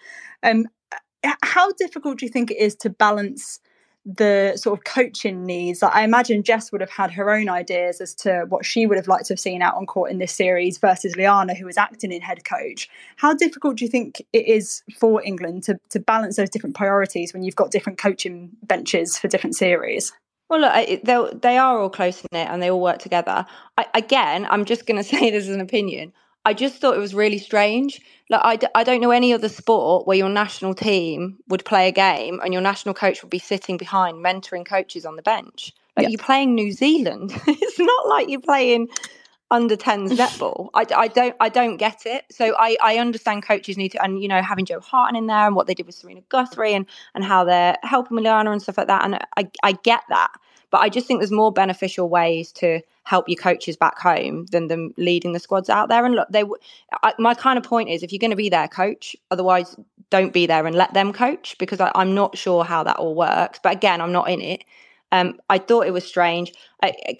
Um, 0.42 0.66
how 1.42 1.72
difficult 1.72 2.18
do 2.18 2.26
you 2.26 2.32
think 2.32 2.50
it 2.50 2.58
is 2.58 2.74
to 2.76 2.90
balance? 2.90 3.60
The 4.06 4.52
sort 4.56 4.78
of 4.78 4.84
coaching 4.84 5.44
needs. 5.44 5.82
I 5.82 6.02
imagine 6.02 6.42
Jess 6.42 6.70
would 6.70 6.80
have 6.80 6.90
had 6.90 7.10
her 7.12 7.30
own 7.30 7.48
ideas 7.48 8.00
as 8.00 8.14
to 8.16 8.44
what 8.48 8.64
she 8.64 8.86
would 8.86 8.98
have 8.98 9.08
liked 9.08 9.26
to 9.26 9.32
have 9.32 9.40
seen 9.40 9.62
out 9.62 9.76
on 9.76 9.86
court 9.86 10.10
in 10.10 10.18
this 10.18 10.32
series 10.32 10.78
versus 10.78 11.16
Liana, 11.16 11.54
who 11.54 11.64
was 11.64 11.78
acting 11.78 12.12
in 12.12 12.20
head 12.20 12.44
coach. 12.44 12.88
How 13.16 13.34
difficult 13.34 13.76
do 13.76 13.84
you 13.84 13.90
think 13.90 14.22
it 14.32 14.46
is 14.46 14.82
for 14.98 15.22
England 15.22 15.62
to, 15.64 15.78
to 15.90 16.00
balance 16.00 16.36
those 16.36 16.50
different 16.50 16.76
priorities 16.76 17.32
when 17.32 17.42
you've 17.42 17.56
got 17.56 17.70
different 17.70 17.98
coaching 17.98 18.50
benches 18.62 19.16
for 19.16 19.28
different 19.28 19.56
series? 19.56 20.12
Well, 20.50 20.60
look, 20.60 21.40
they 21.40 21.56
are 21.56 21.78
all 21.78 21.88
close 21.88 22.22
knit 22.30 22.48
and 22.48 22.62
they 22.62 22.70
all 22.70 22.80
work 22.80 22.98
together. 22.98 23.46
I, 23.78 23.86
again, 23.94 24.46
I'm 24.50 24.66
just 24.66 24.86
going 24.86 24.96
to 25.02 25.04
say 25.04 25.30
this 25.30 25.48
as 25.48 25.54
an 25.54 25.60
opinion. 25.60 26.12
I 26.44 26.54
just 26.54 26.76
thought 26.76 26.96
it 26.96 27.00
was 27.00 27.14
really 27.14 27.38
strange. 27.38 28.00
Like 28.30 28.40
I 28.44 28.56
d- 28.56 28.66
I 28.74 28.84
don't 28.84 29.00
know 29.00 29.10
any 29.10 29.32
other 29.32 29.48
sport 29.48 30.06
where 30.06 30.16
your 30.16 30.28
national 30.28 30.74
team 30.74 31.38
would 31.48 31.64
play 31.64 31.88
a 31.88 31.92
game 31.92 32.40
and 32.42 32.52
your 32.52 32.62
national 32.62 32.94
coach 32.94 33.22
would 33.22 33.30
be 33.30 33.38
sitting 33.38 33.76
behind 33.76 34.24
mentoring 34.24 34.66
coaches 34.66 35.04
on 35.04 35.16
the 35.16 35.22
bench. 35.22 35.72
Like 35.96 36.08
you're 36.08 36.18
playing 36.18 36.54
New 36.54 36.72
Zealand. 36.72 37.32
it's 37.46 37.78
not 37.78 38.08
like 38.08 38.28
you're 38.28 38.40
playing 38.40 38.88
under 39.50 39.76
10s 39.76 40.10
netball. 40.18 40.68
I, 40.74 40.86
I 40.96 41.08
don't 41.08 41.36
I 41.40 41.48
don't 41.48 41.76
get 41.76 42.06
it. 42.06 42.24
So 42.30 42.54
I, 42.58 42.76
I 42.82 42.98
understand 42.98 43.44
coaches 43.44 43.76
need 43.76 43.90
to 43.90 44.02
and 44.02 44.20
you 44.20 44.28
know 44.28 44.42
having 44.42 44.64
Jo 44.64 44.80
Harten 44.80 45.16
in 45.16 45.26
there 45.26 45.46
and 45.46 45.54
what 45.54 45.66
they 45.66 45.74
did 45.74 45.86
with 45.86 45.94
Serena 45.94 46.22
Guthrie 46.28 46.74
and 46.74 46.86
and 47.14 47.24
how 47.24 47.44
they're 47.44 47.76
helping 47.82 48.18
Liana 48.18 48.50
and 48.50 48.60
stuff 48.60 48.78
like 48.78 48.88
that 48.88 49.04
and 49.04 49.18
I 49.36 49.48
I 49.62 49.72
get 49.72 50.02
that. 50.08 50.32
But 50.74 50.80
I 50.80 50.88
just 50.88 51.06
think 51.06 51.20
there's 51.20 51.30
more 51.30 51.52
beneficial 51.52 52.08
ways 52.08 52.50
to 52.54 52.80
help 53.04 53.28
your 53.28 53.36
coaches 53.36 53.76
back 53.76 53.96
home 53.96 54.46
than 54.46 54.66
them 54.66 54.92
leading 54.96 55.32
the 55.32 55.38
squads 55.38 55.70
out 55.70 55.88
there. 55.88 56.04
And 56.04 56.16
look, 56.16 56.26
they 56.30 56.42
I, 57.04 57.12
my 57.16 57.32
kind 57.32 57.56
of 57.56 57.62
point 57.62 57.90
is 57.90 58.02
if 58.02 58.10
you're 58.10 58.18
going 58.18 58.32
to 58.32 58.36
be 58.36 58.48
there, 58.48 58.66
coach. 58.66 59.14
Otherwise, 59.30 59.76
don't 60.10 60.32
be 60.32 60.46
there 60.46 60.66
and 60.66 60.74
let 60.74 60.92
them 60.92 61.12
coach 61.12 61.54
because 61.60 61.78
I, 61.78 61.92
am 61.94 62.12
not 62.12 62.36
sure 62.36 62.64
how 62.64 62.82
that 62.82 62.96
all 62.96 63.14
works. 63.14 63.60
But 63.62 63.74
again, 63.74 64.00
I'm 64.00 64.10
not 64.10 64.28
in 64.28 64.40
it. 64.40 64.64
Um, 65.12 65.38
I 65.48 65.58
thought 65.58 65.86
it 65.86 65.92
was 65.92 66.04
strange. 66.04 66.52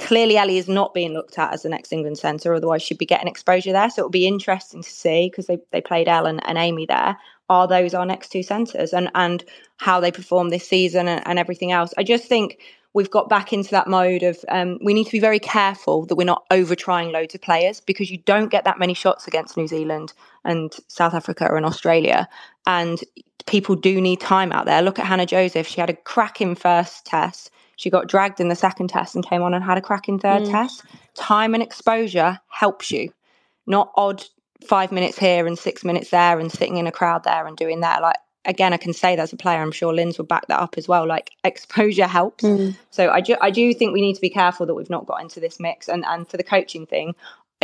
clearly, 0.01 0.37
Ellie 0.37 0.59
is 0.59 0.67
not 0.67 0.93
being 0.93 1.13
looked 1.13 1.39
at 1.39 1.55
as 1.55 1.63
the 1.63 1.69
next 1.69 1.93
England 1.93 2.19
centre, 2.19 2.55
otherwise 2.55 2.83
she'd 2.83 2.99
be 2.99 3.07
getting 3.07 3.29
exposure 3.29 3.71
there. 3.71 3.89
So 3.89 4.01
it'll 4.01 4.11
be 4.11 4.27
interesting 4.27 4.83
to 4.83 4.91
see 4.91 5.31
because 5.31 5.47
they, 5.47 5.59
they 5.71 5.81
played 5.81 6.09
Ellen 6.09 6.41
and 6.41 6.59
Amy 6.59 6.87
there. 6.87 7.17
Are 7.49 7.69
those 7.69 7.95
our 7.95 8.05
next 8.05 8.31
two 8.31 8.43
centres 8.43 8.93
and 8.93 9.13
and 9.15 9.45
how 9.77 10.01
they 10.01 10.11
perform 10.11 10.49
this 10.49 10.67
season 10.67 11.07
and, 11.07 11.25
and 11.25 11.39
everything 11.39 11.71
else? 11.71 11.95
I 11.97 12.03
just 12.03 12.25
think 12.25 12.59
we've 12.95 13.11
got 13.11 13.29
back 13.29 13.53
into 13.53 13.71
that 13.73 13.89
mode 13.89 14.23
of 14.23 14.39
um, 14.49 14.79
we 14.83 14.95
need 14.95 15.05
to 15.05 15.11
be 15.11 15.21
very 15.21 15.41
careful 15.41 16.07
that 16.07 16.15
we're 16.15 16.25
not 16.25 16.45
over 16.51 16.75
trying 16.75 17.13
loads 17.13 17.35
of 17.35 17.43
players 17.43 17.81
because 17.81 18.11
you 18.11 18.19
don't 18.19 18.51
get 18.51 18.65
that 18.65 18.79
many 18.79 18.95
shots 18.95 19.27
against 19.27 19.57
New 19.57 19.67
Zealand 19.67 20.13
and 20.45 20.75
South 20.89 21.13
Africa 21.13 21.53
and 21.55 21.67
Australia. 21.67 22.29
And 22.67 23.01
people 23.47 23.75
do 23.75 24.01
need 24.01 24.21
time 24.21 24.53
out 24.53 24.65
there. 24.65 24.81
Look 24.81 24.99
at 24.99 25.07
Hannah 25.07 25.27
Joseph. 25.27 25.67
She 25.67 25.81
had 25.81 25.91
a 25.91 25.95
cracking 25.95 26.55
first 26.55 27.05
test. 27.05 27.51
She 27.77 27.91
got 27.91 28.09
dragged 28.09 28.41
in 28.41 28.49
the 28.49 28.55
second 28.55 28.89
test 28.89 29.17
and 29.17 29.27
came 29.27 29.43
on 29.43 29.53
and 29.53 29.65
had 29.65 29.77
a 29.77 29.83
cracking 29.83 30.21
third 30.21 30.45
mm. 30.45 30.51
test. 30.51 30.85
Time 31.15 31.55
and 31.55 31.63
exposure 31.63 32.39
helps 32.49 32.93
you, 32.93 33.13
not 33.67 33.93
odd 33.97 34.25
five 34.65 34.93
minutes 34.93 35.19
here 35.19 35.47
and 35.47 35.59
six 35.59 35.85
minutes 35.85 36.11
there 36.11 36.39
and 36.39 36.51
sitting 36.51 36.77
in 36.77 36.87
a 36.87 36.93
crowd 36.93 37.25
there 37.25 37.47
and 37.47 37.57
doing 37.57 37.81
that. 37.81 38.01
Like 38.01 38.17
again, 38.45 38.73
I 38.73 38.77
can 38.77 38.93
say 38.93 39.17
that 39.17 39.23
as 39.23 39.33
a 39.33 39.37
player. 39.37 39.61
I'm 39.61 39.73
sure 39.73 39.93
Linz 39.93 40.19
will 40.19 40.25
back 40.27 40.47
that 40.49 40.61
up 40.61 40.77
as 40.77 40.89
well. 40.89 41.07
Like 41.07 41.31
exposure 41.45 42.07
helps. 42.07 42.45
Mm. 42.45 42.77
So 42.91 43.11
I, 43.11 43.21
ju- 43.21 43.37
I 43.41 43.51
do 43.51 43.73
think 43.75 43.93
we 43.93 44.01
need 44.01 44.15
to 44.15 44.21
be 44.21 44.31
careful 44.31 44.67
that 44.67 44.75
we've 44.75 44.91
not 44.91 45.07
got 45.07 45.21
into 45.21 45.41
this 45.41 45.61
mix. 45.61 45.89
And 45.89 46.05
and 46.07 46.29
for 46.29 46.37
the 46.37 46.45
coaching 46.45 46.87
thing, 46.87 47.15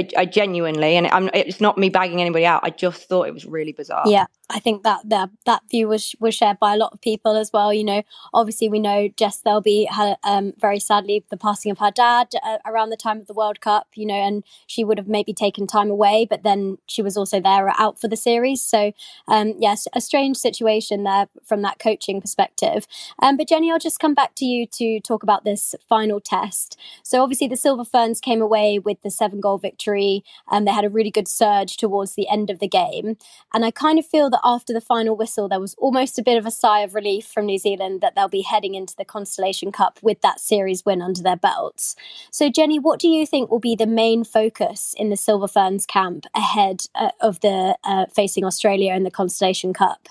I, 0.00 0.22
I 0.22 0.24
genuinely, 0.24 0.96
and 0.96 1.06
I'm, 1.08 1.30
it's 1.34 1.60
not 1.60 1.78
me 1.78 1.88
bagging 1.88 2.20
anybody 2.20 2.46
out. 2.46 2.60
I 2.62 2.70
just 2.70 3.08
thought 3.08 3.28
it 3.28 3.34
was 3.34 3.44
really 3.44 3.72
bizarre. 3.72 4.04
Yeah, 4.06 4.26
I 4.48 4.58
think 4.58 4.82
that 4.82 5.08
that 5.08 5.30
that 5.46 5.62
view 5.70 5.88
was 5.88 6.14
was 6.20 6.34
shared 6.34 6.58
by 6.58 6.74
a 6.74 6.76
lot 6.76 6.92
of 6.92 7.00
people 7.00 7.36
as 7.36 7.52
well. 7.52 7.72
You 7.72 7.84
know, 7.84 8.02
obviously 8.32 8.68
we 8.68 8.78
know 8.78 9.08
Jess 9.16 9.40
Thirlby 9.40 9.84
had 9.90 10.16
um, 10.24 10.52
very 10.58 10.80
sadly 10.80 11.24
the 11.30 11.36
passing 11.36 11.70
of 11.70 11.78
her 11.78 11.90
dad 11.90 12.28
uh, 12.42 12.58
around 12.66 12.90
the 12.90 12.96
time 12.96 13.18
of 13.18 13.26
the 13.26 13.34
World 13.34 13.60
Cup. 13.60 13.88
You 13.94 14.06
know, 14.06 14.14
and 14.14 14.44
she 14.66 14.84
would 14.84 14.98
have 14.98 15.08
maybe 15.08 15.32
taken 15.32 15.66
time 15.66 15.90
away, 15.90 16.26
but 16.28 16.42
then 16.42 16.78
she 16.86 17.02
was 17.02 17.16
also 17.16 17.40
there 17.40 17.72
out 17.78 18.00
for 18.00 18.08
the 18.08 18.16
series. 18.16 18.62
So 18.62 18.92
um, 19.28 19.54
yes, 19.58 19.86
a 19.94 20.00
strange 20.00 20.36
situation 20.36 21.04
there 21.04 21.28
from 21.44 21.62
that 21.62 21.78
coaching 21.78 22.20
perspective. 22.20 22.86
Um, 23.22 23.36
but 23.36 23.48
Jenny, 23.48 23.70
I'll 23.70 23.78
just 23.78 24.00
come 24.00 24.14
back 24.14 24.34
to 24.36 24.44
you 24.44 24.66
to 24.66 25.00
talk 25.00 25.22
about 25.22 25.44
this 25.44 25.74
final 25.88 26.20
test. 26.20 26.78
So 27.02 27.22
obviously 27.22 27.48
the 27.48 27.56
Silver 27.56 27.84
Ferns 27.84 28.20
came 28.20 28.40
away 28.40 28.78
with 28.78 29.02
the 29.02 29.10
seven 29.10 29.40
goal 29.40 29.58
victory, 29.58 29.80
and 29.96 30.66
they 30.66 30.72
had 30.72 30.84
a 30.84 30.90
really 30.90 31.10
good 31.10 31.28
surge 31.28 31.76
towards 31.76 32.14
the 32.14 32.28
end 32.28 32.50
of 32.50 32.58
the 32.58 32.68
game, 32.68 33.16
and 33.52 33.64
I 33.64 33.70
kind 33.70 33.98
of 33.98 34.06
feel 34.06 34.30
that 34.30 34.40
after 34.44 34.72
the 34.72 34.80
final 34.80 35.16
whistle, 35.16 35.48
there 35.48 35.60
was 35.60 35.74
almost 35.78 36.18
a 36.18 36.22
bit 36.22 36.38
of 36.38 36.46
a 36.46 36.50
sigh 36.50 36.80
of 36.80 36.94
relief 36.94 37.26
from 37.26 37.46
New 37.46 37.58
Zealand 37.58 38.00
that 38.00 38.14
they'll 38.14 38.28
be 38.28 38.42
heading 38.42 38.74
into 38.74 38.94
the 38.96 39.04
Constellation 39.04 39.72
Cup 39.72 39.98
with 40.02 40.20
that 40.20 40.40
series 40.40 40.84
win 40.84 41.02
under 41.02 41.22
their 41.22 41.36
belts. 41.36 41.96
So, 42.30 42.50
Jenny, 42.50 42.78
what 42.78 43.00
do 43.00 43.08
you 43.08 43.26
think 43.26 43.50
will 43.50 43.58
be 43.58 43.76
the 43.76 43.86
main 43.86 44.24
focus 44.24 44.94
in 44.96 45.10
the 45.10 45.16
Silver 45.16 45.48
Ferns 45.48 45.86
camp 45.86 46.26
ahead 46.34 46.82
uh, 46.94 47.10
of 47.20 47.40
the 47.40 47.76
uh, 47.84 48.06
facing 48.06 48.44
Australia 48.44 48.94
in 48.94 49.04
the 49.04 49.10
Constellation 49.10 49.72
Cup? 49.72 50.08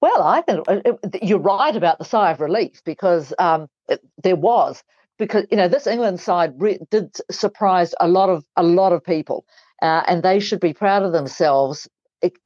Well, 0.00 0.22
I 0.22 0.42
think 0.42 0.68
uh, 0.68 0.80
you're 1.22 1.38
right 1.38 1.74
about 1.74 1.98
the 1.98 2.04
sigh 2.04 2.30
of 2.30 2.40
relief 2.40 2.82
because 2.84 3.32
um, 3.38 3.68
it, 3.88 4.02
there 4.22 4.36
was 4.36 4.82
because 5.18 5.46
you 5.50 5.56
know 5.56 5.68
this 5.68 5.86
England 5.86 6.20
side 6.20 6.54
re- 6.58 6.80
did 6.90 7.16
surprise 7.30 7.94
a 8.00 8.08
lot 8.08 8.28
of 8.28 8.44
a 8.56 8.62
lot 8.62 8.92
of 8.92 9.04
people, 9.04 9.44
uh, 9.82 10.02
and 10.06 10.22
they 10.22 10.40
should 10.40 10.60
be 10.60 10.72
proud 10.72 11.02
of 11.02 11.12
themselves 11.12 11.88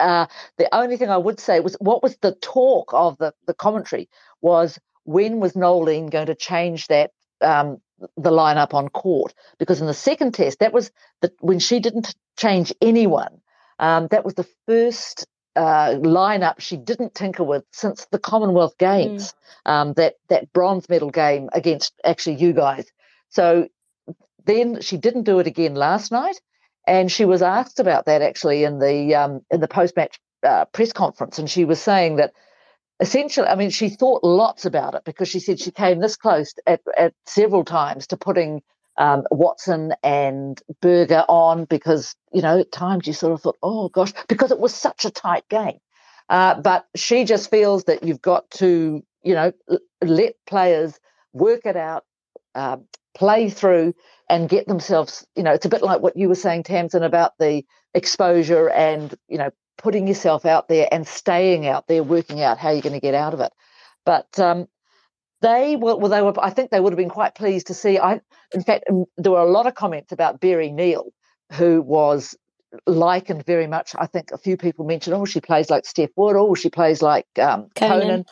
uh, 0.00 0.26
the 0.56 0.74
only 0.74 0.96
thing 0.96 1.10
I 1.10 1.16
would 1.16 1.40
say 1.40 1.60
was 1.60 1.76
what 1.80 2.02
was 2.02 2.16
the 2.18 2.34
talk 2.34 2.90
of 2.92 3.18
the, 3.18 3.32
the 3.46 3.54
commentary 3.54 4.08
was 4.40 4.78
when 5.04 5.40
was 5.40 5.56
Noeline 5.56 6.06
going 6.06 6.26
to 6.26 6.34
change 6.34 6.86
that 6.88 7.12
um, 7.40 7.78
the 8.16 8.30
lineup 8.30 8.74
on 8.74 8.88
court? 8.88 9.34
Because 9.58 9.80
in 9.80 9.86
the 9.86 9.94
second 9.94 10.34
test, 10.34 10.58
that 10.60 10.72
was 10.72 10.90
the, 11.22 11.32
when 11.40 11.58
she 11.58 11.80
didn't 11.80 12.14
change 12.36 12.72
anyone. 12.80 13.40
Um, 13.78 14.08
that 14.10 14.24
was 14.24 14.34
the 14.34 14.48
first 14.66 15.26
uh, 15.58 15.94
lineup 15.96 16.60
she 16.60 16.76
didn't 16.76 17.14
tinker 17.14 17.42
with 17.42 17.64
since 17.72 18.06
the 18.12 18.18
Commonwealth 18.18 18.78
Games, 18.78 19.34
mm. 19.66 19.70
um, 19.70 19.92
that 19.94 20.14
that 20.28 20.52
bronze 20.52 20.88
medal 20.88 21.10
game 21.10 21.50
against 21.52 21.92
actually 22.04 22.36
you 22.36 22.52
guys. 22.52 22.86
So 23.30 23.68
then 24.44 24.80
she 24.80 24.96
didn't 24.96 25.24
do 25.24 25.40
it 25.40 25.46
again 25.48 25.74
last 25.74 26.12
night. 26.12 26.40
And 26.86 27.12
she 27.12 27.24
was 27.26 27.42
asked 27.42 27.80
about 27.80 28.06
that 28.06 28.22
actually 28.22 28.64
in 28.64 28.78
the 28.78 29.14
um, 29.16 29.40
in 29.50 29.60
the 29.60 29.68
post 29.68 29.96
match 29.96 30.20
uh, 30.42 30.64
press 30.66 30.92
conference, 30.92 31.38
and 31.38 31.50
she 31.50 31.64
was 31.64 31.80
saying 31.80 32.16
that 32.16 32.32
essentially, 33.00 33.48
I 33.48 33.56
mean, 33.56 33.70
she 33.70 33.88
thought 33.88 34.22
lots 34.24 34.64
about 34.64 34.94
it 34.94 35.02
because 35.04 35.28
she 35.28 35.40
said 35.40 35.60
she 35.60 35.72
came 35.72 36.00
this 36.00 36.16
close 36.16 36.54
at, 36.66 36.80
at 36.96 37.14
several 37.26 37.64
times 37.64 38.06
to 38.08 38.16
putting 38.16 38.62
um, 38.98 39.24
Watson 39.30 39.94
and 40.02 40.60
Burger 40.82 41.24
on 41.28 41.64
because 41.64 42.14
you 42.32 42.42
know 42.42 42.60
at 42.60 42.72
times 42.72 43.06
you 43.06 43.12
sort 43.12 43.32
of 43.32 43.40
thought, 43.40 43.58
oh 43.62 43.88
gosh, 43.88 44.12
because 44.28 44.50
it 44.50 44.58
was 44.60 44.74
such 44.74 45.04
a 45.04 45.10
tight 45.10 45.48
game. 45.48 45.78
Uh, 46.28 46.60
but 46.60 46.86
she 46.94 47.24
just 47.24 47.50
feels 47.50 47.84
that 47.84 48.02
you've 48.02 48.20
got 48.20 48.50
to, 48.50 49.02
you 49.22 49.34
know, 49.34 49.52
let 50.02 50.34
players 50.46 50.98
work 51.32 51.64
it 51.64 51.76
out, 51.76 52.04
uh, 52.54 52.76
play 53.14 53.48
through, 53.48 53.94
and 54.28 54.48
get 54.48 54.66
themselves, 54.66 55.26
you 55.36 55.42
know, 55.42 55.52
it's 55.52 55.64
a 55.64 55.70
bit 55.70 55.82
like 55.82 56.02
what 56.02 56.16
you 56.16 56.28
were 56.28 56.34
saying, 56.34 56.64
Tamsin, 56.64 57.02
about 57.02 57.32
the 57.38 57.64
exposure 57.94 58.68
and, 58.68 59.14
you 59.28 59.38
know, 59.38 59.50
putting 59.78 60.06
yourself 60.06 60.44
out 60.44 60.68
there 60.68 60.86
and 60.92 61.06
staying 61.06 61.66
out 61.66 61.86
there, 61.86 62.02
working 62.02 62.42
out 62.42 62.58
how 62.58 62.70
you're 62.70 62.82
going 62.82 62.92
to 62.92 63.00
get 63.00 63.14
out 63.14 63.32
of 63.32 63.40
it. 63.40 63.52
But 64.04 64.38
um, 64.38 64.68
they 65.40 65.76
were, 65.76 65.96
well, 65.96 66.10
they 66.10 66.22
were, 66.22 66.34
I 66.40 66.50
think 66.50 66.70
they 66.70 66.80
would 66.80 66.92
have 66.92 66.98
been 66.98 67.08
quite 67.08 67.34
pleased 67.34 67.68
to 67.68 67.74
see. 67.74 67.98
I, 67.98 68.20
in 68.52 68.62
fact, 68.62 68.84
um, 68.90 69.04
there 69.16 69.32
were 69.32 69.40
a 69.40 69.50
lot 69.50 69.66
of 69.66 69.74
comments 69.74 70.12
about 70.12 70.40
Berri 70.40 70.70
Neil, 70.70 71.12
who 71.52 71.80
was 71.80 72.36
likened 72.86 73.46
very 73.46 73.66
much. 73.66 73.94
I 73.98 74.06
think 74.06 74.30
a 74.32 74.38
few 74.38 74.56
people 74.56 74.84
mentioned, 74.84 75.14
oh, 75.14 75.24
she 75.24 75.40
plays 75.40 75.70
like 75.70 75.86
Steph 75.86 76.10
Wood, 76.16 76.36
oh, 76.36 76.54
she 76.54 76.70
plays 76.70 77.02
like 77.02 77.26
um, 77.40 77.68
Conan. 77.74 78.00
Conan. 78.00 78.24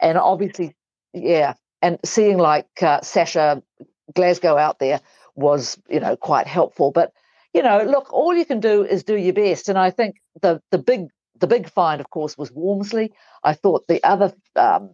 and 0.00 0.18
obviously, 0.18 0.74
yeah, 1.12 1.54
and 1.82 1.98
seeing 2.04 2.38
like 2.38 2.82
uh, 2.82 3.00
Sasha 3.02 3.62
Glasgow 4.14 4.56
out 4.56 4.78
there 4.78 5.00
was, 5.34 5.78
you 5.88 6.00
know, 6.00 6.16
quite 6.16 6.46
helpful. 6.46 6.90
But, 6.90 7.12
you 7.52 7.62
know, 7.62 7.82
look, 7.82 8.12
all 8.12 8.34
you 8.34 8.44
can 8.44 8.60
do 8.60 8.84
is 8.84 9.04
do 9.04 9.16
your 9.16 9.32
best. 9.32 9.68
And 9.68 9.78
I 9.78 9.90
think 9.90 10.16
the 10.40 10.62
the 10.70 10.78
big 10.78 11.08
the 11.38 11.46
big 11.46 11.68
find, 11.68 12.00
of 12.00 12.08
course, 12.10 12.38
was 12.38 12.52
Walmsley. 12.52 13.12
I 13.42 13.54
thought 13.54 13.86
the 13.88 14.02
other, 14.04 14.32
um, 14.54 14.90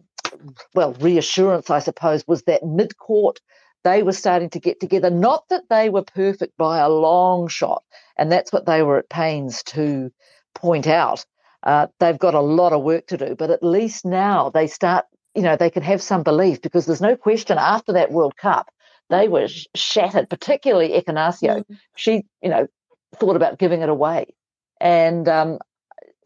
well, 0.73 0.93
reassurance, 0.93 1.69
I 1.69 1.79
suppose, 1.79 2.23
was 2.27 2.43
that 2.43 2.63
mid 2.63 2.97
court 2.97 3.39
they 3.83 4.03
were 4.03 4.11
starting 4.11 4.49
to 4.51 4.59
get 4.59 4.79
together. 4.79 5.09
Not 5.09 5.47
that 5.49 5.63
they 5.69 5.89
were 5.89 6.03
perfect 6.03 6.57
by 6.57 6.79
a 6.79 6.89
long 6.89 7.47
shot, 7.47 7.83
and 8.17 8.31
that's 8.31 8.51
what 8.51 8.65
they 8.65 8.83
were 8.83 8.97
at 8.97 9.09
pains 9.09 9.63
to 9.63 10.11
point 10.53 10.87
out. 10.87 11.25
Uh, 11.63 11.87
they've 11.99 12.19
got 12.19 12.33
a 12.33 12.41
lot 12.41 12.73
of 12.73 12.83
work 12.83 13.07
to 13.07 13.17
do, 13.17 13.35
but 13.35 13.49
at 13.49 13.63
least 13.63 14.05
now 14.05 14.49
they 14.49 14.67
start, 14.67 15.05
you 15.35 15.41
know, 15.41 15.55
they 15.55 15.69
can 15.69 15.83
have 15.83 16.01
some 16.01 16.23
belief 16.23 16.61
because 16.61 16.85
there's 16.85 17.01
no 17.01 17.15
question 17.15 17.57
after 17.57 17.93
that 17.93 18.11
World 18.11 18.35
Cup, 18.37 18.69
they 19.09 19.27
were 19.27 19.47
sh- 19.47 19.67
shattered, 19.75 20.29
particularly 20.29 20.89
Ekenasio. 20.89 21.65
Mm. 21.65 21.77
She, 21.95 22.23
you 22.41 22.49
know, 22.49 22.67
thought 23.15 23.35
about 23.35 23.59
giving 23.59 23.81
it 23.81 23.89
away. 23.89 24.27
And 24.79 25.27
um, 25.27 25.59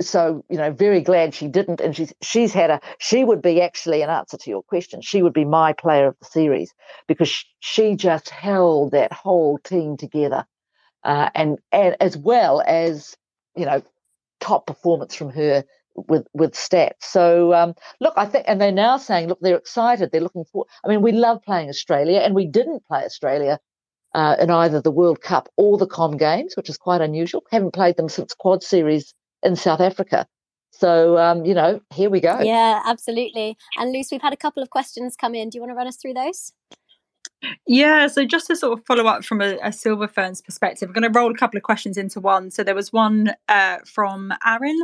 so 0.02 0.44
you 0.50 0.58
know 0.58 0.72
very 0.72 1.02
glad 1.02 1.34
she 1.34 1.48
didn't 1.48 1.80
and 1.80 1.96
she's 1.96 2.14
she's 2.22 2.54
had 2.54 2.70
a 2.70 2.80
she 3.00 3.24
would 3.24 3.42
be 3.42 3.62
actually 3.62 4.02
an 4.02 4.10
answer 4.10 4.38
to 4.38 4.50
your 4.50 4.64
question 4.64 5.02
she 5.02 5.22
would 5.22 5.34
be 5.34 5.46
my 5.46 5.74
player 5.74 6.08
of 6.08 6.18
the 6.20 6.26
series 6.26 6.74
because 7.08 7.46
she 7.60 7.96
just 7.96 8.30
held 8.30 8.92
that 8.92 9.14
whole 9.14 9.60
team 9.60 9.96
together 9.96 10.46
uh, 11.04 11.30
and 11.36 11.60
and 11.72 11.96
as 12.00 12.18
well 12.18 12.62
as 12.66 13.16
you 13.56 13.66
know 13.66 13.82
top 14.40 14.66
performance 14.66 15.14
from 15.14 15.30
her 15.30 15.64
with 15.96 16.26
with 16.34 16.54
stats 16.54 17.02
so 17.02 17.54
um, 17.54 17.76
look 18.00 18.14
i 18.18 18.26
think 18.26 18.46
and 18.48 18.60
they're 18.60 18.72
now 18.72 18.98
saying 18.98 19.30
look 19.30 19.40
they're 19.42 19.58
excited 19.58 20.12
they're 20.12 20.22
looking 20.22 20.46
for 20.52 20.66
i 20.84 20.88
mean 20.88 21.02
we 21.02 21.12
love 21.12 21.42
playing 21.44 21.70
australia 21.70 22.20
and 22.20 22.34
we 22.34 22.48
didn't 22.48 22.84
play 22.88 23.04
australia 23.04 23.60
uh, 24.16 24.36
in 24.40 24.52
either 24.52 24.80
the 24.80 24.92
World 24.92 25.22
Cup 25.22 25.50
or 25.58 25.78
the 25.78 25.88
Com 25.88 26.18
Games, 26.18 26.56
which 26.56 26.70
is 26.70 26.78
quite 26.78 27.02
unusual. 27.02 27.44
Haven't 27.52 27.74
played 27.74 27.98
them 27.98 28.10
since 28.10 28.36
Quad 28.36 28.62
Series 28.62 29.14
in 29.44 29.56
South 29.56 29.82
Africa. 29.82 30.28
So, 30.72 31.18
um, 31.20 31.46
you 31.46 31.54
know, 31.54 31.82
here 31.94 32.10
we 32.10 32.20
go. 32.20 32.40
Yeah, 32.42 32.82
absolutely. 32.86 33.58
And 33.78 33.92
Luce, 33.92 34.12
we've 34.12 34.22
had 34.22 34.34
a 34.34 34.38
couple 34.38 34.64
of 34.64 34.72
questions 34.72 35.16
come 35.16 35.36
in. 35.36 35.50
Do 35.50 35.58
you 35.58 35.62
want 35.62 35.72
to 35.72 35.76
run 35.76 35.88
us 35.88 35.98
through 35.98 36.16
those? 36.16 36.52
Yeah, 37.68 38.08
so 38.08 38.26
just 38.26 38.48
to 38.48 38.56
sort 38.56 38.80
of 38.80 38.86
follow 38.86 39.06
up 39.06 39.24
from 39.24 39.42
a, 39.42 39.58
a 39.62 39.72
Silver 39.72 40.08
Ferns 40.08 40.42
perspective, 40.42 40.90
I'm 40.90 40.94
going 40.94 41.12
to 41.12 41.20
roll 41.20 41.32
a 41.32 41.38
couple 41.38 41.58
of 41.58 41.64
questions 41.64 41.98
into 41.98 42.20
one. 42.20 42.52
So 42.52 42.64
there 42.64 42.76
was 42.76 42.94
one 42.94 43.34
uh, 43.50 43.80
from 43.86 44.34
Aaron 44.46 44.80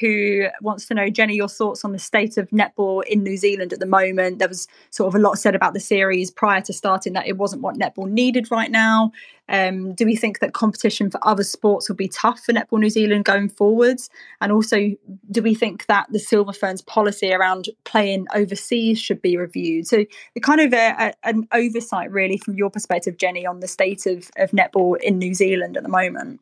who 0.00 0.46
wants 0.60 0.86
to 0.86 0.94
know, 0.94 1.10
Jenny, 1.10 1.34
your 1.34 1.48
thoughts 1.48 1.84
on 1.84 1.92
the 1.92 1.98
state 1.98 2.38
of 2.38 2.48
netball 2.50 3.04
in 3.04 3.22
New 3.22 3.36
Zealand 3.36 3.72
at 3.72 3.80
the 3.80 3.86
moment. 3.86 4.38
There 4.38 4.48
was 4.48 4.66
sort 4.90 5.08
of 5.08 5.14
a 5.14 5.18
lot 5.18 5.38
said 5.38 5.54
about 5.54 5.74
the 5.74 5.80
series 5.80 6.30
prior 6.30 6.60
to 6.62 6.72
starting 6.72 7.12
that 7.12 7.26
it 7.26 7.36
wasn't 7.36 7.62
what 7.62 7.76
netball 7.76 8.10
needed 8.10 8.50
right 8.50 8.70
now. 8.70 9.12
Um, 9.48 9.92
do 9.92 10.06
we 10.06 10.16
think 10.16 10.38
that 10.38 10.54
competition 10.54 11.10
for 11.10 11.20
other 11.26 11.44
sports 11.44 11.88
will 11.88 11.96
be 11.96 12.08
tough 12.08 12.40
for 12.40 12.52
Netball 12.52 12.80
New 12.80 12.88
Zealand 12.88 13.26
going 13.26 13.50
forwards? 13.50 14.08
And 14.40 14.50
also, 14.50 14.92
do 15.30 15.42
we 15.42 15.54
think 15.54 15.86
that 15.86 16.06
the 16.10 16.18
Silver 16.18 16.54
Ferns 16.54 16.80
policy 16.80 17.32
around 17.32 17.68
playing 17.84 18.26
overseas 18.34 18.98
should 18.98 19.20
be 19.20 19.36
reviewed? 19.36 19.86
So, 19.86 20.06
kind 20.40 20.60
of 20.60 20.72
a, 20.72 20.94
a, 20.98 21.12
an 21.24 21.46
oversight, 21.52 22.10
really, 22.10 22.38
from 22.38 22.54
your 22.54 22.70
perspective, 22.70 23.18
Jenny, 23.18 23.44
on 23.44 23.60
the 23.60 23.68
state 23.68 24.06
of, 24.06 24.30
of 24.36 24.52
netball 24.52 24.98
in 25.02 25.18
New 25.18 25.34
Zealand 25.34 25.76
at 25.76 25.82
the 25.82 25.88
moment. 25.88 26.40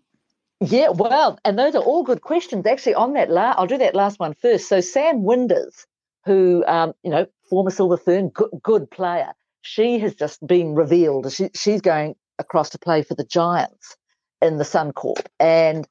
Yeah, 0.60 0.90
well, 0.90 1.38
and 1.44 1.58
those 1.58 1.74
are 1.74 1.82
all 1.82 2.02
good 2.02 2.20
questions. 2.20 2.66
Actually, 2.66 2.94
on 2.94 3.14
that, 3.14 3.30
la- 3.30 3.54
I'll 3.56 3.66
do 3.66 3.78
that 3.78 3.94
last 3.94 4.18
one 4.20 4.34
first. 4.34 4.68
So 4.68 4.80
Sam 4.82 5.24
Winders, 5.24 5.86
who 6.26 6.64
um, 6.66 6.92
you 7.02 7.10
know, 7.10 7.26
former 7.48 7.70
Silver 7.70 7.96
Fern, 7.96 8.28
good, 8.28 8.50
good 8.62 8.90
player, 8.90 9.32
she 9.62 9.98
has 10.00 10.14
just 10.14 10.46
been 10.46 10.74
revealed. 10.74 11.32
She, 11.32 11.48
she's 11.54 11.80
going 11.80 12.14
across 12.38 12.70
to 12.70 12.78
play 12.78 13.02
for 13.02 13.14
the 13.14 13.24
Giants 13.24 13.96
in 14.42 14.58
the 14.58 14.64
Suncorp, 14.64 15.26
and 15.38 15.88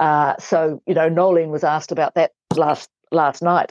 uh, 0.00 0.36
so 0.38 0.82
you 0.86 0.94
know, 0.94 1.10
Noeline 1.10 1.50
was 1.50 1.62
asked 1.62 1.92
about 1.92 2.14
that 2.14 2.32
last 2.54 2.88
last 3.12 3.42
night, 3.42 3.70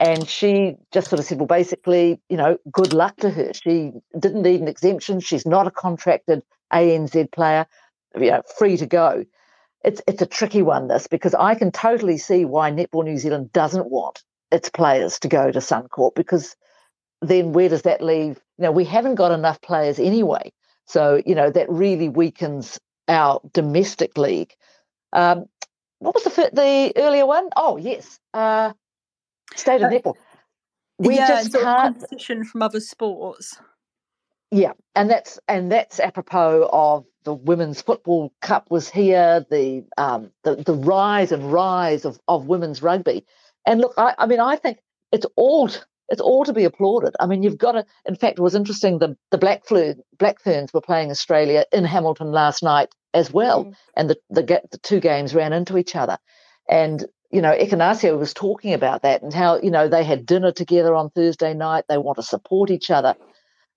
and 0.00 0.28
she 0.28 0.74
just 0.92 1.08
sort 1.08 1.20
of 1.20 1.24
said, 1.26 1.38
well, 1.38 1.46
basically, 1.46 2.20
you 2.28 2.36
know, 2.36 2.58
good 2.72 2.92
luck 2.92 3.14
to 3.18 3.30
her. 3.30 3.52
She 3.54 3.92
didn't 4.18 4.42
need 4.42 4.60
an 4.60 4.66
exemption. 4.66 5.20
She's 5.20 5.46
not 5.46 5.68
a 5.68 5.70
contracted 5.70 6.42
ANZ 6.72 7.30
player, 7.30 7.64
you 8.18 8.32
know, 8.32 8.42
free 8.58 8.76
to 8.76 8.86
go 8.86 9.24
it's 9.84 10.00
it's 10.08 10.22
a 10.22 10.26
tricky 10.26 10.62
one 10.62 10.88
this 10.88 11.06
because 11.06 11.34
I 11.34 11.54
can 11.54 11.70
totally 11.70 12.18
see 12.18 12.44
why 12.44 12.70
Netball 12.70 13.04
New 13.04 13.18
Zealand 13.18 13.52
doesn't 13.52 13.90
want 13.90 14.22
its 14.50 14.70
players 14.70 15.18
to 15.20 15.28
go 15.28 15.50
to 15.50 15.58
Suncorp 15.58 16.14
because 16.14 16.56
then 17.20 17.52
where 17.52 17.68
does 17.68 17.82
that 17.82 18.00
leave? 18.00 18.40
You 18.58 18.64
know, 18.64 18.72
we 18.72 18.84
haven't 18.84 19.16
got 19.16 19.32
enough 19.32 19.60
players 19.60 19.98
anyway, 19.98 20.52
so 20.86 21.22
you 21.26 21.34
know 21.34 21.50
that 21.50 21.70
really 21.70 22.08
weakens 22.08 22.78
our 23.08 23.40
domestic 23.52 24.16
league. 24.16 24.54
Um, 25.12 25.46
what 25.98 26.14
was 26.14 26.24
the 26.24 26.50
the 26.52 26.92
earlier 26.96 27.26
one? 27.26 27.50
Oh 27.56 27.76
yes, 27.76 28.18
uh, 28.32 28.72
state 29.54 29.82
of 29.82 29.92
uh, 29.92 29.94
netball. 29.94 30.14
We 30.98 31.16
yeah, 31.16 31.28
just 31.28 31.52
can't 31.52 31.98
competition 31.98 32.44
from 32.44 32.62
other 32.62 32.80
sports. 32.80 33.58
Yeah, 34.50 34.72
and 34.94 35.10
that's 35.10 35.38
and 35.48 35.70
that's 35.70 36.00
apropos 36.00 36.68
of 36.72 37.04
the 37.24 37.34
women's 37.34 37.82
football 37.82 38.32
cup 38.40 38.70
was 38.70 38.88
here, 38.88 39.44
the 39.50 39.84
um, 39.96 40.30
the, 40.42 40.56
the 40.56 40.74
rise 40.74 41.32
and 41.32 41.52
rise 41.52 42.04
of, 42.04 42.18
of 42.28 42.46
women's 42.46 42.82
rugby. 42.82 43.26
And 43.66 43.80
look, 43.80 43.94
I, 43.96 44.14
I 44.18 44.26
mean, 44.26 44.40
I 44.40 44.56
think 44.56 44.78
it's 45.12 45.26
all 45.36 45.70
it's 46.08 46.20
all 46.20 46.44
to 46.44 46.52
be 46.52 46.64
applauded. 46.64 47.14
I 47.18 47.26
mean, 47.26 47.42
you've 47.42 47.58
got 47.58 47.72
to. 47.72 47.86
In 48.06 48.16
fact, 48.16 48.38
it 48.38 48.42
was 48.42 48.54
interesting. 48.54 48.98
The 48.98 49.16
the 49.30 49.38
Black 49.38 49.64
Flu, 49.64 49.94
Black 50.18 50.40
Ferns 50.40 50.72
were 50.72 50.80
playing 50.80 51.10
Australia 51.10 51.64
in 51.72 51.84
Hamilton 51.84 52.30
last 52.30 52.62
night 52.62 52.88
as 53.14 53.32
well, 53.32 53.64
mm. 53.64 53.74
and 53.96 54.10
the, 54.10 54.16
the 54.30 54.42
the 54.70 54.78
two 54.78 55.00
games 55.00 55.34
ran 55.34 55.52
into 55.52 55.78
each 55.78 55.96
other. 55.96 56.18
And 56.68 57.04
you 57.30 57.40
know, 57.40 57.56
Ekenasio 57.56 58.18
was 58.18 58.34
talking 58.34 58.74
about 58.74 59.02
that 59.02 59.22
and 59.22 59.32
how 59.32 59.60
you 59.60 59.70
know 59.70 59.88
they 59.88 60.04
had 60.04 60.26
dinner 60.26 60.52
together 60.52 60.94
on 60.94 61.10
Thursday 61.10 61.54
night. 61.54 61.84
They 61.88 61.98
want 61.98 62.16
to 62.16 62.22
support 62.22 62.70
each 62.70 62.90
other. 62.90 63.14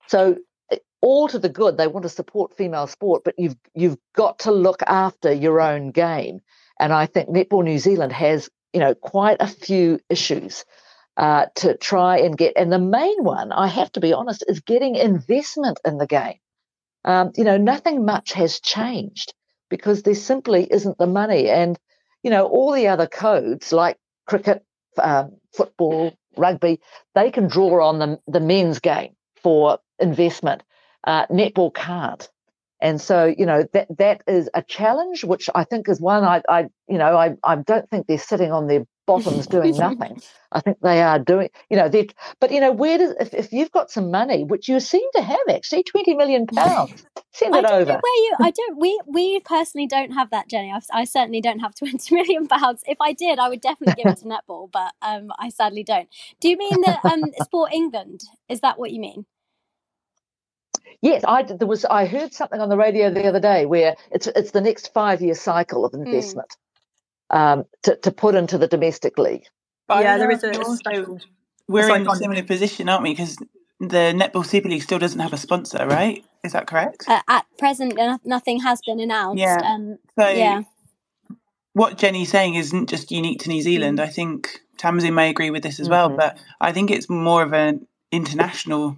So 0.07 0.37
all 1.01 1.27
to 1.27 1.39
the 1.39 1.49
good. 1.49 1.77
They 1.77 1.87
want 1.87 2.03
to 2.03 2.09
support 2.09 2.55
female 2.57 2.87
sport, 2.87 3.23
but 3.23 3.35
you've 3.37 3.55
you've 3.73 3.97
got 4.15 4.39
to 4.39 4.51
look 4.51 4.81
after 4.85 5.31
your 5.31 5.61
own 5.61 5.91
game. 5.91 6.41
And 6.79 6.93
I 6.93 7.05
think 7.05 7.29
Netball 7.29 7.63
New 7.63 7.79
Zealand 7.79 8.13
has, 8.13 8.49
you 8.73 8.79
know, 8.79 8.93
quite 8.93 9.37
a 9.39 9.47
few 9.47 9.99
issues 10.09 10.65
uh, 11.15 11.47
to 11.55 11.75
try 11.77 12.19
and 12.19 12.37
get. 12.37 12.53
And 12.55 12.71
the 12.71 12.79
main 12.79 13.23
one, 13.23 13.51
I 13.51 13.67
have 13.67 13.91
to 13.93 13.99
be 13.99 14.13
honest, 14.13 14.43
is 14.47 14.59
getting 14.59 14.95
investment 14.95 15.79
in 15.85 15.97
the 15.97 16.07
game. 16.07 16.39
Um, 17.05 17.31
you 17.35 17.43
know, 17.43 17.57
nothing 17.57 18.05
much 18.05 18.33
has 18.33 18.59
changed 18.59 19.33
because 19.69 20.03
there 20.03 20.15
simply 20.15 20.67
isn't 20.69 20.97
the 20.97 21.07
money. 21.07 21.49
And 21.49 21.77
you 22.23 22.31
know, 22.31 22.47
all 22.47 22.71
the 22.71 22.87
other 22.87 23.07
codes 23.07 23.71
like 23.71 23.97
cricket, 24.25 24.63
um, 25.01 25.37
football, 25.55 26.13
rugby, 26.35 26.79
they 27.15 27.31
can 27.31 27.47
draw 27.47 27.87
on 27.87 27.99
the 27.99 28.19
the 28.27 28.39
men's 28.39 28.79
game 28.79 29.15
for 29.41 29.79
investment 29.99 30.63
uh, 31.07 31.25
netball 31.27 31.73
can't. 31.73 32.29
And 32.79 33.01
so, 33.01 33.25
you 33.25 33.47
know, 33.47 33.65
that 33.73 33.87
that 33.97 34.21
is 34.27 34.49
a 34.53 34.61
challenge, 34.61 35.23
which 35.23 35.49
I 35.55 35.63
think 35.63 35.89
is 35.89 35.99
one 35.99 36.23
I, 36.23 36.43
I 36.47 36.61
you 36.87 36.99
know, 36.99 37.17
I, 37.17 37.35
I 37.43 37.55
don't 37.55 37.89
think 37.89 38.05
they're 38.05 38.19
sitting 38.19 38.51
on 38.51 38.67
their 38.67 38.85
bottoms 39.07 39.47
doing 39.49 39.77
nothing. 39.77 40.21
I 40.51 40.61
think 40.61 40.77
they 40.81 41.01
are 41.01 41.17
doing, 41.17 41.49
you 41.71 41.77
know, 41.77 41.89
they 41.89 42.09
but 42.39 42.51
you 42.51 42.61
know, 42.61 42.71
where 42.71 42.99
does 42.99 43.15
if, 43.19 43.33
if 43.33 43.51
you've 43.51 43.71
got 43.71 43.89
some 43.89 44.11
money, 44.11 44.43
which 44.43 44.69
you 44.69 44.79
seem 44.79 45.09
to 45.15 45.21
have 45.23 45.39
actually, 45.49 45.83
twenty 45.83 46.13
million 46.13 46.45
pounds, 46.55 47.03
send 47.33 47.55
it 47.55 47.65
over. 47.65 47.99
where 47.99 48.15
you 48.17 48.35
I 48.43 48.51
don't 48.55 48.77
we 48.79 48.99
we 49.07 49.39
personally 49.39 49.87
don't 49.87 50.11
have 50.11 50.29
that, 50.29 50.47
Jenny. 50.47 50.71
I, 50.71 50.79
I 50.93 51.05
certainly 51.05 51.41
don't 51.41 51.59
have 51.59 51.73
twenty 51.73 52.13
million 52.13 52.47
pounds. 52.47 52.83
If 52.85 52.99
I 53.01 53.13
did, 53.13 53.39
I 53.39 53.49
would 53.49 53.61
definitely 53.61 53.95
give 53.95 54.07
it 54.07 54.17
to 54.17 54.25
netball, 54.25 54.69
but 54.71 54.93
um 55.01 55.31
I 55.39 55.49
sadly 55.49 55.83
don't. 55.83 56.09
Do 56.41 56.49
you 56.49 56.57
mean 56.57 56.81
that 56.81 57.01
um 57.07 57.31
Sport 57.41 57.73
England? 57.73 58.21
Is 58.49 58.61
that 58.61 58.77
what 58.77 58.91
you 58.91 58.99
mean? 58.99 59.25
Yes, 61.01 61.23
I 61.27 61.43
there 61.43 61.67
was. 61.67 61.85
I 61.85 62.05
heard 62.05 62.33
something 62.33 62.59
on 62.59 62.69
the 62.69 62.77
radio 62.77 63.09
the 63.09 63.27
other 63.27 63.39
day 63.39 63.65
where 63.65 63.95
it's 64.11 64.27
it's 64.27 64.51
the 64.51 64.61
next 64.61 64.93
five 64.93 65.21
year 65.21 65.35
cycle 65.35 65.85
of 65.85 65.91
hmm. 65.91 66.03
investment 66.03 66.55
mm. 67.31 67.37
um, 67.37 67.65
to 67.83 67.95
to 67.97 68.11
put 68.11 68.35
into 68.35 68.57
the 68.57 68.67
domestic 68.67 69.17
league. 69.17 69.45
But 69.87 70.03
yeah, 70.03 70.17
there 70.17 70.31
is 70.31 70.43
a, 70.43 70.57
also, 70.59 71.19
we're 71.67 71.95
in 71.95 72.07
a 72.07 72.15
similar 72.15 72.43
position, 72.43 72.89
aren't 72.89 73.03
we? 73.03 73.11
Because 73.11 73.37
the 73.79 74.13
Netball 74.13 74.45
Super 74.45 74.69
League 74.69 74.81
still 74.81 74.99
doesn't 74.99 75.19
have 75.19 75.33
a 75.33 75.37
sponsor, 75.37 75.85
right? 75.87 76.23
Is 76.43 76.53
that 76.53 76.67
correct? 76.67 77.05
Uh, 77.07 77.21
at 77.27 77.45
present, 77.57 77.97
nothing 78.25 78.59
has 78.61 78.81
been 78.85 78.99
announced. 78.99 79.39
Yeah. 79.39 79.57
Um, 79.63 79.97
so 80.17 80.27
yeah. 80.29 80.63
What 81.73 81.97
Jenny's 81.97 82.31
saying 82.31 82.55
isn't 82.55 82.89
just 82.89 83.11
unique 83.11 83.41
to 83.41 83.49
New 83.49 83.61
Zealand. 83.61 83.99
Mm. 83.99 84.03
I 84.03 84.07
think 84.07 84.61
Tamsin 84.77 85.13
may 85.13 85.29
agree 85.29 85.51
with 85.51 85.63
this 85.63 85.79
as 85.79 85.85
mm-hmm. 85.85 85.91
well, 85.91 86.09
but 86.09 86.39
I 86.59 86.71
think 86.71 86.89
it's 86.89 87.09
more 87.09 87.43
of 87.43 87.53
an 87.53 87.85
international 88.11 88.97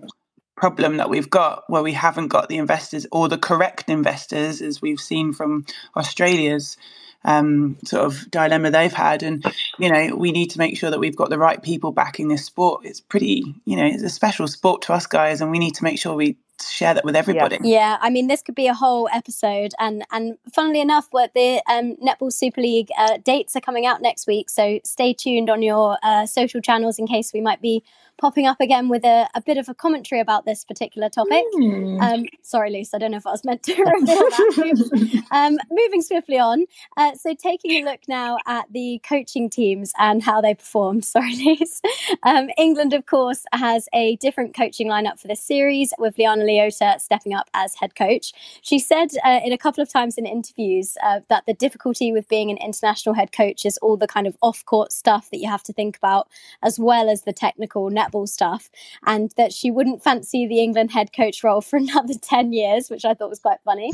problem 0.59 0.97
that 0.97 1.09
we've 1.09 1.29
got 1.29 1.63
where 1.67 1.81
we 1.81 1.93
haven't 1.93 2.27
got 2.27 2.49
the 2.49 2.57
investors 2.57 3.07
or 3.11 3.27
the 3.29 3.37
correct 3.37 3.89
investors, 3.89 4.61
as 4.61 4.81
we've 4.81 4.99
seen 4.99 5.33
from 5.33 5.65
Australia's 5.95 6.77
um, 7.23 7.77
sort 7.85 8.05
of 8.05 8.29
dilemma 8.29 8.71
they've 8.71 8.93
had. 8.93 9.23
And, 9.23 9.45
you 9.77 9.89
know, 9.91 10.15
we 10.15 10.31
need 10.31 10.51
to 10.51 10.59
make 10.59 10.77
sure 10.77 10.91
that 10.91 10.99
we've 10.99 11.15
got 11.15 11.29
the 11.29 11.37
right 11.37 11.61
people 11.61 11.91
backing 11.91 12.27
this 12.27 12.45
sport. 12.45 12.85
It's 12.85 12.99
pretty, 12.99 13.55
you 13.65 13.75
know, 13.77 13.85
it's 13.85 14.03
a 14.03 14.09
special 14.09 14.47
sport 14.47 14.81
to 14.83 14.93
us 14.93 15.07
guys, 15.07 15.41
and 15.41 15.51
we 15.51 15.59
need 15.59 15.75
to 15.75 15.83
make 15.83 15.99
sure 15.99 16.13
we 16.13 16.37
share 16.61 16.93
that 16.93 17.05
with 17.05 17.15
everybody. 17.15 17.57
Yeah. 17.61 17.69
yeah, 17.69 17.97
I 18.01 18.09
mean, 18.09 18.27
this 18.27 18.41
could 18.41 18.55
be 18.55 18.67
a 18.67 18.73
whole 18.73 19.07
episode, 19.13 19.73
and 19.79 20.03
and 20.11 20.37
funnily 20.53 20.81
enough, 20.81 21.07
what 21.11 21.33
the 21.33 21.61
um, 21.69 21.95
Netball 22.05 22.33
Super 22.33 22.61
League 22.61 22.89
uh, 22.97 23.17
dates 23.23 23.55
are 23.55 23.61
coming 23.61 23.85
out 23.85 24.01
next 24.01 24.27
week, 24.27 24.49
so 24.49 24.79
stay 24.83 25.13
tuned 25.13 25.49
on 25.49 25.61
your 25.61 25.97
uh, 26.03 26.25
social 26.25 26.61
channels 26.61 26.99
in 26.99 27.07
case 27.07 27.31
we 27.33 27.41
might 27.41 27.61
be 27.61 27.83
popping 28.19 28.45
up 28.45 28.59
again 28.59 28.89
with 28.89 29.05
a, 29.05 29.27
a 29.33 29.41
bit 29.41 29.57
of 29.57 29.69
a 29.69 29.73
commentary 29.73 30.21
about 30.21 30.45
this 30.45 30.63
particular 30.63 31.09
topic. 31.09 31.43
Mm. 31.55 32.01
Um, 32.01 32.25
sorry, 32.41 32.71
Luce, 32.71 32.93
I 32.93 32.97
don't 32.97 33.11
know 33.11 33.17
if 33.17 33.25
I 33.25 33.31
was 33.31 33.43
meant 33.45 33.63
to 33.63 33.73
reveal 33.77 34.05
that. 34.05 35.23
um, 35.31 35.57
moving 35.71 36.01
swiftly 36.01 36.37
on. 36.37 36.65
Uh, 36.97 37.15
so, 37.15 37.33
taking 37.33 37.71
a 37.81 37.89
look 37.89 38.01
now 38.07 38.37
at 38.45 38.71
the 38.71 39.01
coaching 39.07 39.49
teams 39.49 39.93
and 39.97 40.21
how 40.21 40.41
they 40.41 40.53
performed. 40.53 41.05
Sorry, 41.09 41.33
Luce. 41.35 41.81
Um, 42.23 42.49
England, 42.57 42.93
of 42.93 43.05
course, 43.05 43.45
has 43.53 43.87
a 43.93 44.17
different 44.17 44.55
coaching 44.55 44.87
lineup 44.87 45.19
for 45.19 45.27
this 45.27 45.41
series 45.41 45.93
with 45.97 46.17
Liana 46.17 46.43
Leota 46.43 46.99
stepping 46.99 47.33
up 47.33 47.49
as 47.53 47.75
head 47.75 47.95
coach. 47.95 48.33
She 48.61 48.79
said 48.79 49.09
uh, 49.25 49.39
in 49.43 49.53
a 49.53 49.57
couple 49.57 49.81
of 49.81 49.89
times 49.89 50.17
in 50.17 50.25
interviews 50.25 50.97
uh, 51.03 51.21
that 51.29 51.45
the 51.45 51.53
difficulty 51.53 52.11
with 52.11 52.27
being 52.27 52.51
an 52.51 52.57
international 52.57 53.15
head 53.15 53.31
coach 53.31 53.65
is 53.65 53.77
all 53.77 53.97
the 53.97 54.07
kind 54.07 54.27
of 54.27 54.37
off 54.41 54.65
court 54.65 54.91
stuff 54.91 55.29
that 55.31 55.37
you 55.37 55.49
have 55.49 55.63
to 55.63 55.73
think 55.73 55.97
about, 55.97 56.27
as 56.61 56.79
well 56.79 57.09
as 57.09 57.21
the 57.21 57.33
technical 57.33 57.89
net 57.89 58.08
netball 58.09 58.27
stuff, 58.27 58.69
and 59.05 59.31
that 59.37 59.53
she 59.53 59.71
wouldn't 59.71 60.03
fancy 60.03 60.47
the 60.47 60.59
England 60.59 60.91
head 60.91 61.13
coach 61.13 61.43
role 61.43 61.61
for 61.61 61.77
another 61.77 62.13
10 62.13 62.53
years, 62.53 62.89
which 62.89 63.05
I 63.05 63.13
thought 63.13 63.29
was 63.29 63.39
quite 63.39 63.59
funny. 63.63 63.91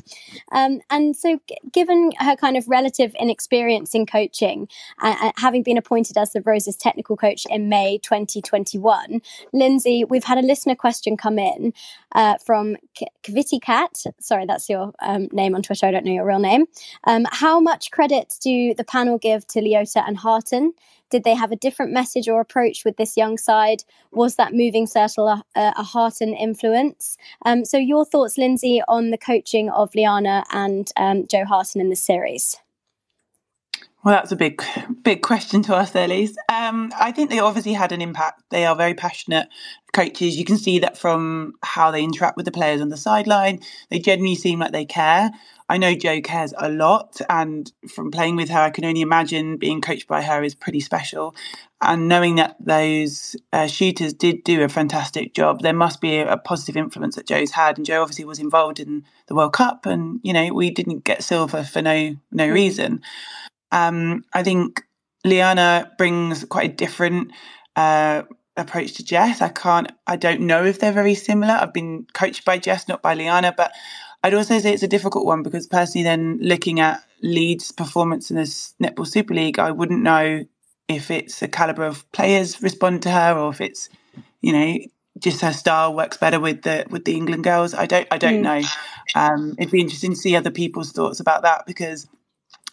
Um, 0.51 0.81
and 0.89 1.15
so, 1.15 1.39
g- 1.47 1.57
given 1.71 2.11
her 2.19 2.35
kind 2.35 2.57
of 2.57 2.67
relative 2.67 3.13
inexperience 3.19 3.93
in 3.93 4.05
coaching, 4.05 4.67
uh, 5.01 5.15
uh, 5.21 5.31
having 5.37 5.63
been 5.63 5.77
appointed 5.77 6.17
as 6.17 6.33
the 6.33 6.41
Roses 6.41 6.75
technical 6.75 7.17
coach 7.17 7.45
in 7.49 7.69
May 7.69 7.97
2021, 7.99 9.21
Lindsay, 9.53 10.03
we've 10.03 10.23
had 10.23 10.37
a 10.37 10.41
listener 10.41 10.75
question 10.75 11.17
come 11.17 11.39
in 11.39 11.73
uh, 12.13 12.37
from 12.45 12.77
K- 12.95 13.07
Kvitty 13.23 13.61
Cat. 13.61 14.03
Sorry, 14.19 14.45
that's 14.45 14.69
your 14.69 14.93
um, 15.01 15.27
name 15.31 15.55
on 15.55 15.61
Twitter. 15.61 15.85
I 15.85 15.91
don't 15.91 16.05
know 16.05 16.13
your 16.13 16.25
real 16.25 16.39
name. 16.39 16.65
Um, 17.05 17.25
how 17.31 17.59
much 17.59 17.91
credit 17.91 18.33
do 18.41 18.73
the 18.73 18.83
panel 18.83 19.17
give 19.17 19.45
to 19.47 19.59
Leota 19.59 20.03
and 20.07 20.17
Harten? 20.17 20.73
Did 21.09 21.23
they 21.23 21.35
have 21.35 21.51
a 21.51 21.55
different 21.55 21.91
message 21.91 22.27
or 22.27 22.41
approach 22.41 22.83
with 22.83 22.97
this 22.97 23.15
young 23.15 23.37
side? 23.37 23.83
Was 24.11 24.35
that 24.35 24.53
moving 24.53 24.87
circle 24.87 25.27
a, 25.27 25.43
a 25.55 25.83
Harten 25.83 26.33
influence? 26.33 27.17
Um, 27.45 27.65
so, 27.65 27.77
your 27.77 28.05
thoughts, 28.05 28.37
Lindsay, 28.37 28.81
on 28.87 29.11
the 29.11 29.17
coaching 29.17 29.69
of 29.69 29.93
Liana 29.95 30.43
and 30.51 30.91
um, 30.97 31.27
Jo 31.27 31.45
Harten 31.45 31.81
in 31.81 31.89
the 31.89 31.95
series? 31.95 32.57
Well, 34.05 34.13
that's 34.13 34.31
a 34.31 34.35
big, 34.35 34.61
big 35.01 35.23
question 35.23 35.63
to 35.63 35.75
ask 35.75 35.93
there. 35.93 36.07
Um, 36.53 36.91
I 36.95 37.11
think 37.11 37.31
they 37.31 37.39
obviously 37.39 37.73
had 37.73 37.91
an 37.91 38.03
impact. 38.03 38.43
They 38.51 38.63
are 38.63 38.75
very 38.75 38.93
passionate 38.93 39.49
coaches. 39.93 40.37
You 40.37 40.45
can 40.45 40.59
see 40.59 40.77
that 40.77 40.95
from 40.95 41.53
how 41.63 41.89
they 41.89 42.03
interact 42.03 42.37
with 42.37 42.45
the 42.45 42.51
players 42.51 42.81
on 42.81 42.89
the 42.89 42.97
sideline. 42.97 43.61
They 43.89 43.97
genuinely 43.97 44.35
seem 44.35 44.59
like 44.59 44.73
they 44.73 44.85
care. 44.85 45.31
I 45.69 45.79
know 45.79 45.95
Jo 45.95 46.21
cares 46.21 46.53
a 46.55 46.69
lot, 46.69 47.19
and 47.27 47.71
from 47.91 48.11
playing 48.11 48.35
with 48.35 48.49
her, 48.49 48.59
I 48.59 48.69
can 48.69 48.85
only 48.85 49.01
imagine 49.01 49.57
being 49.57 49.81
coached 49.81 50.07
by 50.07 50.21
her 50.21 50.43
is 50.43 50.53
pretty 50.53 50.81
special. 50.81 51.35
And 51.81 52.07
knowing 52.07 52.35
that 52.35 52.57
those 52.59 53.35
uh, 53.51 53.65
shooters 53.65 54.13
did 54.13 54.43
do 54.43 54.61
a 54.61 54.69
fantastic 54.69 55.33
job, 55.33 55.61
there 55.61 55.73
must 55.73 56.01
be 56.01 56.17
a, 56.17 56.33
a, 56.33 56.37
positive 56.37 56.77
influence 56.77 57.15
that 57.15 57.25
Jo's 57.25 57.51
had. 57.51 57.77
And 57.77 57.85
Jo 57.85 58.03
obviously 58.03 58.25
was 58.25 58.37
involved 58.37 58.79
in 58.79 59.03
the 59.25 59.33
World 59.33 59.53
Cup, 59.53 59.87
and 59.87 60.19
you 60.21 60.33
know 60.33 60.53
we 60.53 60.69
didn't 60.69 61.03
get 61.03 61.23
silver 61.23 61.63
for 61.63 61.81
no 61.81 62.15
no 62.31 62.47
reason. 62.47 63.01
Um, 63.75 64.23
I 64.33 64.41
think 64.41 64.81
Liana 65.23 65.91
brings 65.97 66.45
quite 66.45 66.71
a 66.71 66.73
different 66.73 67.31
uh, 67.75 68.23
approach 68.55 68.93
to 68.93 69.03
Jess. 69.03 69.41
I 69.41 69.49
can't, 69.49 69.91
I 70.07 70.15
don't 70.15 70.41
know 70.41 70.63
if 70.63 70.79
they're 70.79 70.93
very 70.93 71.13
similar. 71.13 71.53
I've 71.53 71.73
been 71.73 72.07
coached 72.13 72.45
by 72.45 72.57
Jess, 72.57 72.87
not 72.87 73.01
by 73.01 73.13
Liana, 73.13 73.53
but 73.55 73.73
I'd 74.23 74.33
also 74.33 74.57
say 74.59 74.73
it's 74.73 74.81
a 74.81 74.87
difficult 74.87 75.25
one 75.25 75.43
because 75.43 75.67
personally, 75.67 76.03
then 76.03 76.39
looking 76.41 76.79
at 76.79 77.03
Leeds' 77.21 77.71
performance 77.71 78.31
in 78.31 78.37
this 78.37 78.73
Netball 78.81 79.05
Super 79.05 79.33
League, 79.33 79.59
I 79.59 79.71
wouldn't 79.71 80.01
know 80.01 80.45
if 80.87 81.11
it's 81.11 81.39
the 81.39 81.47
caliber 81.47 81.83
of 81.83 82.09
players 82.11 82.61
respond 82.61 83.01
to 83.03 83.11
her 83.11 83.37
or 83.37 83.51
if 83.51 83.59
it's, 83.59 83.89
you 84.41 84.53
know, 84.53 84.77
just 85.19 85.41
her 85.41 85.53
style 85.53 85.93
works 85.93 86.17
better 86.17 86.39
with 86.39 86.63
the 86.63 86.85
with 86.89 87.05
the 87.05 87.15
England 87.15 87.43
girls. 87.43 87.73
I 87.73 87.85
don't 87.85 88.07
I 88.11 88.17
don't 88.17 88.41
mm. 88.41 88.63
know. 88.63 88.67
Um, 89.15 89.55
it'd 89.57 89.71
be 89.71 89.79
interesting 89.79 90.11
to 90.11 90.17
see 90.17 90.35
other 90.35 90.51
people's 90.51 90.91
thoughts 90.91 91.19
about 91.19 91.43
that 91.43 91.65
because, 91.65 92.07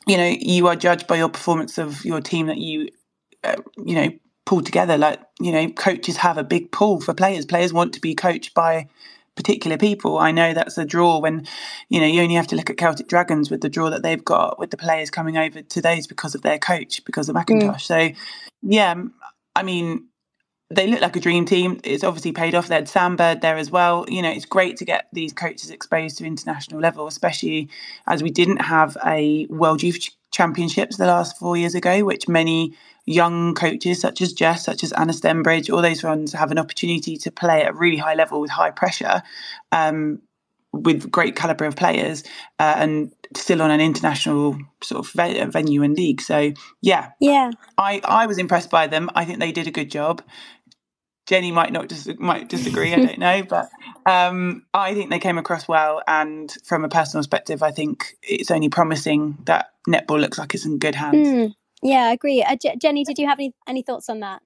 you 0.06 0.16
know, 0.16 0.34
you 0.40 0.66
are 0.68 0.76
judged 0.76 1.06
by 1.06 1.16
your 1.16 1.28
performance 1.28 1.78
of 1.78 2.04
your 2.04 2.20
team 2.20 2.46
that 2.46 2.58
you, 2.58 2.88
uh, 3.44 3.56
you 3.84 3.94
know, 3.94 4.08
pull 4.44 4.62
together. 4.62 4.98
Like 4.98 5.20
you 5.40 5.52
know, 5.52 5.68
coaches 5.70 6.16
have 6.18 6.38
a 6.38 6.44
big 6.44 6.72
pull 6.72 7.00
for 7.00 7.14
players. 7.14 7.46
Players 7.46 7.72
want 7.72 7.94
to 7.94 8.00
be 8.00 8.14
coached 8.14 8.54
by 8.54 8.88
particular 9.34 9.78
people. 9.78 10.18
I 10.18 10.30
know 10.30 10.52
that's 10.52 10.76
a 10.78 10.84
draw 10.84 11.18
when, 11.18 11.46
you 11.88 12.00
know, 12.00 12.06
you 12.06 12.20
only 12.20 12.34
have 12.34 12.48
to 12.48 12.56
look 12.56 12.70
at 12.70 12.76
Celtic 12.76 13.08
Dragons 13.08 13.50
with 13.50 13.62
the 13.62 13.68
draw 13.68 13.90
that 13.90 14.02
they've 14.02 14.24
got 14.24 14.58
with 14.58 14.70
the 14.70 14.76
players 14.76 15.10
coming 15.10 15.38
over 15.38 15.62
to 15.62 15.80
those 15.80 16.06
because 16.06 16.34
of 16.34 16.42
their 16.42 16.58
coach, 16.58 17.04
because 17.04 17.28
of 17.28 17.36
McIntosh. 17.36 17.74
Mm. 17.76 17.80
So, 17.80 18.10
yeah, 18.62 18.94
I 19.56 19.62
mean, 19.62 20.08
they 20.74 20.86
look 20.86 21.00
like 21.00 21.16
a 21.16 21.20
dream 21.20 21.44
team. 21.44 21.80
It's 21.84 22.04
obviously 22.04 22.32
paid 22.32 22.54
off. 22.54 22.68
They 22.68 22.76
had 22.76 22.88
Sandberg 22.88 23.40
there 23.40 23.56
as 23.56 23.70
well. 23.70 24.06
You 24.08 24.22
know, 24.22 24.30
it's 24.30 24.44
great 24.44 24.76
to 24.78 24.84
get 24.84 25.08
these 25.12 25.32
coaches 25.32 25.70
exposed 25.70 26.18
to 26.18 26.24
international 26.24 26.80
level, 26.80 27.06
especially 27.06 27.68
as 28.06 28.22
we 28.22 28.30
didn't 28.30 28.62
have 28.62 28.96
a 29.04 29.46
World 29.46 29.82
Youth 29.82 30.08
Championships 30.30 30.96
the 30.96 31.06
last 31.06 31.38
four 31.38 31.56
years 31.56 31.74
ago, 31.74 32.04
which 32.04 32.26
many 32.28 32.74
young 33.04 33.54
coaches 33.54 34.00
such 34.00 34.20
as 34.20 34.32
Jess, 34.32 34.64
such 34.64 34.82
as 34.82 34.92
Anna 34.92 35.12
Stembridge, 35.12 35.70
all 35.70 35.82
those 35.82 36.02
ones 36.02 36.32
have 36.32 36.50
an 36.50 36.58
opportunity 36.58 37.16
to 37.18 37.30
play 37.30 37.62
at 37.62 37.70
a 37.70 37.74
really 37.74 37.98
high 37.98 38.14
level 38.14 38.40
with 38.40 38.50
high 38.50 38.70
pressure, 38.70 39.22
um, 39.72 40.20
with 40.72 41.10
great 41.10 41.36
caliber 41.36 41.66
of 41.66 41.76
players, 41.76 42.22
uh, 42.58 42.74
and 42.78 43.12
still 43.36 43.60
on 43.60 43.70
an 43.70 43.80
international 43.80 44.56
sort 44.82 45.06
of 45.06 45.12
venue 45.52 45.82
and 45.82 45.96
league. 45.96 46.20
So 46.20 46.52
yeah, 46.80 47.10
yeah, 47.20 47.50
I 47.76 48.00
I 48.04 48.26
was 48.26 48.38
impressed 48.38 48.70
by 48.70 48.86
them. 48.86 49.10
I 49.14 49.24
think 49.24 49.38
they 49.38 49.52
did 49.52 49.66
a 49.66 49.70
good 49.70 49.90
job. 49.90 50.22
Jenny 51.32 51.50
might 51.50 51.72
not 51.72 51.88
dis- 51.88 52.10
might 52.18 52.50
disagree. 52.50 52.92
I 52.92 52.96
don't 53.06 53.18
know, 53.18 53.42
but 53.42 53.70
um, 54.04 54.66
I 54.74 54.92
think 54.92 55.08
they 55.08 55.18
came 55.18 55.38
across 55.38 55.66
well. 55.66 56.02
And 56.06 56.54
from 56.62 56.84
a 56.84 56.90
personal 56.90 57.20
perspective, 57.22 57.62
I 57.62 57.70
think 57.70 58.18
it's 58.22 58.50
only 58.50 58.68
promising 58.68 59.38
that 59.46 59.70
netball 59.88 60.20
looks 60.20 60.36
like 60.36 60.52
it's 60.52 60.66
in 60.66 60.78
good 60.78 60.94
hands. 60.94 61.26
Mm. 61.26 61.54
Yeah, 61.82 62.04
I 62.08 62.12
agree. 62.12 62.42
Uh, 62.42 62.56
J- 62.56 62.76
Jenny, 62.76 63.02
did 63.02 63.18
you 63.18 63.26
have 63.26 63.38
any 63.38 63.54
any 63.66 63.80
thoughts 63.80 64.10
on 64.10 64.20
that? 64.20 64.42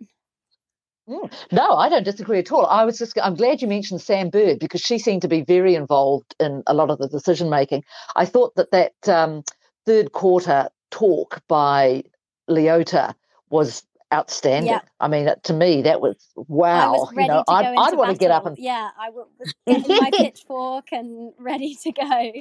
Mm, 1.09 1.33
no, 1.51 1.73
I 1.73 1.89
don't 1.89 2.05
disagree 2.05 2.39
at 2.39 2.53
all. 2.53 2.67
I 2.67 2.85
was 2.85 2.99
just 2.99 3.19
I'm 3.21 3.35
glad 3.35 3.63
you 3.63 3.67
mentioned 3.67 4.01
Sam 4.01 4.31
Bird 4.31 4.61
because 4.61 4.81
she 4.81 5.01
seemed 5.01 5.23
to 5.23 5.29
be 5.29 5.43
very 5.43 5.75
involved 5.75 6.37
in 6.39 6.63
a 6.69 6.75
lot 6.75 6.91
of 6.91 6.99
the 6.99 7.09
decision 7.09 7.51
making. 7.51 7.83
I 8.15 8.27
thought 8.27 8.55
that 8.55 8.71
that 8.71 9.09
um, 9.09 9.43
third 9.87 10.13
quarter 10.13 10.69
talk 10.93 11.43
by 11.49 12.05
Leota 12.49 13.13
was 13.51 13.83
outstanding. 14.13 14.71
Yeah. 14.71 14.81
I 15.01 15.09
mean, 15.09 15.29
to 15.43 15.53
me, 15.53 15.83
that 15.83 16.01
was 16.01 16.17
wow. 16.37 16.93
Was 16.93 17.13
you 17.17 17.27
know, 17.27 17.45
I'd, 17.49 17.67
I'd 17.67 17.97
want 17.97 18.11
to 18.13 18.17
get 18.17 18.31
up 18.31 18.47
and 18.47 18.57
yeah, 18.59 18.91
I 18.99 19.11
was 19.11 19.27
getting 19.67 19.97
my 19.97 20.11
pitchfork 20.13 20.93
and 20.93 21.33
ready 21.39 21.77
to 21.83 21.93
go. 21.93 22.33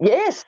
Yes, 0.00 0.44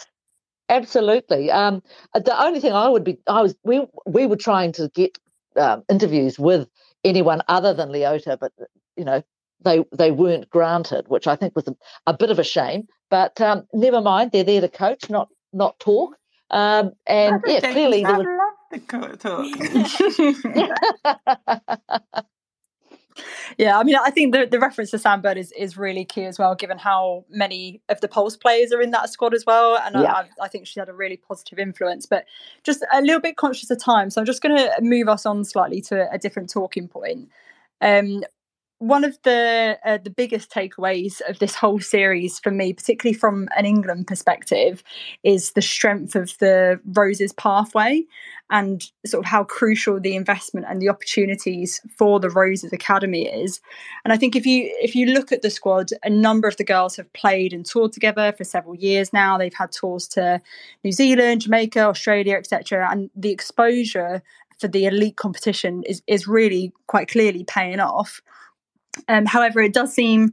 Absolutely. 0.69 1.51
Um, 1.51 1.83
uh, 2.15 2.21
the 2.21 2.41
only 2.43 2.61
thing 2.61 2.73
I 2.73 2.89
would 2.89 3.05
be, 3.05 3.19
I 3.27 3.43
was, 3.43 3.55
we 3.65 3.87
we 4.07 4.27
were 4.27 4.37
trying 4.37 4.73
to 4.73 4.91
get 4.95 5.19
um, 5.57 5.85
interviews 5.91 6.39
with 6.39 6.69
anyone 7.05 7.43
other 7.49 7.75
than 7.75 7.91
Leota, 7.91 8.39
but 8.39 8.53
you 8.97 9.05
know 9.05 9.23
they 9.63 9.85
they 9.93 10.11
weren't 10.11 10.49
granted, 10.49 11.07
which 11.09 11.27
I 11.27 11.37
think 11.37 11.55
was 11.55 11.69
a, 11.69 11.77
a 12.07 12.17
bit 12.17 12.31
of 12.31 12.39
a 12.39 12.45
shame. 12.45 12.89
But 13.11 13.41
um, 13.41 13.67
never 13.75 14.01
mind, 14.01 14.33
they're 14.33 14.45
there 14.45 14.63
to 14.63 14.69
coach, 14.69 15.11
not 15.11 15.29
not 15.53 15.79
talk. 15.81 16.17
Um, 16.51 16.93
and 17.07 17.43
yeah, 17.47 17.61
clearly 17.61 18.03
there 18.03 18.17
was. 18.17 18.27
Yeah, 23.59 23.79
I 23.79 23.85
mean, 23.85 23.97
I 23.97 24.11
think 24.11 24.35
the, 24.35 24.47
the 24.47 24.59
reference 24.59 24.91
to 24.91 24.99
Sam 24.99 25.21
Bird 25.21 25.39
is, 25.39 25.53
is 25.53 25.77
really 25.77 26.05
key 26.05 26.25
as 26.25 26.39
well, 26.39 26.55
given 26.55 26.79
how 26.79 27.25
many 27.29 27.81
of 27.89 28.01
the 28.01 28.09
Pulse 28.09 28.37
players 28.37 28.73
are 28.73 28.81
in 28.81 28.91
that 28.91 29.11
squad 29.11 29.35
as 29.35 29.45
well. 29.47 29.77
And 29.77 30.03
yeah. 30.03 30.13
I, 30.13 30.29
I, 30.43 30.49
think 30.49 30.67
she 30.67 30.81
had 30.81 30.89
a 30.89 30.95
really 30.95 31.17
positive 31.17 31.59
influence, 31.59 32.07
but 32.07 32.25
just 32.65 32.85
a 32.93 33.01
little 33.01 33.21
bit 33.21 33.37
conscious 33.37 33.71
of 33.71 33.79
time. 33.79 34.11
So 34.11 34.21
I'm 34.21 34.27
just 34.27 34.43
going 34.43 34.57
to 34.57 34.71
move 34.81 35.09
us 35.09 35.27
on 35.27 35.45
slightly 35.45 35.81
to 35.83 36.11
a 36.13 36.19
different 36.19 36.51
talking 36.51 36.89
point. 36.89 37.29
Um, 37.81 38.25
one 38.79 39.05
of 39.05 39.17
the 39.23 39.79
uh, 39.85 39.99
the 40.03 40.11
biggest 40.11 40.51
takeaways 40.51 41.21
of 41.29 41.39
this 41.39 41.55
whole 41.55 41.81
series 41.81 42.41
for 42.41 42.51
me, 42.51 42.73
particularly 42.73 43.17
from 43.17 43.49
an 43.57 43.65
England 43.65 44.07
perspective, 44.07 44.83
is 45.23 45.53
the 45.53 45.63
strength 45.63 46.17
of 46.17 46.37
the 46.39 46.81
Roses 46.85 47.33
pathway 47.33 48.03
and 48.51 48.91
sort 49.07 49.25
of 49.25 49.31
how 49.31 49.43
crucial 49.43 49.99
the 49.99 50.15
investment 50.15 50.67
and 50.69 50.81
the 50.81 50.89
opportunities 50.89 51.81
for 51.97 52.21
the 52.21 52.29
Roses 52.29 52.73
Academy 52.73 53.27
is. 53.27 53.61
And 54.05 54.13
I 54.13 54.17
think 54.17 54.37
if 54.37 54.45
you 54.45 54.71
if 54.81 54.95
you 54.95 55.07
look 55.07 55.33
at 55.33 55.43
the 55.43 55.51
squad, 55.51 55.91
a 56.03 56.11
number 56.11 56.47
of 56.47 56.57
the 56.57 56.65
girls 56.65 56.97
have 56.97 57.13
played 57.15 57.53
and 57.53 57.65
toured 57.65 57.93
together 57.93 58.33
for 58.37 58.45
several 58.45 58.75
years 58.75 59.13
now. 59.13 59.39
They've 59.39 59.55
had 59.55 59.73
tours 59.73 60.07
to 60.09 60.41
New 60.83 60.93
Zealand, 60.93 61.43
Jamaica, 61.43 61.81
Australia, 61.81 62.37
etc. 62.37 62.89
And 62.91 63.11
the 63.17 63.31
exposure 63.31 64.23
for 64.59 64.69
the 64.69 64.87
elite 64.87 65.17
competition 65.17 65.83
is 65.85 66.03
is 66.07 66.29
really 66.29 66.73
quite 66.87 67.09
clearly 67.09 67.45
paying 67.45 67.81
off. 67.81 68.21
Um, 69.09 69.27
however, 69.27 69.61
it 69.61 69.73
does 69.73 69.93
seem 69.93 70.31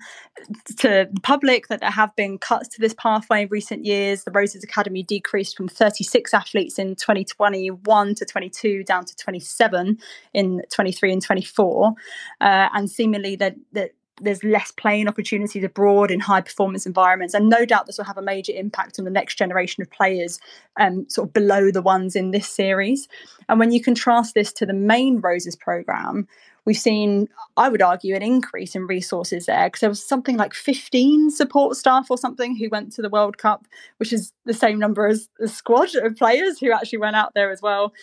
to 0.78 0.88
the 0.88 1.20
public 1.24 1.68
that 1.68 1.82
there 1.82 1.91
have 1.91 2.16
been 2.16 2.38
cuts 2.38 2.68
to 2.70 2.80
this 2.80 2.93
pathway 2.93 3.43
in 3.43 3.49
recent 3.49 3.86
years. 3.86 4.24
The 4.24 4.32
Roses 4.32 4.64
Academy 4.64 5.03
decreased 5.03 5.57
from 5.57 5.68
36 5.68 6.34
athletes 6.34 6.80
in 6.80 6.95
2021 6.95 8.16
to 8.16 8.26
22 8.26 8.84
down 8.84 9.05
to 9.05 9.16
27 9.16 9.97
in 10.34 10.62
23 10.72 11.14
and 11.14 11.22
24. 11.22 11.93
Uh, 12.39 12.70
and 12.74 12.89
seemingly 12.89 13.36
that, 13.36 13.55
that 13.74 13.91
there's 14.22 14.43
less 14.43 14.72
playing 14.72 15.07
opportunities 15.07 15.64
abroad 15.64 16.12
in 16.12 16.20
high 16.20 16.41
performance 16.41 16.86
environments. 16.86 17.34
And 17.34 17.49
no 17.49 17.66
doubt 17.66 17.88
this 17.88 17.97
will 17.97 18.05
have 18.05 18.18
a 18.18 18.22
major 18.22 18.53
impact 18.53 18.99
on 18.99 19.05
the 19.05 19.12
next 19.12 19.36
generation 19.36 19.82
of 19.82 19.89
players, 19.89 20.39
um, 20.80 21.09
sort 21.09 21.30
of 21.30 21.34
below 21.34 21.72
the 21.72 21.82
ones 21.82 22.16
in 22.16 22.32
this 22.32 22.47
series. 22.47 23.07
And 23.49 23.59
when 23.59 23.72
you 23.72 23.82
contrast 23.82 24.34
this 24.36 24.53
to 24.53 24.66
the 24.66 24.74
main 24.74 25.20
Roses 25.20 25.55
program, 25.55 26.28
we've 26.66 26.78
seen, 26.78 27.28
I 27.57 27.70
would 27.70 27.82
argue, 27.82 28.16
an 28.16 28.22
increase 28.22 28.76
in 28.76 28.88
resources 28.88 29.45
there 29.45 29.68
because 29.68 29.82
there 29.82 29.89
was 29.89 30.05
something 30.05 30.38
like 30.38 30.53
15 30.53 31.32
support 31.32 31.78
staff 31.78 32.07
or 32.09 32.18
something 32.18 32.55
who 32.55 32.70
went 32.70 32.91
to 32.93 33.01
the 33.01 33.09
World 33.09 33.38
Cup, 33.38 33.68
which 33.97 34.14
is 34.14 34.34
the 34.45 34.53
same 34.53 34.80
number 34.80 35.07
as 35.07 35.30
the 35.39 35.47
squad 35.47 35.93
of 35.95 36.16
players 36.16 36.59
who 36.59 36.72
actually 36.72 36.99
went 36.99 37.16
out 37.16 37.34
there 37.34 37.51
as 37.51 37.62
well. 37.62 37.93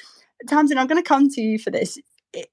Tamsin, 0.46 0.78
I'm 0.78 0.86
going 0.86 1.02
to 1.02 1.09
come 1.09 1.28
to 1.30 1.40
you 1.40 1.59
for 1.59 1.70
this. 1.70 1.98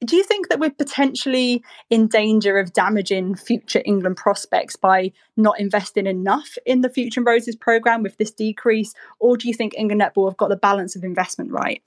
Do 0.06 0.16
you 0.16 0.24
think 0.24 0.48
that 0.48 0.60
we're 0.60 0.70
potentially 0.72 1.62
in 1.90 2.08
danger 2.08 2.58
of 2.58 2.72
damaging 2.72 3.36
future 3.36 3.82
England 3.86 4.16
prospects 4.16 4.78
by 4.78 5.12
not 5.36 5.60
investing 5.60 6.08
enough 6.08 6.58
in 6.66 6.80
the 6.80 6.90
Future 6.90 7.20
and 7.20 7.28
Roses 7.28 7.58
programme 7.58 8.02
with 8.02 8.18
this 8.18 8.32
decrease? 8.32 8.94
Or 9.20 9.36
do 9.36 9.50
you 9.50 9.54
think 9.54 9.74
England 9.78 10.02
Netball 10.02 10.30
have 10.30 10.38
got 10.38 10.48
the 10.48 10.56
balance 10.56 10.96
of 10.96 11.04
investment 11.04 11.52
right? 11.52 11.84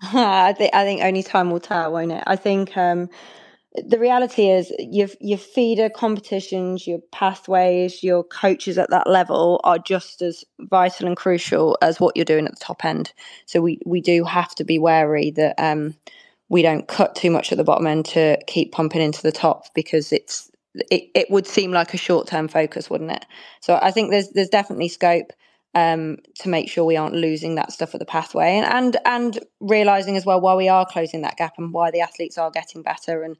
I 0.14 0.54
think 0.54 0.74
I 0.74 0.84
think 0.84 1.02
only 1.02 1.22
time 1.22 1.50
will 1.50 1.60
tell, 1.60 1.92
won't 1.92 2.12
it? 2.12 2.24
I 2.26 2.36
think 2.36 2.76
um, 2.76 3.08
the 3.74 3.98
reality 3.98 4.48
is 4.48 4.72
your 4.78 5.08
your 5.20 5.38
feeder 5.38 5.90
competitions, 5.90 6.86
your 6.86 7.00
pathways, 7.12 8.02
your 8.02 8.24
coaches 8.24 8.78
at 8.78 8.90
that 8.90 9.06
level 9.08 9.60
are 9.62 9.78
just 9.78 10.22
as 10.22 10.44
vital 10.58 11.06
and 11.06 11.16
crucial 11.16 11.76
as 11.82 12.00
what 12.00 12.16
you're 12.16 12.24
doing 12.24 12.46
at 12.46 12.52
the 12.52 12.64
top 12.64 12.84
end. 12.84 13.12
So 13.46 13.60
we 13.60 13.78
we 13.84 14.00
do 14.00 14.24
have 14.24 14.54
to 14.56 14.64
be 14.64 14.78
wary 14.78 15.30
that 15.32 15.54
um, 15.58 15.94
we 16.48 16.62
don't 16.62 16.88
cut 16.88 17.14
too 17.14 17.30
much 17.30 17.52
at 17.52 17.58
the 17.58 17.64
bottom 17.64 17.86
end 17.86 18.06
to 18.06 18.38
keep 18.46 18.72
pumping 18.72 19.02
into 19.02 19.22
the 19.22 19.32
top 19.32 19.66
because 19.74 20.12
it's 20.12 20.50
it, 20.90 21.10
it 21.14 21.30
would 21.30 21.46
seem 21.46 21.72
like 21.72 21.94
a 21.94 21.98
short 21.98 22.26
term 22.26 22.48
focus, 22.48 22.88
wouldn't 22.88 23.12
it? 23.12 23.26
So 23.60 23.78
I 23.82 23.90
think 23.90 24.10
there's 24.10 24.30
there's 24.30 24.48
definitely 24.48 24.88
scope 24.88 25.32
um, 25.74 26.18
to 26.40 26.48
make 26.48 26.68
sure 26.68 26.84
we 26.84 26.96
aren't 26.96 27.14
losing 27.14 27.54
that 27.54 27.72
stuff 27.72 27.94
at 27.94 28.00
the 28.00 28.06
pathway 28.06 28.56
and, 28.56 28.66
and 28.66 28.96
and 29.04 29.38
realizing 29.60 30.16
as 30.16 30.26
well 30.26 30.40
why 30.40 30.54
we 30.54 30.68
are 30.68 30.84
closing 30.84 31.22
that 31.22 31.36
gap 31.36 31.54
and 31.58 31.72
why 31.72 31.90
the 31.90 32.00
athletes 32.00 32.38
are 32.38 32.50
getting 32.50 32.82
better 32.82 33.22
and 33.22 33.36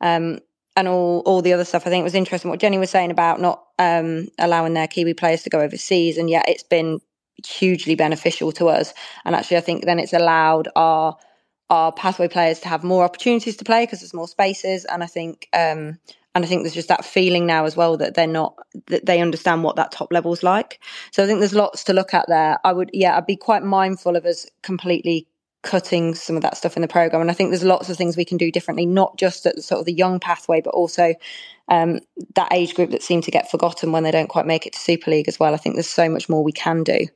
um, 0.00 0.38
and 0.76 0.88
all 0.88 1.22
all 1.26 1.42
the 1.42 1.52
other 1.52 1.64
stuff. 1.64 1.86
I 1.86 1.90
think 1.90 2.02
it 2.02 2.04
was 2.04 2.14
interesting 2.14 2.50
what 2.50 2.60
Jenny 2.60 2.78
was 2.78 2.90
saying 2.90 3.10
about 3.10 3.40
not 3.40 3.64
um, 3.78 4.28
allowing 4.38 4.74
their 4.74 4.88
Kiwi 4.88 5.14
players 5.14 5.42
to 5.42 5.50
go 5.50 5.60
overseas, 5.60 6.18
and 6.18 6.28
yet 6.28 6.48
it's 6.48 6.62
been 6.62 7.00
hugely 7.46 7.94
beneficial 7.94 8.50
to 8.52 8.68
us. 8.68 8.92
And 9.24 9.34
actually, 9.34 9.58
I 9.58 9.60
think 9.60 9.84
then 9.84 9.98
it's 9.98 10.12
allowed 10.12 10.68
our 10.76 11.16
our 11.70 11.92
pathway 11.92 12.28
players 12.28 12.60
to 12.60 12.68
have 12.68 12.82
more 12.82 13.04
opportunities 13.04 13.56
to 13.58 13.64
play 13.64 13.84
because 13.84 14.00
there's 14.00 14.14
more 14.14 14.28
spaces. 14.28 14.84
And 14.86 15.02
I 15.02 15.06
think 15.06 15.48
um, 15.52 15.98
and 16.38 16.46
I 16.46 16.48
think 16.48 16.62
there's 16.62 16.74
just 16.74 16.88
that 16.88 17.04
feeling 17.04 17.46
now 17.46 17.64
as 17.64 17.76
well 17.76 17.96
that 17.96 18.14
they're 18.14 18.28
not 18.28 18.54
that 18.86 19.06
they 19.06 19.20
understand 19.20 19.64
what 19.64 19.74
that 19.74 19.90
top 19.90 20.12
level's 20.12 20.44
like. 20.44 20.80
So 21.10 21.24
I 21.24 21.26
think 21.26 21.40
there's 21.40 21.52
lots 21.54 21.82
to 21.86 21.92
look 21.92 22.14
at 22.14 22.26
there. 22.28 22.58
I 22.64 22.72
would 22.72 22.90
yeah, 22.94 23.18
I'd 23.18 23.26
be 23.26 23.36
quite 23.36 23.64
mindful 23.64 24.14
of 24.14 24.24
us 24.24 24.46
completely 24.62 25.26
cutting 25.64 26.14
some 26.14 26.36
of 26.36 26.42
that 26.42 26.56
stuff 26.56 26.76
in 26.76 26.82
the 26.82 26.88
program. 26.88 27.20
And 27.22 27.32
I 27.32 27.34
think 27.34 27.50
there's 27.50 27.64
lots 27.64 27.90
of 27.90 27.96
things 27.96 28.16
we 28.16 28.24
can 28.24 28.38
do 28.38 28.52
differently, 28.52 28.86
not 28.86 29.18
just 29.18 29.46
at 29.46 29.56
the 29.56 29.62
sort 29.62 29.80
of 29.80 29.86
the 29.86 29.92
young 29.92 30.20
pathway, 30.20 30.60
but 30.60 30.74
also 30.74 31.14
um, 31.68 31.98
that 32.36 32.52
age 32.52 32.76
group 32.76 32.92
that 32.92 33.02
seem 33.02 33.20
to 33.22 33.32
get 33.32 33.50
forgotten 33.50 33.90
when 33.90 34.04
they 34.04 34.12
don't 34.12 34.28
quite 34.28 34.46
make 34.46 34.64
it 34.64 34.74
to 34.74 34.78
Super 34.78 35.10
League 35.10 35.28
as 35.28 35.40
well. 35.40 35.54
I 35.54 35.58
think 35.58 35.74
there's 35.74 35.88
so 35.88 36.08
much 36.08 36.28
more 36.28 36.44
we 36.44 36.52
can 36.52 36.84
do 36.84 37.08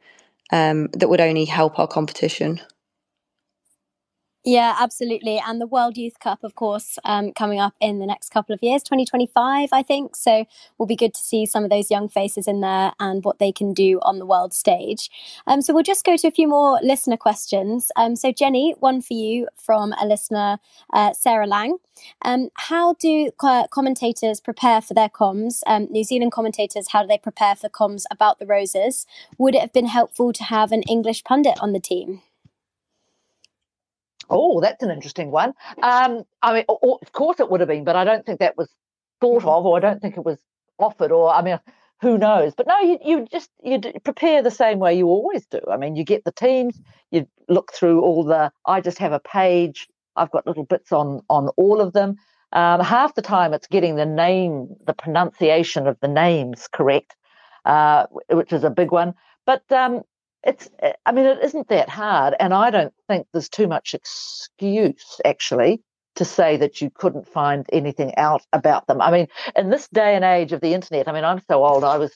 um, 0.52 0.88
that 0.94 1.08
would 1.08 1.20
only 1.20 1.46
help 1.46 1.78
our 1.78 1.88
competition. 1.88 2.60
Yeah, 4.44 4.74
absolutely. 4.80 5.38
And 5.38 5.60
the 5.60 5.68
World 5.68 5.96
Youth 5.96 6.18
Cup, 6.18 6.42
of 6.42 6.56
course, 6.56 6.98
um, 7.04 7.32
coming 7.32 7.60
up 7.60 7.74
in 7.80 8.00
the 8.00 8.06
next 8.06 8.30
couple 8.30 8.52
of 8.52 8.60
years, 8.60 8.82
2025, 8.82 9.68
I 9.70 9.82
think. 9.84 10.16
So 10.16 10.46
we'll 10.76 10.88
be 10.88 10.96
good 10.96 11.14
to 11.14 11.20
see 11.20 11.46
some 11.46 11.62
of 11.62 11.70
those 11.70 11.92
young 11.92 12.08
faces 12.08 12.48
in 12.48 12.60
there 12.60 12.92
and 12.98 13.22
what 13.24 13.38
they 13.38 13.52
can 13.52 13.72
do 13.72 14.00
on 14.02 14.18
the 14.18 14.26
world 14.26 14.52
stage. 14.52 15.10
Um, 15.46 15.62
so 15.62 15.72
we'll 15.72 15.84
just 15.84 16.04
go 16.04 16.16
to 16.16 16.26
a 16.26 16.32
few 16.32 16.48
more 16.48 16.80
listener 16.82 17.16
questions. 17.16 17.92
Um, 17.94 18.16
so, 18.16 18.32
Jenny, 18.32 18.74
one 18.80 19.00
for 19.00 19.14
you 19.14 19.46
from 19.56 19.92
a 19.92 20.04
listener, 20.04 20.58
uh, 20.92 21.12
Sarah 21.12 21.46
Lang. 21.46 21.76
Um, 22.22 22.48
how 22.54 22.94
do 22.94 23.30
commentators 23.70 24.40
prepare 24.40 24.80
for 24.80 24.94
their 24.94 25.08
comms? 25.08 25.60
Um, 25.68 25.86
New 25.88 26.02
Zealand 26.02 26.32
commentators, 26.32 26.88
how 26.88 27.02
do 27.02 27.06
they 27.06 27.18
prepare 27.18 27.54
for 27.54 27.68
comms 27.68 28.06
about 28.10 28.40
the 28.40 28.46
Roses? 28.46 29.06
Would 29.38 29.54
it 29.54 29.60
have 29.60 29.72
been 29.72 29.86
helpful 29.86 30.32
to 30.32 30.42
have 30.42 30.72
an 30.72 30.82
English 30.82 31.22
pundit 31.22 31.60
on 31.60 31.72
the 31.72 31.80
team? 31.80 32.22
Oh, 34.32 34.60
that's 34.60 34.82
an 34.82 34.90
interesting 34.90 35.30
one. 35.30 35.52
Um, 35.82 36.24
I 36.42 36.54
mean, 36.54 36.64
of 36.68 37.12
course 37.12 37.40
it 37.40 37.50
would 37.50 37.60
have 37.60 37.68
been, 37.68 37.84
but 37.84 37.96
I 37.96 38.04
don't 38.04 38.24
think 38.24 38.40
that 38.40 38.56
was 38.56 38.70
thought 39.20 39.40
mm-hmm. 39.40 39.48
of, 39.48 39.66
or 39.66 39.76
I 39.76 39.80
don't 39.80 40.00
think 40.00 40.16
it 40.16 40.24
was 40.24 40.38
offered, 40.78 41.12
or 41.12 41.32
I 41.32 41.42
mean, 41.42 41.58
who 42.00 42.18
knows? 42.18 42.54
But 42.54 42.66
no, 42.66 42.78
you, 42.80 42.98
you 43.04 43.26
just 43.30 43.48
you 43.62 43.80
prepare 44.02 44.42
the 44.42 44.50
same 44.50 44.78
way 44.80 44.94
you 44.94 45.06
always 45.06 45.46
do. 45.46 45.60
I 45.70 45.76
mean, 45.76 45.94
you 45.96 46.04
get 46.04 46.24
the 46.24 46.32
teams, 46.32 46.80
you 47.10 47.26
look 47.48 47.72
through 47.72 48.00
all 48.00 48.24
the. 48.24 48.50
I 48.66 48.80
just 48.80 48.98
have 48.98 49.12
a 49.12 49.20
page. 49.20 49.88
I've 50.16 50.30
got 50.32 50.46
little 50.46 50.64
bits 50.64 50.92
on 50.92 51.22
on 51.30 51.48
all 51.56 51.80
of 51.80 51.92
them. 51.92 52.16
Um, 52.52 52.80
half 52.80 53.14
the 53.14 53.22
time, 53.22 53.54
it's 53.54 53.66
getting 53.66 53.96
the 53.96 54.04
name, 54.04 54.68
the 54.86 54.92
pronunciation 54.92 55.86
of 55.86 55.98
the 56.00 56.08
names 56.08 56.68
correct, 56.70 57.16
uh, 57.64 58.06
which 58.28 58.52
is 58.52 58.64
a 58.64 58.70
big 58.70 58.90
one. 58.90 59.14
But 59.46 59.70
um, 59.72 60.02
it's 60.44 60.68
eh, 60.80 60.92
i 61.06 61.12
mean 61.12 61.26
it 61.26 61.38
isn't 61.42 61.68
that 61.68 61.88
hard 61.88 62.34
and 62.40 62.52
i 62.54 62.70
don't 62.70 62.94
think 63.08 63.26
there's 63.32 63.48
too 63.48 63.66
much 63.66 63.94
excuse 63.94 65.20
actually 65.24 65.80
to 66.14 66.24
say 66.24 66.56
that 66.56 66.80
you 66.80 66.90
couldn't 66.90 67.26
find 67.26 67.66
anything 67.72 68.14
out 68.16 68.42
about 68.52 68.86
them 68.86 69.00
i 69.00 69.10
mean 69.10 69.26
in 69.56 69.70
this 69.70 69.88
day 69.88 70.14
and 70.14 70.24
age 70.24 70.52
of 70.52 70.60
the 70.60 70.74
internet 70.74 71.08
i 71.08 71.12
mean 71.12 71.24
i'm 71.24 71.42
so 71.48 71.64
old 71.64 71.84
i 71.84 71.96
was 71.96 72.12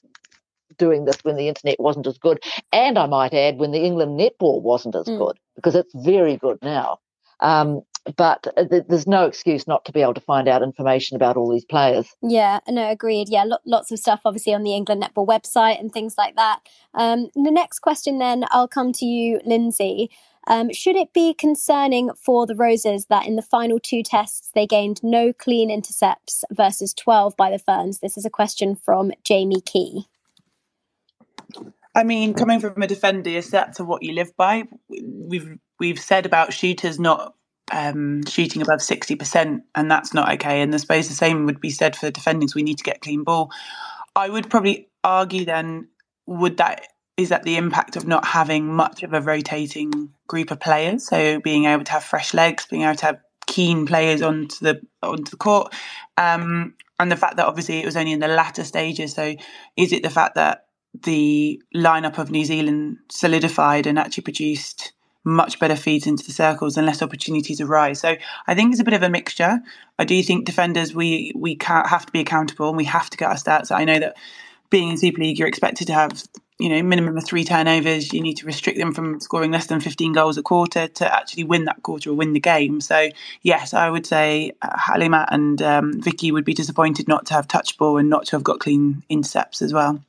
doing 0.78 1.04
this 1.04 1.16
when 1.22 1.36
the 1.36 1.48
internet 1.48 1.78
wasn't 1.78 2.06
as 2.06 2.18
good 2.18 2.42
and 2.72 2.98
i 2.98 3.06
might 3.06 3.32
add 3.32 3.58
when 3.58 3.70
the 3.70 3.84
england 3.84 4.18
netball 4.18 4.60
wasn't 4.60 4.94
as 4.94 5.06
mm. 5.06 5.18
good 5.18 5.38
because 5.54 5.74
it's 5.74 5.92
very 5.94 6.36
good 6.36 6.58
now 6.62 6.98
um, 7.40 7.82
but 8.16 8.46
uh, 8.56 8.64
th- 8.64 8.84
there's 8.88 9.06
no 9.06 9.24
excuse 9.24 9.66
not 9.66 9.84
to 9.84 9.92
be 9.92 10.02
able 10.02 10.14
to 10.14 10.20
find 10.20 10.48
out 10.48 10.62
information 10.62 11.16
about 11.16 11.36
all 11.36 11.50
these 11.50 11.64
players. 11.64 12.08
Yeah, 12.22 12.60
no, 12.68 12.90
agreed. 12.90 13.28
Yeah, 13.28 13.44
lo- 13.44 13.58
lots 13.64 13.90
of 13.90 13.98
stuff 13.98 14.20
obviously 14.24 14.54
on 14.54 14.62
the 14.62 14.74
England 14.74 15.02
Netball 15.02 15.26
website 15.26 15.80
and 15.80 15.92
things 15.92 16.14
like 16.16 16.36
that. 16.36 16.60
Um, 16.94 17.30
the 17.34 17.50
next 17.50 17.80
question, 17.80 18.18
then, 18.18 18.44
I'll 18.50 18.68
come 18.68 18.92
to 18.94 19.04
you, 19.04 19.40
Lindsay. 19.44 20.10
Um, 20.48 20.72
should 20.72 20.94
it 20.94 21.12
be 21.12 21.34
concerning 21.34 22.10
for 22.14 22.46
the 22.46 22.54
Roses 22.54 23.06
that 23.06 23.26
in 23.26 23.34
the 23.34 23.42
final 23.42 23.80
two 23.80 24.02
tests 24.02 24.50
they 24.54 24.66
gained 24.66 25.02
no 25.02 25.32
clean 25.32 25.70
intercepts 25.70 26.44
versus 26.52 26.94
12 26.94 27.36
by 27.36 27.50
the 27.50 27.58
Ferns? 27.58 27.98
This 27.98 28.16
is 28.16 28.24
a 28.24 28.30
question 28.30 28.76
from 28.76 29.10
Jamie 29.24 29.60
Key. 29.60 30.06
I 31.96 32.04
mean, 32.04 32.34
coming 32.34 32.60
from 32.60 32.80
a 32.82 32.86
defender, 32.86 33.30
is 33.30 33.50
that 33.50 33.74
to 33.76 33.84
what 33.84 34.02
you 34.02 34.12
live 34.12 34.36
by? 34.36 34.64
We've 34.88 35.58
we've 35.80 35.98
said 35.98 36.26
about 36.26 36.52
shooters 36.52 37.00
not 37.00 37.34
um, 37.72 38.24
shooting 38.26 38.62
above 38.62 38.80
60%, 38.80 39.60
and 39.74 39.90
that's 39.90 40.14
not 40.14 40.32
okay. 40.34 40.62
And 40.62 40.74
I 40.74 40.78
suppose 40.78 41.08
the 41.08 41.14
same 41.14 41.46
would 41.46 41.60
be 41.60 41.70
said 41.70 41.96
for 41.96 42.10
defending, 42.10 42.48
so 42.48 42.54
we 42.56 42.62
need 42.62 42.78
to 42.78 42.84
get 42.84 43.00
clean 43.00 43.24
ball. 43.24 43.50
I 44.14 44.28
would 44.28 44.48
probably 44.50 44.88
argue 45.04 45.44
then, 45.44 45.88
would 46.26 46.56
that 46.56 46.86
is 47.16 47.30
that 47.30 47.44
the 47.44 47.56
impact 47.56 47.96
of 47.96 48.06
not 48.06 48.26
having 48.26 48.66
much 48.66 49.02
of 49.02 49.14
a 49.14 49.20
rotating 49.20 50.10
group 50.26 50.50
of 50.50 50.60
players? 50.60 51.06
So 51.06 51.40
being 51.40 51.64
able 51.64 51.84
to 51.84 51.92
have 51.92 52.04
fresh 52.04 52.34
legs, 52.34 52.66
being 52.66 52.82
able 52.82 52.96
to 52.96 53.06
have 53.06 53.20
keen 53.46 53.86
players 53.86 54.22
onto 54.22 54.56
the 54.60 54.80
onto 55.02 55.30
the 55.30 55.36
court, 55.36 55.74
um, 56.18 56.74
and 56.98 57.10
the 57.10 57.16
fact 57.16 57.36
that 57.36 57.46
obviously 57.46 57.78
it 57.78 57.86
was 57.86 57.96
only 57.96 58.12
in 58.12 58.20
the 58.20 58.28
latter 58.28 58.64
stages. 58.64 59.14
So 59.14 59.34
is 59.76 59.92
it 59.92 60.02
the 60.02 60.10
fact 60.10 60.34
that 60.34 60.66
the 61.02 61.60
lineup 61.74 62.18
of 62.18 62.30
New 62.30 62.44
Zealand 62.44 62.98
solidified 63.10 63.86
and 63.86 63.98
actually 63.98 64.24
produced 64.24 64.92
much 65.26 65.58
better 65.58 65.74
feeds 65.74 66.06
into 66.06 66.24
the 66.24 66.32
circles 66.32 66.76
and 66.76 66.86
less 66.86 67.02
opportunities 67.02 67.60
arise. 67.60 68.00
So 68.00 68.16
I 68.46 68.54
think 68.54 68.70
it's 68.72 68.80
a 68.80 68.84
bit 68.84 68.94
of 68.94 69.02
a 69.02 69.10
mixture. 69.10 69.60
I 69.98 70.04
do 70.04 70.22
think 70.22 70.46
defenders 70.46 70.94
we 70.94 71.32
we 71.34 71.58
have 71.62 72.06
to 72.06 72.12
be 72.12 72.20
accountable 72.20 72.68
and 72.68 72.76
we 72.76 72.84
have 72.84 73.10
to 73.10 73.16
get 73.18 73.28
our 73.28 73.34
stats. 73.34 73.74
I 73.74 73.84
know 73.84 73.98
that 73.98 74.16
being 74.70 74.88
in 74.88 74.96
Super 74.96 75.20
League, 75.20 75.38
you're 75.38 75.48
expected 75.48 75.88
to 75.88 75.94
have 75.94 76.22
you 76.60 76.68
know 76.68 76.80
minimum 76.80 77.16
of 77.16 77.26
three 77.26 77.42
turnovers. 77.42 78.12
You 78.12 78.20
need 78.20 78.36
to 78.36 78.46
restrict 78.46 78.78
them 78.78 78.94
from 78.94 79.18
scoring 79.18 79.50
less 79.50 79.66
than 79.66 79.80
15 79.80 80.12
goals 80.12 80.38
a 80.38 80.42
quarter 80.42 80.86
to 80.86 81.12
actually 81.12 81.44
win 81.44 81.64
that 81.64 81.82
quarter 81.82 82.10
or 82.10 82.14
win 82.14 82.32
the 82.32 82.40
game. 82.40 82.80
So 82.80 83.10
yes, 83.42 83.74
I 83.74 83.90
would 83.90 84.06
say 84.06 84.52
uh, 84.62 84.76
Halimah 84.78 85.26
and 85.30 85.60
um, 85.60 86.00
Vicky 86.00 86.30
would 86.30 86.44
be 86.44 86.54
disappointed 86.54 87.08
not 87.08 87.26
to 87.26 87.34
have 87.34 87.48
touch 87.48 87.76
ball 87.78 87.98
and 87.98 88.08
not 88.08 88.26
to 88.26 88.36
have 88.36 88.44
got 88.44 88.60
clean 88.60 89.02
intercepts 89.08 89.60
as 89.60 89.72
well. 89.72 90.00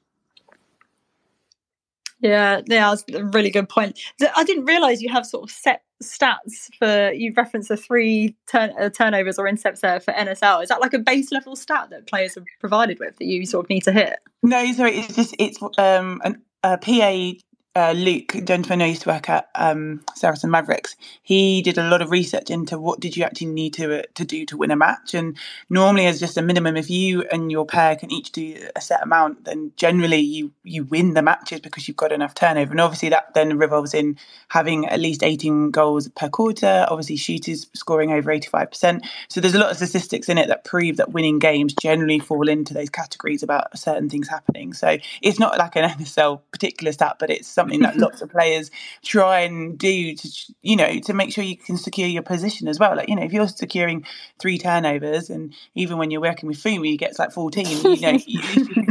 Yeah, 2.19 2.61
yeah, 2.65 2.89
that's 2.89 3.03
a 3.13 3.25
really 3.25 3.51
good 3.51 3.69
point. 3.69 3.99
I 4.35 4.43
didn't 4.43 4.65
realize 4.65 5.01
you 5.01 5.11
have 5.11 5.25
sort 5.25 5.43
of 5.43 5.51
set 5.51 5.83
stats 6.03 6.69
for 6.77 7.11
you 7.11 7.33
reference 7.35 7.67
the 7.67 7.77
three 7.77 8.35
turn, 8.47 8.71
uh, 8.79 8.89
turnovers 8.89 9.39
or 9.39 9.47
intercepts 9.47 9.81
there 9.81 9.99
for 9.99 10.13
NSL. 10.13 10.63
Is 10.63 10.69
that 10.69 10.81
like 10.81 10.93
a 10.93 10.99
base 10.99 11.31
level 11.31 11.55
stat 11.55 11.89
that 11.89 12.07
players 12.07 12.37
are 12.37 12.43
provided 12.59 12.99
with 12.99 13.17
that 13.17 13.25
you 13.25 13.45
sort 13.45 13.65
of 13.65 13.69
need 13.69 13.83
to 13.83 13.91
hit? 13.91 14.19
No, 14.43 14.71
sorry, 14.73 14.97
it's 14.97 15.15
just 15.15 15.35
it's 15.39 15.61
um 15.77 16.21
an, 16.23 16.41
a 16.63 16.77
PA 16.77 17.39
uh, 17.77 17.91
Luke, 17.91 18.33
gentleman 18.43 18.79
who 18.79 18.87
used 18.87 19.03
to 19.03 19.09
work 19.09 19.29
at 19.29 19.49
um, 19.53 20.03
Saracen 20.15 20.49
Mavericks, 20.49 20.95
he 21.21 21.61
did 21.61 21.77
a 21.77 21.87
lot 21.87 22.01
of 22.01 22.09
research 22.09 22.49
into 22.49 22.79
what 22.79 22.99
did 22.99 23.15
you 23.15 23.23
actually 23.23 23.47
need 23.47 23.75
to 23.75 23.99
uh, 23.99 24.03
to 24.15 24.25
do 24.25 24.47
to 24.47 24.57
win 24.57 24.71
a 24.71 24.75
match. 24.75 25.13
And 25.13 25.37
normally, 25.69 26.07
as 26.07 26.19
just 26.19 26.37
a 26.37 26.41
minimum, 26.41 26.75
if 26.75 26.89
you 26.89 27.21
and 27.31 27.51
your 27.51 27.67
pair 27.67 27.95
can 27.95 28.11
each 28.11 28.31
do 28.31 28.67
a 28.75 28.81
set 28.81 29.03
amount, 29.03 29.45
then 29.45 29.73
generally 29.77 30.17
you 30.17 30.51
you 30.63 30.85
win 30.85 31.13
the 31.13 31.21
matches 31.21 31.59
because 31.59 31.87
you've 31.87 31.97
got 31.97 32.11
enough 32.11 32.33
turnover. 32.33 32.71
And 32.71 32.81
obviously, 32.81 33.09
that 33.09 33.35
then 33.35 33.59
revolves 33.59 33.93
in 33.93 34.17
having 34.49 34.87
at 34.87 34.99
least 34.99 35.21
18 35.21 35.69
goals 35.69 36.07
per 36.15 36.29
quarter. 36.29 36.87
Obviously, 36.89 37.15
shooters 37.15 37.67
scoring 37.75 38.11
over 38.11 38.31
85%. 38.31 39.05
So 39.29 39.39
there's 39.39 39.53
a 39.53 39.59
lot 39.59 39.69
of 39.69 39.77
statistics 39.77 40.29
in 40.29 40.39
it 40.39 40.47
that 40.47 40.63
prove 40.65 40.97
that 40.97 41.11
winning 41.11 41.37
games 41.37 41.75
generally 41.79 42.17
fall 42.17 42.49
into 42.49 42.73
those 42.73 42.89
categories 42.89 43.43
about 43.43 43.77
certain 43.77 44.09
things 44.09 44.27
happening. 44.27 44.73
So 44.73 44.97
it's 45.21 45.37
not 45.37 45.59
like 45.59 45.75
an 45.75 45.87
NSL 45.89 46.41
particular 46.51 46.91
stat, 46.91 47.17
but 47.19 47.29
it's 47.29 47.47
something 47.47 47.66
something 47.67 47.81
that 47.81 47.97
lots 47.97 48.21
of 48.21 48.29
players 48.29 48.71
try 49.03 49.41
and 49.41 49.77
do 49.77 50.15
to 50.15 50.29
you 50.61 50.75
know 50.75 50.99
to 50.99 51.13
make 51.13 51.31
sure 51.31 51.43
you 51.43 51.57
can 51.57 51.77
secure 51.77 52.07
your 52.07 52.23
position 52.23 52.67
as 52.67 52.79
well. 52.79 52.95
Like 52.95 53.09
you 53.09 53.15
know 53.15 53.23
if 53.23 53.33
you're 53.33 53.47
securing 53.47 54.05
three 54.39 54.57
turnovers 54.57 55.29
and 55.29 55.53
even 55.75 55.97
when 55.97 56.11
you're 56.11 56.21
working 56.21 56.47
with 56.47 56.57
Funmi 56.57 56.85
he 56.87 56.97
gets 56.97 57.19
like 57.19 57.31
14 57.31 57.65
you 57.67 58.01
know 58.01 58.19
you, 58.25 58.41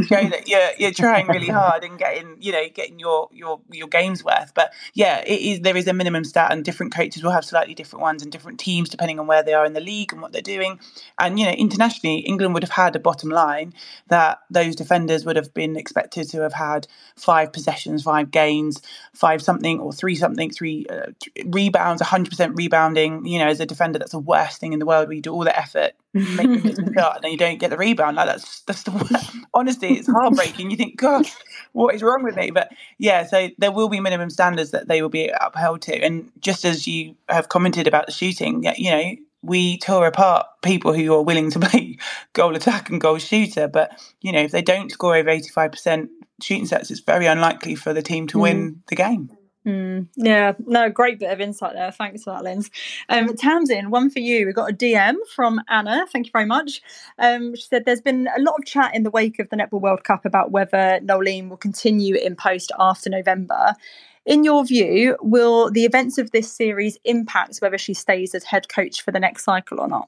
show 0.07 0.29
that 0.29 0.47
you're 0.47 0.69
you're 0.77 0.91
trying 0.91 1.27
really 1.27 1.47
hard 1.47 1.83
and 1.83 1.99
getting 1.99 2.37
you 2.39 2.51
know 2.51 2.63
getting 2.73 2.99
your 2.99 3.29
your 3.31 3.59
your 3.71 3.87
games 3.87 4.23
worth 4.23 4.53
but 4.53 4.73
yeah 4.93 5.23
it 5.25 5.39
is 5.39 5.61
there 5.61 5.77
is 5.77 5.87
a 5.87 5.93
minimum 5.93 6.23
stat 6.23 6.51
and 6.51 6.63
different 6.63 6.93
coaches 6.93 7.23
will 7.23 7.31
have 7.31 7.45
slightly 7.45 7.73
different 7.73 8.01
ones 8.01 8.23
and 8.23 8.31
different 8.31 8.59
teams 8.59 8.89
depending 8.89 9.19
on 9.19 9.27
where 9.27 9.43
they 9.43 9.53
are 9.53 9.65
in 9.65 9.73
the 9.73 9.81
league 9.81 10.11
and 10.13 10.21
what 10.21 10.31
they're 10.31 10.41
doing 10.41 10.79
and 11.19 11.39
you 11.39 11.45
know 11.45 11.51
internationally 11.51 12.19
England 12.19 12.53
would 12.53 12.63
have 12.63 12.71
had 12.71 12.95
a 12.95 12.99
bottom 12.99 13.29
line 13.29 13.73
that 14.07 14.39
those 14.49 14.75
defenders 14.75 15.25
would 15.25 15.35
have 15.35 15.53
been 15.53 15.75
expected 15.75 16.29
to 16.29 16.41
have 16.41 16.53
had 16.53 16.87
five 17.15 17.51
possessions 17.53 18.03
five 18.03 18.31
gains 18.31 18.81
five 19.17 19.41
something 19.41 19.79
or 19.79 19.91
three 19.91 20.15
something, 20.15 20.51
three 20.51 20.85
uh, 20.89 21.07
rebounds, 21.45 22.01
100% 22.01 22.55
rebounding. 22.55 23.25
You 23.25 23.39
know, 23.39 23.47
as 23.47 23.59
a 23.59 23.65
defender, 23.65 23.99
that's 23.99 24.11
the 24.11 24.19
worst 24.19 24.59
thing 24.59 24.73
in 24.73 24.79
the 24.79 24.85
world 24.85 25.07
where 25.07 25.15
you 25.15 25.21
do 25.21 25.33
all 25.33 25.43
the 25.43 25.57
effort, 25.57 25.93
make 26.13 26.63
the 26.63 26.93
shot, 26.97 27.15
and 27.15 27.23
then 27.23 27.31
you 27.31 27.37
don't 27.37 27.59
get 27.59 27.69
the 27.69 27.77
rebound. 27.77 28.15
Like 28.15 28.27
that's 28.27 28.61
that's 28.61 28.83
the 28.83 28.91
worst. 28.91 29.35
honestly, 29.53 29.96
it's 29.97 30.07
heartbreaking. 30.09 30.71
You 30.71 30.77
think, 30.77 30.97
God, 30.97 31.27
what 31.73 31.95
is 31.95 32.01
wrong 32.03 32.23
with 32.23 32.35
me? 32.35 32.51
But 32.51 32.71
yeah, 32.97 33.25
so 33.25 33.49
there 33.57 33.71
will 33.71 33.89
be 33.89 33.99
minimum 33.99 34.29
standards 34.29 34.71
that 34.71 34.87
they 34.87 35.01
will 35.01 35.09
be 35.09 35.31
upheld 35.41 35.81
to. 35.83 35.95
And 35.95 36.31
just 36.39 36.65
as 36.65 36.87
you 36.87 37.15
have 37.29 37.49
commented 37.49 37.87
about 37.87 38.05
the 38.05 38.11
shooting, 38.11 38.63
you 38.77 38.91
know, 38.91 39.15
we 39.41 39.77
tore 39.77 40.07
apart 40.07 40.47
people 40.61 40.93
who 40.93 41.13
are 41.13 41.21
willing 41.21 41.51
to 41.51 41.59
play 41.61 41.97
goal 42.33 42.55
attack 42.55 42.89
and 42.89 43.01
goal 43.01 43.17
shooter. 43.17 43.67
But 43.67 43.91
you 44.21 44.31
know, 44.31 44.41
if 44.41 44.51
they 44.51 44.61
don't 44.61 44.91
score 44.91 45.15
over 45.15 45.29
eighty 45.29 45.49
five 45.49 45.71
percent 45.71 46.09
shooting 46.41 46.65
sets, 46.65 46.91
it's 46.91 47.01
very 47.01 47.25
unlikely 47.25 47.75
for 47.75 47.93
the 47.93 48.01
team 48.01 48.27
to 48.27 48.37
mm. 48.37 48.41
win 48.41 48.83
the 48.87 48.95
game. 48.95 49.31
Mm, 49.67 50.07
yeah, 50.15 50.53
no, 50.59 50.89
great 50.89 51.19
bit 51.19 51.29
of 51.29 51.41
insight 51.41 51.73
there. 51.73 51.91
Thanks 51.91 52.23
for 52.23 52.31
that, 52.31 52.43
Linz. 52.43 52.71
Um, 53.09 53.35
Tamsin, 53.35 53.91
one 53.91 54.09
for 54.09 54.19
you. 54.19 54.45
We've 54.45 54.55
got 54.55 54.69
a 54.69 54.73
DM 54.73 55.15
from 55.35 55.59
Anna. 55.67 56.05
Thank 56.09 56.27
you 56.27 56.31
very 56.31 56.45
much. 56.45 56.81
Um, 57.19 57.53
she 57.53 57.63
said 57.63 57.83
there's 57.83 57.99
been 57.99 58.29
a 58.33 58.41
lot 58.41 58.55
of 58.57 58.65
chat 58.65 58.95
in 58.95 59.03
the 59.03 59.11
wake 59.11 59.39
of 59.39 59.49
the 59.49 59.57
Netball 59.57 59.81
World 59.81 60.05
Cup 60.05 60.23
about 60.23 60.51
whether 60.51 61.01
Noeline 61.01 61.49
will 61.49 61.57
continue 61.57 62.15
in 62.15 62.37
post 62.37 62.71
after 62.79 63.09
November. 63.09 63.73
In 64.25 64.45
your 64.45 64.63
view, 64.63 65.17
will 65.21 65.69
the 65.69 65.83
events 65.83 66.17
of 66.17 66.31
this 66.31 66.49
series 66.49 66.97
impact 67.03 67.57
whether 67.57 67.77
she 67.77 67.93
stays 67.93 68.33
as 68.33 68.45
head 68.45 68.69
coach 68.69 69.01
for 69.01 69.11
the 69.11 69.19
next 69.19 69.43
cycle 69.43 69.81
or 69.81 69.89
not? 69.89 70.07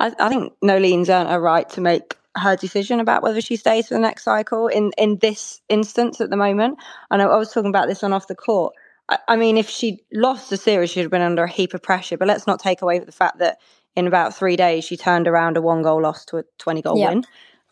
I, 0.00 0.12
I 0.18 0.28
think 0.28 0.52
Noeline's 0.62 1.10
earned 1.10 1.30
a 1.30 1.38
right 1.38 1.68
to 1.70 1.80
make 1.80 2.16
her 2.36 2.56
decision 2.56 3.00
about 3.00 3.22
whether 3.22 3.40
she 3.40 3.56
stays 3.56 3.88
for 3.88 3.94
the 3.94 4.00
next 4.00 4.24
cycle 4.24 4.68
in 4.68 4.92
in 4.98 5.18
this 5.18 5.60
instance 5.68 6.20
at 6.20 6.30
the 6.30 6.36
moment. 6.36 6.78
I 7.10 7.16
I 7.16 7.36
was 7.36 7.52
talking 7.52 7.70
about 7.70 7.88
this 7.88 8.02
on 8.02 8.12
off 8.12 8.26
the 8.26 8.34
court. 8.34 8.74
I, 9.10 9.18
I 9.28 9.36
mean, 9.36 9.58
if 9.58 9.68
she 9.68 10.02
lost 10.12 10.48
the 10.48 10.56
series, 10.56 10.90
she'd 10.90 11.02
have 11.02 11.10
been 11.10 11.20
under 11.20 11.44
a 11.44 11.50
heap 11.50 11.74
of 11.74 11.82
pressure. 11.82 12.16
But 12.16 12.28
let's 12.28 12.46
not 12.46 12.60
take 12.60 12.80
away 12.80 12.98
the 12.98 13.12
fact 13.12 13.38
that 13.38 13.58
in 13.96 14.06
about 14.06 14.34
three 14.34 14.56
days 14.56 14.84
she 14.84 14.96
turned 14.96 15.28
around 15.28 15.56
a 15.56 15.62
one 15.62 15.82
goal 15.82 16.00
loss 16.00 16.24
to 16.26 16.38
a 16.38 16.44
twenty 16.58 16.80
goal 16.80 16.98
yep. 16.98 17.10
win. 17.10 17.24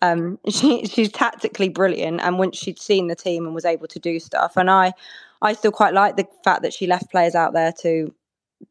Um, 0.03 0.39
she 0.51 0.87
she's 0.87 1.11
tactically 1.11 1.69
brilliant, 1.69 2.21
and 2.21 2.39
once 2.39 2.59
she'd 2.59 2.81
seen 2.81 3.07
the 3.07 3.17
team 3.17 3.47
and 3.47 3.55
was 3.55 3.65
able 3.65 3.87
to 3.89 3.99
do 3.99 4.21
stuff, 4.21 4.57
and 4.57 4.71
I 4.71 4.93
I 5.41 5.53
still 5.55 5.73
quite 5.73 5.95
like 5.95 6.17
the 6.17 6.27
fact 6.45 6.63
that 6.63 6.73
she 6.73 6.87
left 6.87 7.11
players 7.11 7.35
out 7.35 7.55
there 7.55 7.73
to 7.81 8.13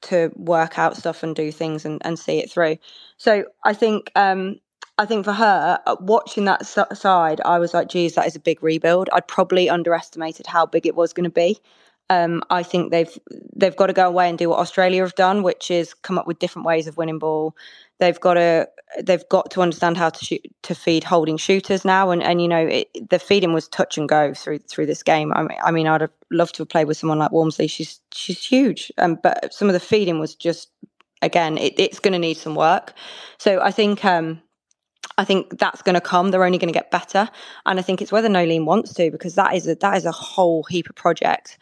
to 0.01 0.31
work 0.35 0.77
out 0.77 0.97
stuff 0.97 1.23
and 1.23 1.33
do 1.33 1.49
things 1.51 1.85
and, 1.85 2.01
and 2.05 2.19
see 2.19 2.39
it 2.39 2.51
through. 2.51 2.77
So 3.17 3.45
I 3.63 3.73
think 3.73 4.11
um, 4.15 4.59
I 4.97 5.05
think 5.05 5.25
for 5.25 5.33
her, 5.33 5.79
uh, 5.85 5.95
watching 5.99 6.45
that 6.45 6.65
side, 6.65 7.39
I 7.45 7.59
was 7.59 7.73
like, 7.73 7.87
geez, 7.87 8.15
that 8.15 8.25
is 8.25 8.35
a 8.35 8.39
big 8.39 8.63
rebuild. 8.63 9.09
I'd 9.13 9.27
probably 9.27 9.69
underestimated 9.69 10.47
how 10.47 10.65
big 10.65 10.87
it 10.87 10.95
was 10.95 11.13
going 11.13 11.25
to 11.25 11.29
be. 11.29 11.59
Um, 12.09 12.43
I 12.49 12.63
think 12.63 12.91
they've 12.91 13.17
they've 13.55 13.75
got 13.75 13.87
to 13.87 13.93
go 13.93 14.07
away 14.07 14.29
and 14.29 14.37
do 14.37 14.49
what 14.49 14.59
Australia 14.59 15.03
have 15.03 15.15
done, 15.15 15.43
which 15.43 15.71
is 15.71 15.93
come 15.93 16.17
up 16.17 16.27
with 16.27 16.39
different 16.39 16.65
ways 16.65 16.87
of 16.87 16.97
winning 16.97 17.19
ball. 17.19 17.55
They've 17.99 18.19
got 18.19 18.35
to 18.35 18.69
they've 19.03 19.27
got 19.29 19.51
to 19.51 19.61
understand 19.61 19.97
how 19.97 20.09
to 20.09 20.25
shoot, 20.25 20.41
to 20.63 20.75
feed 20.75 21.03
holding 21.03 21.37
shooters 21.37 21.85
now, 21.85 22.11
and 22.11 22.23
and 22.23 22.41
you 22.41 22.47
know 22.47 22.65
it, 22.65 22.89
the 23.09 23.19
feeding 23.19 23.53
was 23.53 23.67
touch 23.67 23.97
and 23.97 24.07
go 24.09 24.33
through 24.33 24.59
through 24.59 24.85
this 24.87 25.03
game. 25.03 25.33
I 25.33 25.43
mean, 25.43 25.57
I 25.63 25.71
mean, 25.71 25.87
I'd 25.87 26.01
have 26.01 26.11
loved 26.31 26.55
to 26.55 26.61
have 26.63 26.69
played 26.69 26.87
with 26.87 26.97
someone 26.97 27.19
like 27.19 27.31
Walmsley. 27.31 27.67
She's 27.67 27.99
she's 28.13 28.43
huge, 28.43 28.91
um, 28.97 29.19
but 29.21 29.53
some 29.53 29.67
of 29.67 29.73
the 29.73 29.79
feeding 29.79 30.19
was 30.19 30.35
just 30.35 30.69
again, 31.21 31.57
it, 31.57 31.79
it's 31.79 31.99
going 31.99 32.13
to 32.13 32.19
need 32.19 32.37
some 32.37 32.55
work. 32.55 32.93
So 33.37 33.61
I 33.61 33.71
think 33.71 34.05
um, 34.05 34.41
I 35.17 35.25
think 35.25 35.59
that's 35.59 35.81
going 35.81 35.95
to 35.95 36.01
come. 36.01 36.31
They're 36.31 36.43
only 36.45 36.57
going 36.59 36.73
to 36.73 36.77
get 36.79 36.91
better, 36.91 37.29
and 37.65 37.79
I 37.79 37.81
think 37.81 38.01
it's 38.01 38.11
whether 38.11 38.29
Noeline 38.29 38.65
wants 38.65 38.93
to 38.95 39.11
because 39.11 39.35
that 39.35 39.55
is 39.55 39.67
a 39.67 39.75
that 39.75 39.97
is 39.97 40.05
a 40.05 40.11
whole 40.11 40.63
heap 40.63 40.89
of 40.89 40.95
project. 40.95 41.57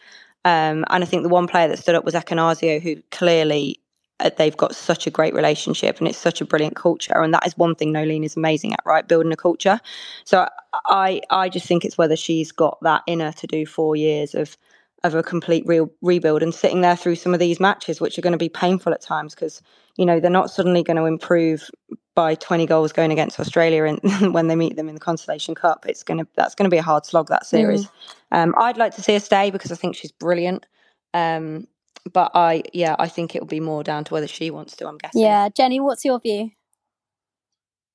Um, 0.46 0.84
and 0.90 1.02
I 1.02 1.06
think 1.06 1.24
the 1.24 1.28
one 1.28 1.48
player 1.48 1.66
that 1.66 1.80
stood 1.80 1.96
up 1.96 2.04
was 2.04 2.14
Ekenasio, 2.14 2.80
who 2.80 3.02
clearly 3.10 3.80
uh, 4.20 4.30
they've 4.38 4.56
got 4.56 4.76
such 4.76 5.08
a 5.08 5.10
great 5.10 5.34
relationship 5.34 5.98
and 5.98 6.06
it's 6.06 6.16
such 6.16 6.40
a 6.40 6.44
brilliant 6.44 6.76
culture. 6.76 7.20
And 7.20 7.34
that 7.34 7.44
is 7.44 7.58
one 7.58 7.74
thing 7.74 7.90
Noeline 7.90 8.22
is 8.22 8.36
amazing 8.36 8.72
at, 8.72 8.80
right? 8.86 9.08
Building 9.08 9.32
a 9.32 9.36
culture. 9.36 9.80
So 10.24 10.48
I 10.86 11.20
I 11.30 11.48
just 11.48 11.66
think 11.66 11.84
it's 11.84 11.98
whether 11.98 12.14
she's 12.14 12.52
got 12.52 12.78
that 12.82 13.02
inner 13.08 13.32
to 13.32 13.46
do 13.48 13.66
four 13.66 13.96
years 13.96 14.36
of 14.36 14.56
of 15.02 15.16
a 15.16 15.22
complete 15.22 15.64
real 15.66 15.90
rebuild 16.00 16.44
and 16.44 16.54
sitting 16.54 16.80
there 16.80 16.96
through 16.96 17.16
some 17.16 17.34
of 17.34 17.40
these 17.40 17.58
matches, 17.58 18.00
which 18.00 18.16
are 18.16 18.22
going 18.22 18.32
to 18.32 18.38
be 18.38 18.48
painful 18.48 18.94
at 18.94 19.02
times 19.02 19.34
because 19.34 19.60
you 19.96 20.06
know 20.06 20.20
they're 20.20 20.30
not 20.30 20.50
suddenly 20.52 20.84
going 20.84 20.96
to 20.96 21.06
improve 21.06 21.68
by 22.16 22.34
20 22.34 22.66
goals 22.66 22.92
going 22.92 23.12
against 23.12 23.38
Australia 23.38 23.84
and 23.84 24.00
when 24.34 24.48
they 24.48 24.56
meet 24.56 24.74
them 24.74 24.88
in 24.88 24.94
the 24.94 25.00
Constellation 25.00 25.54
Cup. 25.54 25.86
It's 25.86 26.02
going 26.02 26.18
to 26.18 26.26
that's 26.34 26.56
going 26.56 26.68
to 26.68 26.74
be 26.74 26.78
a 26.78 26.82
hard 26.82 27.06
slog 27.06 27.28
that 27.28 27.46
series. 27.46 27.86
Mm. 27.86 27.90
Um, 28.32 28.54
I'd 28.58 28.78
like 28.78 28.96
to 28.96 29.02
see 29.02 29.12
her 29.12 29.20
stay 29.20 29.50
because 29.50 29.70
I 29.70 29.76
think 29.76 29.94
she's 29.94 30.10
brilliant. 30.10 30.66
Um, 31.14 31.68
but 32.12 32.32
I 32.34 32.62
yeah 32.72 32.96
I 32.98 33.08
think 33.08 33.34
it 33.34 33.42
will 33.42 33.46
be 33.46 33.60
more 33.60 33.84
down 33.84 34.04
to 34.04 34.14
whether 34.14 34.26
she 34.26 34.50
wants 34.50 34.74
to. 34.76 34.88
I'm 34.88 34.98
guessing. 34.98 35.22
Yeah, 35.22 35.50
Jenny, 35.50 35.78
what's 35.78 36.04
your 36.04 36.18
view? 36.18 36.50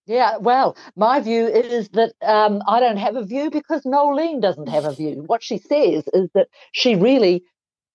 Yeah, 0.07 0.37
well, 0.37 0.75
my 0.95 1.19
view 1.19 1.47
is 1.47 1.89
that 1.89 2.13
um, 2.21 2.61
I 2.67 2.79
don't 2.79 2.97
have 2.97 3.15
a 3.15 3.23
view 3.23 3.49
because 3.49 3.85
Noeline 3.85 4.39
doesn't 4.39 4.67
have 4.67 4.83
a 4.83 4.93
view. 4.93 5.23
What 5.27 5.43
she 5.43 5.57
says 5.57 6.03
is 6.13 6.29
that 6.33 6.47
she 6.71 6.95
really 6.95 7.43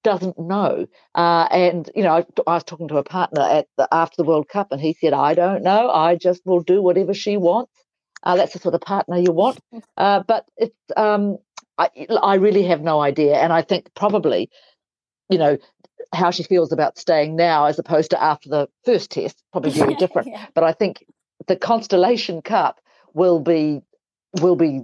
doesn't 0.07 0.39
know. 0.39 0.87
Uh, 1.17 1.49
and 1.51 1.91
you 1.97 2.05
know, 2.05 2.13
I, 2.13 2.25
I, 2.47 2.55
was 2.55 2.63
talking 2.63 2.87
to 2.89 2.99
a 2.99 3.03
partner 3.03 3.43
at 3.43 3.67
the, 3.77 3.89
after 3.91 4.15
the 4.17 4.25
World 4.25 4.49
Cup, 4.49 4.69
and 4.71 4.81
he 4.81 4.93
said, 4.93 5.13
"I 5.13 5.35
don't 5.35 5.65
know. 5.65 5.91
I 5.91 6.15
just 6.15 6.47
will 6.47 6.61
do 6.61 6.81
whatever 6.81 7.13
she 7.13 7.37
wants." 7.37 7.73
Uh, 8.23 8.37
that's 8.37 8.53
the 8.53 8.61
sort 8.61 8.77
of 8.77 8.81
partner 8.81 9.19
you 9.19 9.33
want. 9.33 9.59
Uh, 9.97 10.23
but 10.29 10.45
it's 10.59 10.77
um, 10.97 11.39
I, 11.79 11.89
I 12.23 12.35
really 12.37 12.65
have 12.65 12.83
no 12.83 13.01
idea, 13.01 13.35
and 13.35 13.53
I 13.53 13.63
think 13.63 13.91
probably, 13.95 14.51
you 15.31 15.39
know, 15.39 15.59
how 16.13 16.31
she 16.31 16.43
feels 16.45 16.71
about 16.71 16.99
staying 16.99 17.35
now 17.35 17.65
as 17.65 17.79
opposed 17.79 18.11
to 18.11 18.23
after 18.23 18.49
the 18.49 18.69
first 18.85 19.11
test 19.11 19.43
probably 19.53 19.71
very 19.71 19.95
different. 20.03 20.29
yeah. 20.29 20.47
But 20.55 20.65
I 20.65 20.73
think 20.73 21.05
the 21.47 21.57
Constellation 21.57 22.43
Cup 22.43 22.79
will 23.15 23.41
be 23.41 23.81
will 24.41 24.57
be 24.57 24.83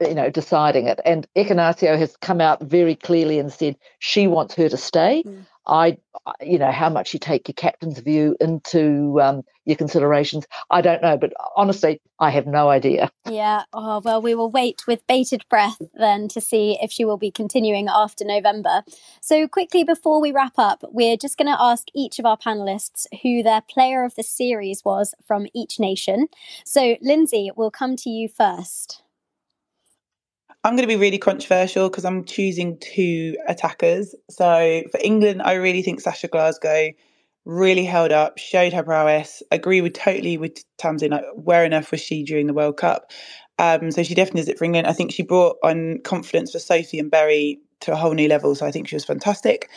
you 0.00 0.14
know 0.14 0.30
deciding 0.30 0.86
it 0.86 1.00
and 1.04 1.26
Ekenasio 1.36 1.98
has 1.98 2.16
come 2.16 2.40
out 2.40 2.62
very 2.62 2.94
clearly 2.94 3.38
and 3.38 3.52
said 3.52 3.76
she 3.98 4.26
wants 4.26 4.54
her 4.54 4.68
to 4.68 4.76
stay 4.76 5.22
mm. 5.26 5.46
I, 5.66 5.96
you 6.40 6.58
know, 6.58 6.70
how 6.70 6.90
much 6.90 7.14
you 7.14 7.20
take 7.20 7.48
your 7.48 7.54
captain's 7.54 7.98
view 7.98 8.36
into 8.40 9.20
um, 9.20 9.42
your 9.64 9.76
considerations, 9.76 10.46
I 10.70 10.80
don't 10.80 11.02
know. 11.02 11.16
But 11.16 11.32
honestly, 11.56 12.00
I 12.18 12.30
have 12.30 12.46
no 12.46 12.68
idea. 12.68 13.10
Yeah. 13.28 13.62
Oh, 13.72 14.00
well, 14.04 14.20
we 14.20 14.34
will 14.34 14.50
wait 14.50 14.86
with 14.86 15.06
bated 15.06 15.44
breath 15.48 15.80
then 15.94 16.28
to 16.28 16.40
see 16.40 16.78
if 16.82 16.92
she 16.92 17.04
will 17.04 17.16
be 17.16 17.30
continuing 17.30 17.88
after 17.88 18.24
November. 18.24 18.82
So, 19.20 19.48
quickly 19.48 19.84
before 19.84 20.20
we 20.20 20.32
wrap 20.32 20.58
up, 20.58 20.84
we're 20.90 21.16
just 21.16 21.38
going 21.38 21.48
to 21.48 21.60
ask 21.60 21.86
each 21.94 22.18
of 22.18 22.26
our 22.26 22.36
panelists 22.36 23.06
who 23.22 23.42
their 23.42 23.62
player 23.62 24.04
of 24.04 24.14
the 24.14 24.22
series 24.22 24.84
was 24.84 25.14
from 25.26 25.46
each 25.54 25.80
nation. 25.80 26.28
So, 26.64 26.96
Lindsay, 27.00 27.50
we'll 27.56 27.70
come 27.70 27.96
to 27.96 28.10
you 28.10 28.28
first. 28.28 29.03
I'm 30.64 30.76
going 30.76 30.88
to 30.88 30.94
be 30.94 30.96
really 30.96 31.18
controversial 31.18 31.90
because 31.90 32.06
I'm 32.06 32.24
choosing 32.24 32.78
two 32.78 33.36
attackers. 33.46 34.14
So 34.30 34.82
for 34.90 34.98
England, 35.04 35.42
I 35.42 35.54
really 35.54 35.82
think 35.82 36.00
Sasha 36.00 36.26
Glasgow 36.26 36.90
really 37.44 37.84
held 37.84 38.12
up, 38.12 38.38
showed 38.38 38.72
her 38.72 38.82
prowess. 38.82 39.42
Agree 39.50 39.82
with 39.82 39.92
totally 39.92 40.38
with 40.38 40.64
Tamsin. 40.78 41.10
Like, 41.10 41.24
where 41.34 41.66
enough 41.66 41.90
was 41.90 42.00
she 42.00 42.24
during 42.24 42.46
the 42.46 42.54
World 42.54 42.78
Cup? 42.78 43.10
Um, 43.58 43.90
so 43.90 44.02
she 44.02 44.14
definitely 44.14 44.40
is 44.40 44.48
it 44.48 44.58
for 44.58 44.64
England. 44.64 44.86
I 44.86 44.94
think 44.94 45.12
she 45.12 45.22
brought 45.22 45.58
on 45.62 46.00
confidence 46.02 46.52
for 46.52 46.58
Sophie 46.58 46.98
and 46.98 47.10
Berri 47.10 47.60
to 47.80 47.92
a 47.92 47.96
whole 47.96 48.14
new 48.14 48.28
level. 48.28 48.54
So 48.54 48.66
I 48.66 48.70
think 48.70 48.88
she 48.88 48.96
was 48.96 49.04
fantastic. 49.04 49.68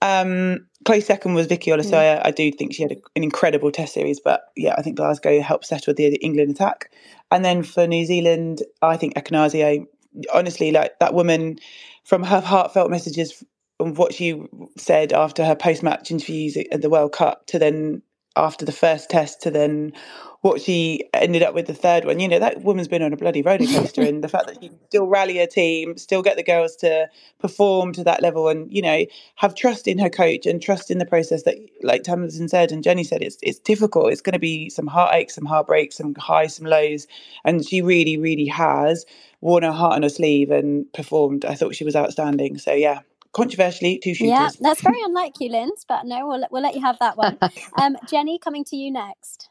Um, 0.00 0.68
close 0.84 1.06
second 1.06 1.34
was 1.34 1.48
Vicky 1.48 1.72
Olusoya. 1.72 2.18
Mm. 2.18 2.26
I 2.26 2.30
do 2.30 2.52
think 2.52 2.72
she 2.72 2.82
had 2.82 2.92
a, 2.92 2.96
an 3.16 3.24
incredible 3.24 3.72
test 3.72 3.94
series, 3.94 4.20
but 4.20 4.42
yeah, 4.56 4.76
I 4.78 4.82
think 4.82 4.96
Glasgow 4.96 5.40
helped 5.40 5.66
settle 5.66 5.94
the, 5.94 6.10
the 6.10 6.24
England 6.24 6.52
attack. 6.52 6.92
And 7.32 7.44
then 7.44 7.64
for 7.64 7.88
New 7.88 8.06
Zealand, 8.06 8.62
I 8.80 8.96
think 8.96 9.14
Ekenasio, 9.14 9.86
honestly, 10.32 10.72
like 10.72 10.98
that 11.00 11.14
woman 11.14 11.58
from 12.04 12.22
her 12.22 12.40
heartfelt 12.40 12.90
messages 12.90 13.42
of 13.80 13.98
what 13.98 14.14
she 14.14 14.42
said 14.76 15.12
after 15.12 15.44
her 15.44 15.54
post 15.54 15.82
match 15.82 16.10
interviews 16.10 16.56
at 16.72 16.82
the 16.82 16.90
World 16.90 17.12
Cup 17.12 17.46
to 17.46 17.58
then 17.58 18.02
after 18.36 18.64
the 18.64 18.72
first 18.72 19.10
test 19.10 19.42
to 19.42 19.50
then 19.50 19.92
what 20.40 20.60
she 20.60 21.08
ended 21.12 21.42
up 21.42 21.54
with 21.54 21.66
the 21.66 21.74
third 21.74 22.04
one. 22.04 22.20
You 22.20 22.28
know, 22.28 22.38
that 22.38 22.62
woman's 22.62 22.88
been 22.88 23.02
on 23.02 23.12
a 23.12 23.16
bloody 23.16 23.42
roller 23.42 23.66
coaster, 23.66 24.02
and 24.02 24.22
the 24.22 24.28
fact 24.28 24.46
that 24.46 24.62
she 24.62 24.70
still 24.86 25.06
rally 25.06 25.38
a 25.38 25.46
team, 25.46 25.96
still 25.96 26.22
get 26.22 26.36
the 26.36 26.42
girls 26.42 26.76
to 26.76 27.08
perform 27.38 27.92
to 27.94 28.04
that 28.04 28.22
level, 28.22 28.48
and 28.48 28.72
you 28.72 28.82
know, 28.82 29.04
have 29.36 29.54
trust 29.54 29.88
in 29.88 29.98
her 29.98 30.10
coach 30.10 30.46
and 30.46 30.62
trust 30.62 30.90
in 30.90 30.98
the 30.98 31.06
process. 31.06 31.42
That, 31.42 31.56
like 31.82 32.02
Tamsin 32.02 32.48
said 32.48 32.72
and 32.72 32.82
Jenny 32.82 33.04
said, 33.04 33.22
it's 33.22 33.38
it's 33.42 33.58
difficult. 33.58 34.12
It's 34.12 34.20
going 34.20 34.34
to 34.34 34.38
be 34.38 34.70
some 34.70 34.86
heartaches, 34.86 35.34
some 35.34 35.46
heartbreaks, 35.46 35.96
some 35.96 36.14
highs, 36.14 36.56
some 36.56 36.66
lows, 36.66 37.06
and 37.44 37.66
she 37.66 37.82
really, 37.82 38.16
really 38.16 38.46
has 38.46 39.04
worn 39.40 39.62
her 39.62 39.72
heart 39.72 39.94
on 39.94 40.02
her 40.02 40.08
sleeve 40.08 40.50
and 40.50 40.92
performed. 40.92 41.44
I 41.44 41.54
thought 41.54 41.74
she 41.74 41.84
was 41.84 41.96
outstanding. 41.96 42.58
So 42.58 42.72
yeah, 42.72 43.00
controversially, 43.32 43.98
two 43.98 44.14
shooters. 44.14 44.30
Yeah, 44.30 44.48
that's 44.60 44.82
very 44.82 45.00
unlike 45.04 45.34
you, 45.40 45.50
Linz, 45.50 45.84
but 45.86 46.04
no, 46.04 46.26
we'll, 46.26 46.46
we'll 46.50 46.62
let 46.62 46.74
you 46.74 46.82
have 46.82 46.98
that 47.00 47.16
one. 47.16 47.38
Um, 47.80 47.96
Jenny, 48.08 48.38
coming 48.38 48.64
to 48.64 48.76
you 48.76 48.90
next. 48.90 49.50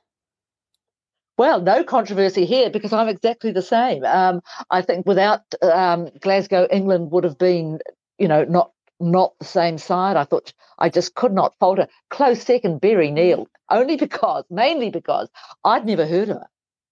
Well, 1.37 1.61
no 1.61 1.83
controversy 1.83 2.45
here 2.45 2.69
because 2.69 2.93
I'm 2.93 3.07
exactly 3.09 3.51
the 3.51 3.61
same. 3.61 4.03
Um, 4.05 4.41
I 4.71 4.81
think 4.81 5.05
without 5.05 5.41
um, 5.61 6.09
Glasgow, 6.19 6.67
England 6.71 7.11
would 7.11 7.23
have 7.23 7.37
been, 7.37 7.79
you 8.17 8.27
know, 8.27 8.43
not 8.43 8.71
not 8.99 9.33
the 9.37 9.45
same 9.45 9.77
side. 9.77 10.17
I 10.17 10.23
thought 10.23 10.53
I 10.79 10.89
just 10.89 11.13
could 11.13 11.31
not 11.31 11.53
falter. 11.59 11.87
Close 12.09 12.41
second, 12.41 12.81
Berri 12.81 13.11
Neil, 13.11 13.47
only 13.69 13.95
because, 13.97 14.45
mainly 14.49 14.89
because 14.89 15.29
I'd 15.63 15.85
never 15.85 16.07
heard 16.07 16.29
of 16.29 16.37
her, 16.37 16.47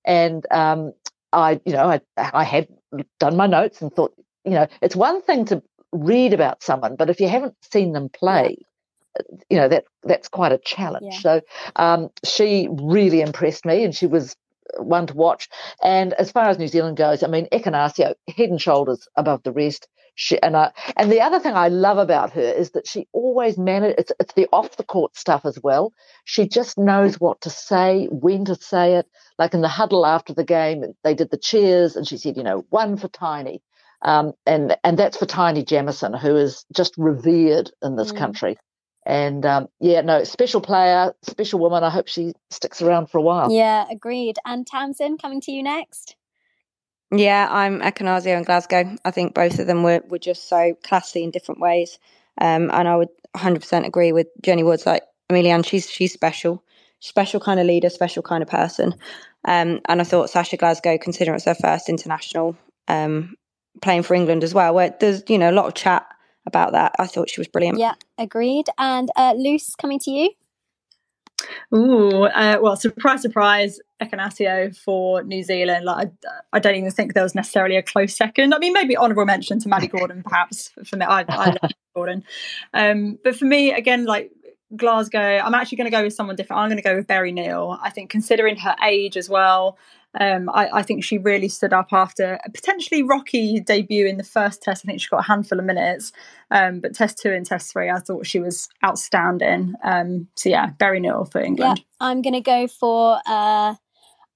and 0.06 0.46
um, 0.52 0.94
I, 1.34 1.60
you 1.66 1.74
know, 1.74 1.88
I 1.90 2.02
I 2.18 2.44
had 2.44 2.68
done 3.20 3.36
my 3.38 3.48
notes 3.48 3.82
and 3.82 3.92
thought, 3.92 4.14
you 4.44 4.52
know, 4.52 4.68
it's 4.82 4.96
one 4.96 5.24
thing 5.24 5.46
to 5.46 5.64
read 5.92 6.34
about 6.34 6.62
someone, 6.62 6.96
but 6.96 7.10
if 7.10 7.20
you 7.20 7.28
haven't 7.28 7.56
seen 7.72 7.94
them 7.94 8.10
play, 8.10 8.58
you 9.50 9.58
know 9.58 9.68
that 9.68 9.86
that's 10.04 10.28
quite 10.28 10.52
a 10.52 10.58
challenge. 10.58 11.14
Yeah. 11.14 11.20
So 11.20 11.42
um, 11.76 12.10
she 12.24 12.68
really 12.72 13.22
impressed 13.22 13.66
me, 13.66 13.84
and 13.84 13.96
she 13.96 14.08
was 14.08 14.36
one 14.78 15.08
to 15.08 15.14
watch. 15.14 15.48
And 15.84 16.14
as 16.14 16.32
far 16.32 16.50
as 16.50 16.58
New 16.58 16.68
Zealand 16.68 16.98
goes, 16.98 17.24
I 17.24 17.28
mean, 17.28 17.48
Ekenasio, 17.52 18.16
head 18.36 18.50
and 18.50 18.62
shoulders 18.62 19.08
above 19.16 19.44
the 19.44 19.52
rest. 19.52 19.88
She, 20.18 20.42
and 20.42 20.56
I, 20.56 20.72
and 20.96 21.12
the 21.12 21.20
other 21.20 21.40
thing 21.42 21.56
I 21.56 21.68
love 21.68 21.98
about 21.98 22.32
her 22.32 22.42
is 22.42 22.72
that 22.72 22.88
she 22.88 23.06
always 23.12 23.58
manages. 23.58 23.96
It's, 23.98 24.12
it's 24.20 24.34
the 24.34 24.48
off 24.54 24.78
the 24.78 24.84
court 24.84 25.18
stuff 25.18 25.46
as 25.46 25.60
well. 25.62 25.92
She 26.24 26.48
just 26.48 26.78
knows 26.78 27.20
what 27.20 27.42
to 27.42 27.50
say, 27.50 28.08
when 28.10 28.46
to 28.46 28.56
say 28.56 28.96
it. 28.96 29.08
Like 29.38 29.54
in 29.54 29.62
the 29.62 29.68
huddle 29.68 30.06
after 30.06 30.34
the 30.34 30.46
game, 30.46 30.94
they 31.04 31.14
did 31.14 31.32
the 31.32 31.38
cheers, 31.38 31.98
and 31.98 32.08
she 32.08 32.18
said, 32.18 32.38
you 32.38 32.44
know, 32.44 32.66
one 32.70 32.96
for 32.96 33.10
Taini, 33.10 33.60
Um, 34.02 34.34
and 34.46 34.78
and 34.84 34.98
that's 34.98 35.18
for 35.18 35.26
Taini 35.26 35.66
Jamison, 35.66 36.14
who 36.14 36.36
is 36.36 36.66
just 36.74 36.94
revered 36.98 37.72
in 37.82 37.96
this 37.96 38.14
mm. 38.14 38.18
country. 38.18 38.58
And 39.06 39.46
um, 39.46 39.68
yeah, 39.80 40.02
no, 40.02 40.24
special 40.24 40.62
player, 40.62 41.14
special 41.22 41.60
woman. 41.60 41.84
I 41.84 41.90
hope 41.90 42.08
she 42.08 42.34
sticks 42.50 42.82
around 42.82 43.08
for 43.08 43.20
a 43.20 43.22
while. 43.22 43.52
Yeah, 43.52 43.86
agreed. 43.90 44.38
And 44.46 44.66
Tamsin, 44.66 45.18
coming 45.18 45.42
to 45.42 45.52
you 45.52 45.62
next. 45.62 46.16
Yeah, 47.12 47.48
I'm 47.50 47.82
Ekenasio 47.82 48.36
and 48.36 48.46
Glasgow. 48.46 48.96
I 49.06 49.12
think 49.12 49.36
both 49.36 49.60
of 49.60 49.68
them 49.68 49.84
were, 49.84 50.02
were 50.08 50.20
just 50.20 50.50
so 50.50 50.76
classy 50.84 51.24
in 51.24 51.32
different 51.32 51.62
ways. 51.62 52.00
Um, 52.42 52.72
and 52.74 52.88
I 52.88 52.96
would 52.96 53.10
100% 53.36 53.86
agree 53.86 54.12
with 54.12 54.28
Jenny 54.44 54.64
Woods. 54.64 54.86
Like 54.86 55.04
Ameliaranne, 55.32 55.66
she's 55.66 55.90
she's 55.90 56.14
special, 56.14 56.64
special 57.00 57.40
kind 57.40 57.60
of 57.60 57.68
leader, 57.68 57.90
special 57.90 58.24
kind 58.24 58.42
of 58.42 58.50
person. 58.50 58.96
Um, 59.46 59.82
and 59.86 60.02
I 60.02 60.04
thought 60.04 60.32
Sasha 60.32 60.58
Glasgow, 60.58 60.98
considering 60.98 61.36
it's 61.36 61.46
her 61.46 61.56
first 61.56 61.90
international, 61.90 62.58
um, 62.88 63.36
playing 63.82 64.04
for 64.04 64.16
England 64.16 64.44
as 64.44 64.56
well, 64.56 64.74
where 64.74 64.96
there's 65.00 65.24
you 65.30 65.38
know 65.38 65.52
a 65.52 65.54
lot 65.54 65.68
of 65.68 65.76
chat 65.76 66.08
about 66.46 66.74
that. 66.74 66.94
I 67.00 67.08
thought 67.08 67.30
she 67.30 67.40
was 67.40 67.48
brilliant. 67.48 67.80
Yeah, 67.80 67.94
agreed. 68.18 68.68
And 68.78 69.10
uh, 69.16 69.34
Luce, 69.36 69.76
coming 69.76 70.00
to 70.00 70.12
you. 70.12 70.32
Ooh, 71.74 72.24
uh, 72.24 72.58
well, 72.62 72.76
surprise, 72.76 73.22
surprise, 73.22 73.80
Ekenasio 74.02 74.76
for 74.78 75.24
New 75.24 75.44
Zealand. 75.44 75.86
Like, 75.86 76.08
I, 76.26 76.58
I, 76.58 76.60
don't 76.60 76.76
even 76.76 76.92
think 76.92 77.14
there 77.14 77.24
was 77.24 77.36
necessarily 77.36 77.76
a 77.76 77.84
close 77.84 78.16
second. 78.16 78.54
I 78.54 78.60
mean, 78.60 78.74
maybe 78.74 78.96
honourable 78.96 79.26
mention 79.26 79.60
to 79.60 79.70
Maddie 79.70 79.88
Gordon, 79.88 80.24
perhaps 80.24 80.72
for 80.86 80.96
me. 80.96 81.06
I, 81.06 81.26
I 81.28 81.48
love 81.48 81.72
Gordon, 81.96 82.24
um, 82.74 83.20
but 83.24 83.36
for 83.36 83.46
me, 83.46 83.74
again, 83.74 84.06
like 84.06 84.32
Glasgow, 84.76 85.20
I'm 85.20 85.54
actually 85.54 85.78
going 85.78 85.92
to 85.92 85.96
go 85.98 86.04
with 86.04 86.14
someone 86.14 86.36
different. 86.36 86.62
I'm 86.62 86.70
going 86.70 86.82
to 86.82 86.84
go 86.84 86.96
with 86.96 87.08
Berri 87.08 87.32
Neil. 87.32 87.78
I 87.82 87.90
think, 87.90 88.10
considering 88.10 88.58
her 88.58 88.76
age 88.84 89.18
as 89.18 89.30
well, 89.30 89.78
um, 90.20 90.50
I, 90.50 90.70
I, 90.74 90.82
think 90.82 91.04
she 91.04 91.18
really 91.18 91.50
stood 91.50 91.74
up 91.74 91.92
after 91.92 92.40
a 92.46 92.50
potentially 92.50 93.04
rocky 93.04 93.60
debut 93.60 94.08
in 94.08 94.18
the 94.18 94.24
first 94.24 94.62
test. 94.62 94.86
I 94.86 94.88
think 94.88 95.02
she 95.02 95.10
got 95.10 95.22
a 95.22 95.28
handful 95.28 95.60
of 95.60 95.66
minutes, 95.66 96.14
um, 96.52 96.80
but 96.80 96.96
test 96.96 97.18
two 97.18 97.32
and 97.32 97.46
test 97.46 97.72
three, 97.72 97.90
I 97.90 98.00
thought 98.00 98.26
she 98.26 98.40
was 98.40 98.70
outstanding. 98.84 99.74
Um, 99.84 100.28
so 100.36 100.50
yeah, 100.50 100.68
Berri 100.68 101.02
Neil 101.02 101.26
for 101.26 101.42
England. 101.42 101.80
Yeah, 101.80 101.84
I'm 102.00 102.22
going 102.22 102.34
to 102.34 102.42
go 102.42 102.68
for 102.68 103.20
uh, 103.26 103.76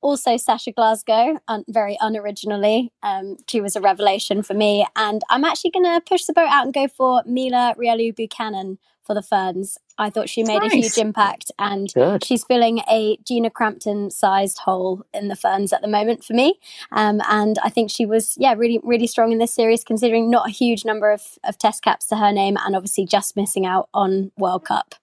also 0.01 0.37
Sasha 0.37 0.71
Glasgow, 0.71 1.39
un- 1.47 1.65
very 1.69 1.97
unoriginally. 2.01 2.89
Um, 3.01 3.37
she 3.47 3.61
was 3.61 3.75
a 3.75 3.81
revelation 3.81 4.43
for 4.43 4.53
me, 4.53 4.85
and 4.95 5.21
I'm 5.29 5.45
actually 5.45 5.71
going 5.71 5.85
to 5.85 6.01
push 6.01 6.25
the 6.25 6.33
boat 6.33 6.49
out 6.49 6.65
and 6.65 6.73
go 6.73 6.87
for 6.87 7.23
Mila 7.25 7.75
Reuelu 7.77 8.15
Buchanan 8.15 8.79
for 9.09 9.15
the 9.15 9.23
Ferns. 9.23 9.79
I 9.97 10.11
thought 10.11 10.29
she 10.29 10.43
made 10.43 10.61
nice. 10.61 10.71
a 10.71 10.75
huge 10.75 10.97
impact, 10.99 11.51
and 11.57 11.91
Good. 11.91 12.23
she's 12.23 12.43
filling 12.43 12.77
a 12.87 13.17
Gina 13.25 13.49
Crampton 13.49 14.11
sized 14.11 14.59
hole 14.59 15.03
in 15.15 15.29
the 15.29 15.35
Ferns 15.35 15.73
at 15.73 15.81
the 15.81 15.87
moment 15.87 16.23
for 16.23 16.33
me. 16.33 16.59
Um, 16.91 17.19
and 17.27 17.57
I 17.63 17.71
think 17.71 17.89
she 17.89 18.05
was, 18.05 18.35
yeah, 18.39 18.53
really, 18.53 18.79
really 18.83 19.07
strong 19.07 19.31
in 19.31 19.39
this 19.39 19.51
series, 19.51 19.83
considering 19.83 20.29
not 20.29 20.47
a 20.47 20.51
huge 20.51 20.85
number 20.85 21.11
of, 21.11 21.23
of 21.43 21.57
test 21.57 21.81
caps 21.81 22.05
to 22.09 22.17
her 22.17 22.31
name, 22.31 22.55
and 22.63 22.75
obviously 22.75 23.07
just 23.07 23.35
missing 23.35 23.65
out 23.65 23.89
on 23.95 24.31
World 24.37 24.63
Cup. 24.63 24.93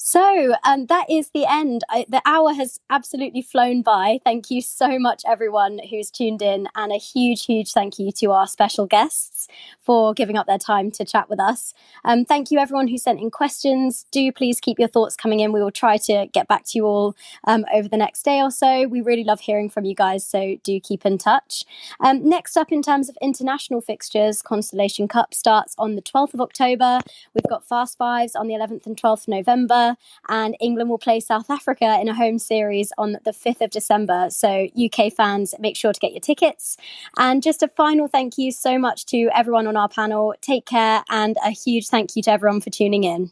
So 0.00 0.54
um, 0.64 0.86
that 0.86 1.10
is 1.10 1.30
the 1.30 1.44
end. 1.44 1.82
I, 1.90 2.06
the 2.08 2.22
hour 2.24 2.52
has 2.54 2.78
absolutely 2.88 3.42
flown 3.42 3.82
by. 3.82 4.20
Thank 4.24 4.48
you 4.48 4.62
so 4.62 4.96
much, 4.96 5.22
everyone 5.26 5.80
who's 5.90 6.08
tuned 6.08 6.40
in, 6.40 6.68
and 6.76 6.92
a 6.92 6.98
huge, 6.98 7.46
huge 7.46 7.72
thank 7.72 7.98
you 7.98 8.12
to 8.12 8.30
our 8.30 8.46
special 8.46 8.86
guests 8.86 9.48
for 9.80 10.14
giving 10.14 10.36
up 10.36 10.46
their 10.46 10.56
time 10.56 10.92
to 10.92 11.04
chat 11.04 11.28
with 11.28 11.40
us. 11.40 11.74
Um, 12.04 12.24
thank 12.24 12.52
you, 12.52 12.60
everyone 12.60 12.86
who 12.86 12.96
sent 12.96 13.20
in 13.20 13.32
questions. 13.32 14.06
Do 14.12 14.30
please 14.30 14.60
keep 14.60 14.78
your 14.78 14.88
thoughts 14.88 15.16
coming 15.16 15.40
in. 15.40 15.52
We 15.52 15.60
will 15.60 15.72
try 15.72 15.96
to 15.96 16.26
get 16.32 16.46
back 16.46 16.64
to 16.66 16.78
you 16.78 16.86
all 16.86 17.16
um, 17.44 17.64
over 17.74 17.88
the 17.88 17.96
next 17.96 18.22
day 18.22 18.40
or 18.40 18.52
so. 18.52 18.86
We 18.86 19.00
really 19.00 19.24
love 19.24 19.40
hearing 19.40 19.68
from 19.68 19.84
you 19.84 19.96
guys, 19.96 20.24
so 20.24 20.58
do 20.62 20.78
keep 20.78 21.04
in 21.04 21.18
touch. 21.18 21.64
Um, 21.98 22.26
next 22.26 22.56
up, 22.56 22.70
in 22.70 22.82
terms 22.82 23.08
of 23.08 23.18
international 23.20 23.80
fixtures, 23.80 24.42
Constellation 24.42 25.08
Cup 25.08 25.34
starts 25.34 25.74
on 25.76 25.96
the 25.96 26.02
12th 26.02 26.34
of 26.34 26.40
October. 26.40 27.00
We've 27.34 27.50
got 27.50 27.66
Fast 27.66 27.98
Fives 27.98 28.36
on 28.36 28.46
the 28.46 28.54
11th 28.54 28.86
and 28.86 28.96
12th 28.96 29.26
of 29.26 29.87
And 30.28 30.56
England 30.60 30.90
will 30.90 30.98
play 30.98 31.20
South 31.20 31.50
Africa 31.50 31.98
in 32.00 32.08
a 32.08 32.14
home 32.14 32.38
series 32.38 32.92
on 32.98 33.18
the 33.24 33.32
5th 33.32 33.60
of 33.60 33.70
December. 33.70 34.28
So, 34.30 34.68
UK 34.76 35.12
fans, 35.12 35.54
make 35.58 35.76
sure 35.76 35.92
to 35.92 36.00
get 36.00 36.12
your 36.12 36.20
tickets. 36.20 36.76
And 37.16 37.42
just 37.42 37.62
a 37.62 37.68
final 37.68 38.08
thank 38.08 38.38
you 38.38 38.52
so 38.52 38.78
much 38.78 39.06
to 39.06 39.30
everyone 39.34 39.66
on 39.66 39.76
our 39.76 39.88
panel. 39.88 40.34
Take 40.40 40.66
care, 40.66 41.04
and 41.08 41.36
a 41.44 41.50
huge 41.50 41.88
thank 41.88 42.16
you 42.16 42.22
to 42.22 42.30
everyone 42.30 42.60
for 42.60 42.70
tuning 42.70 43.04
in. 43.04 43.30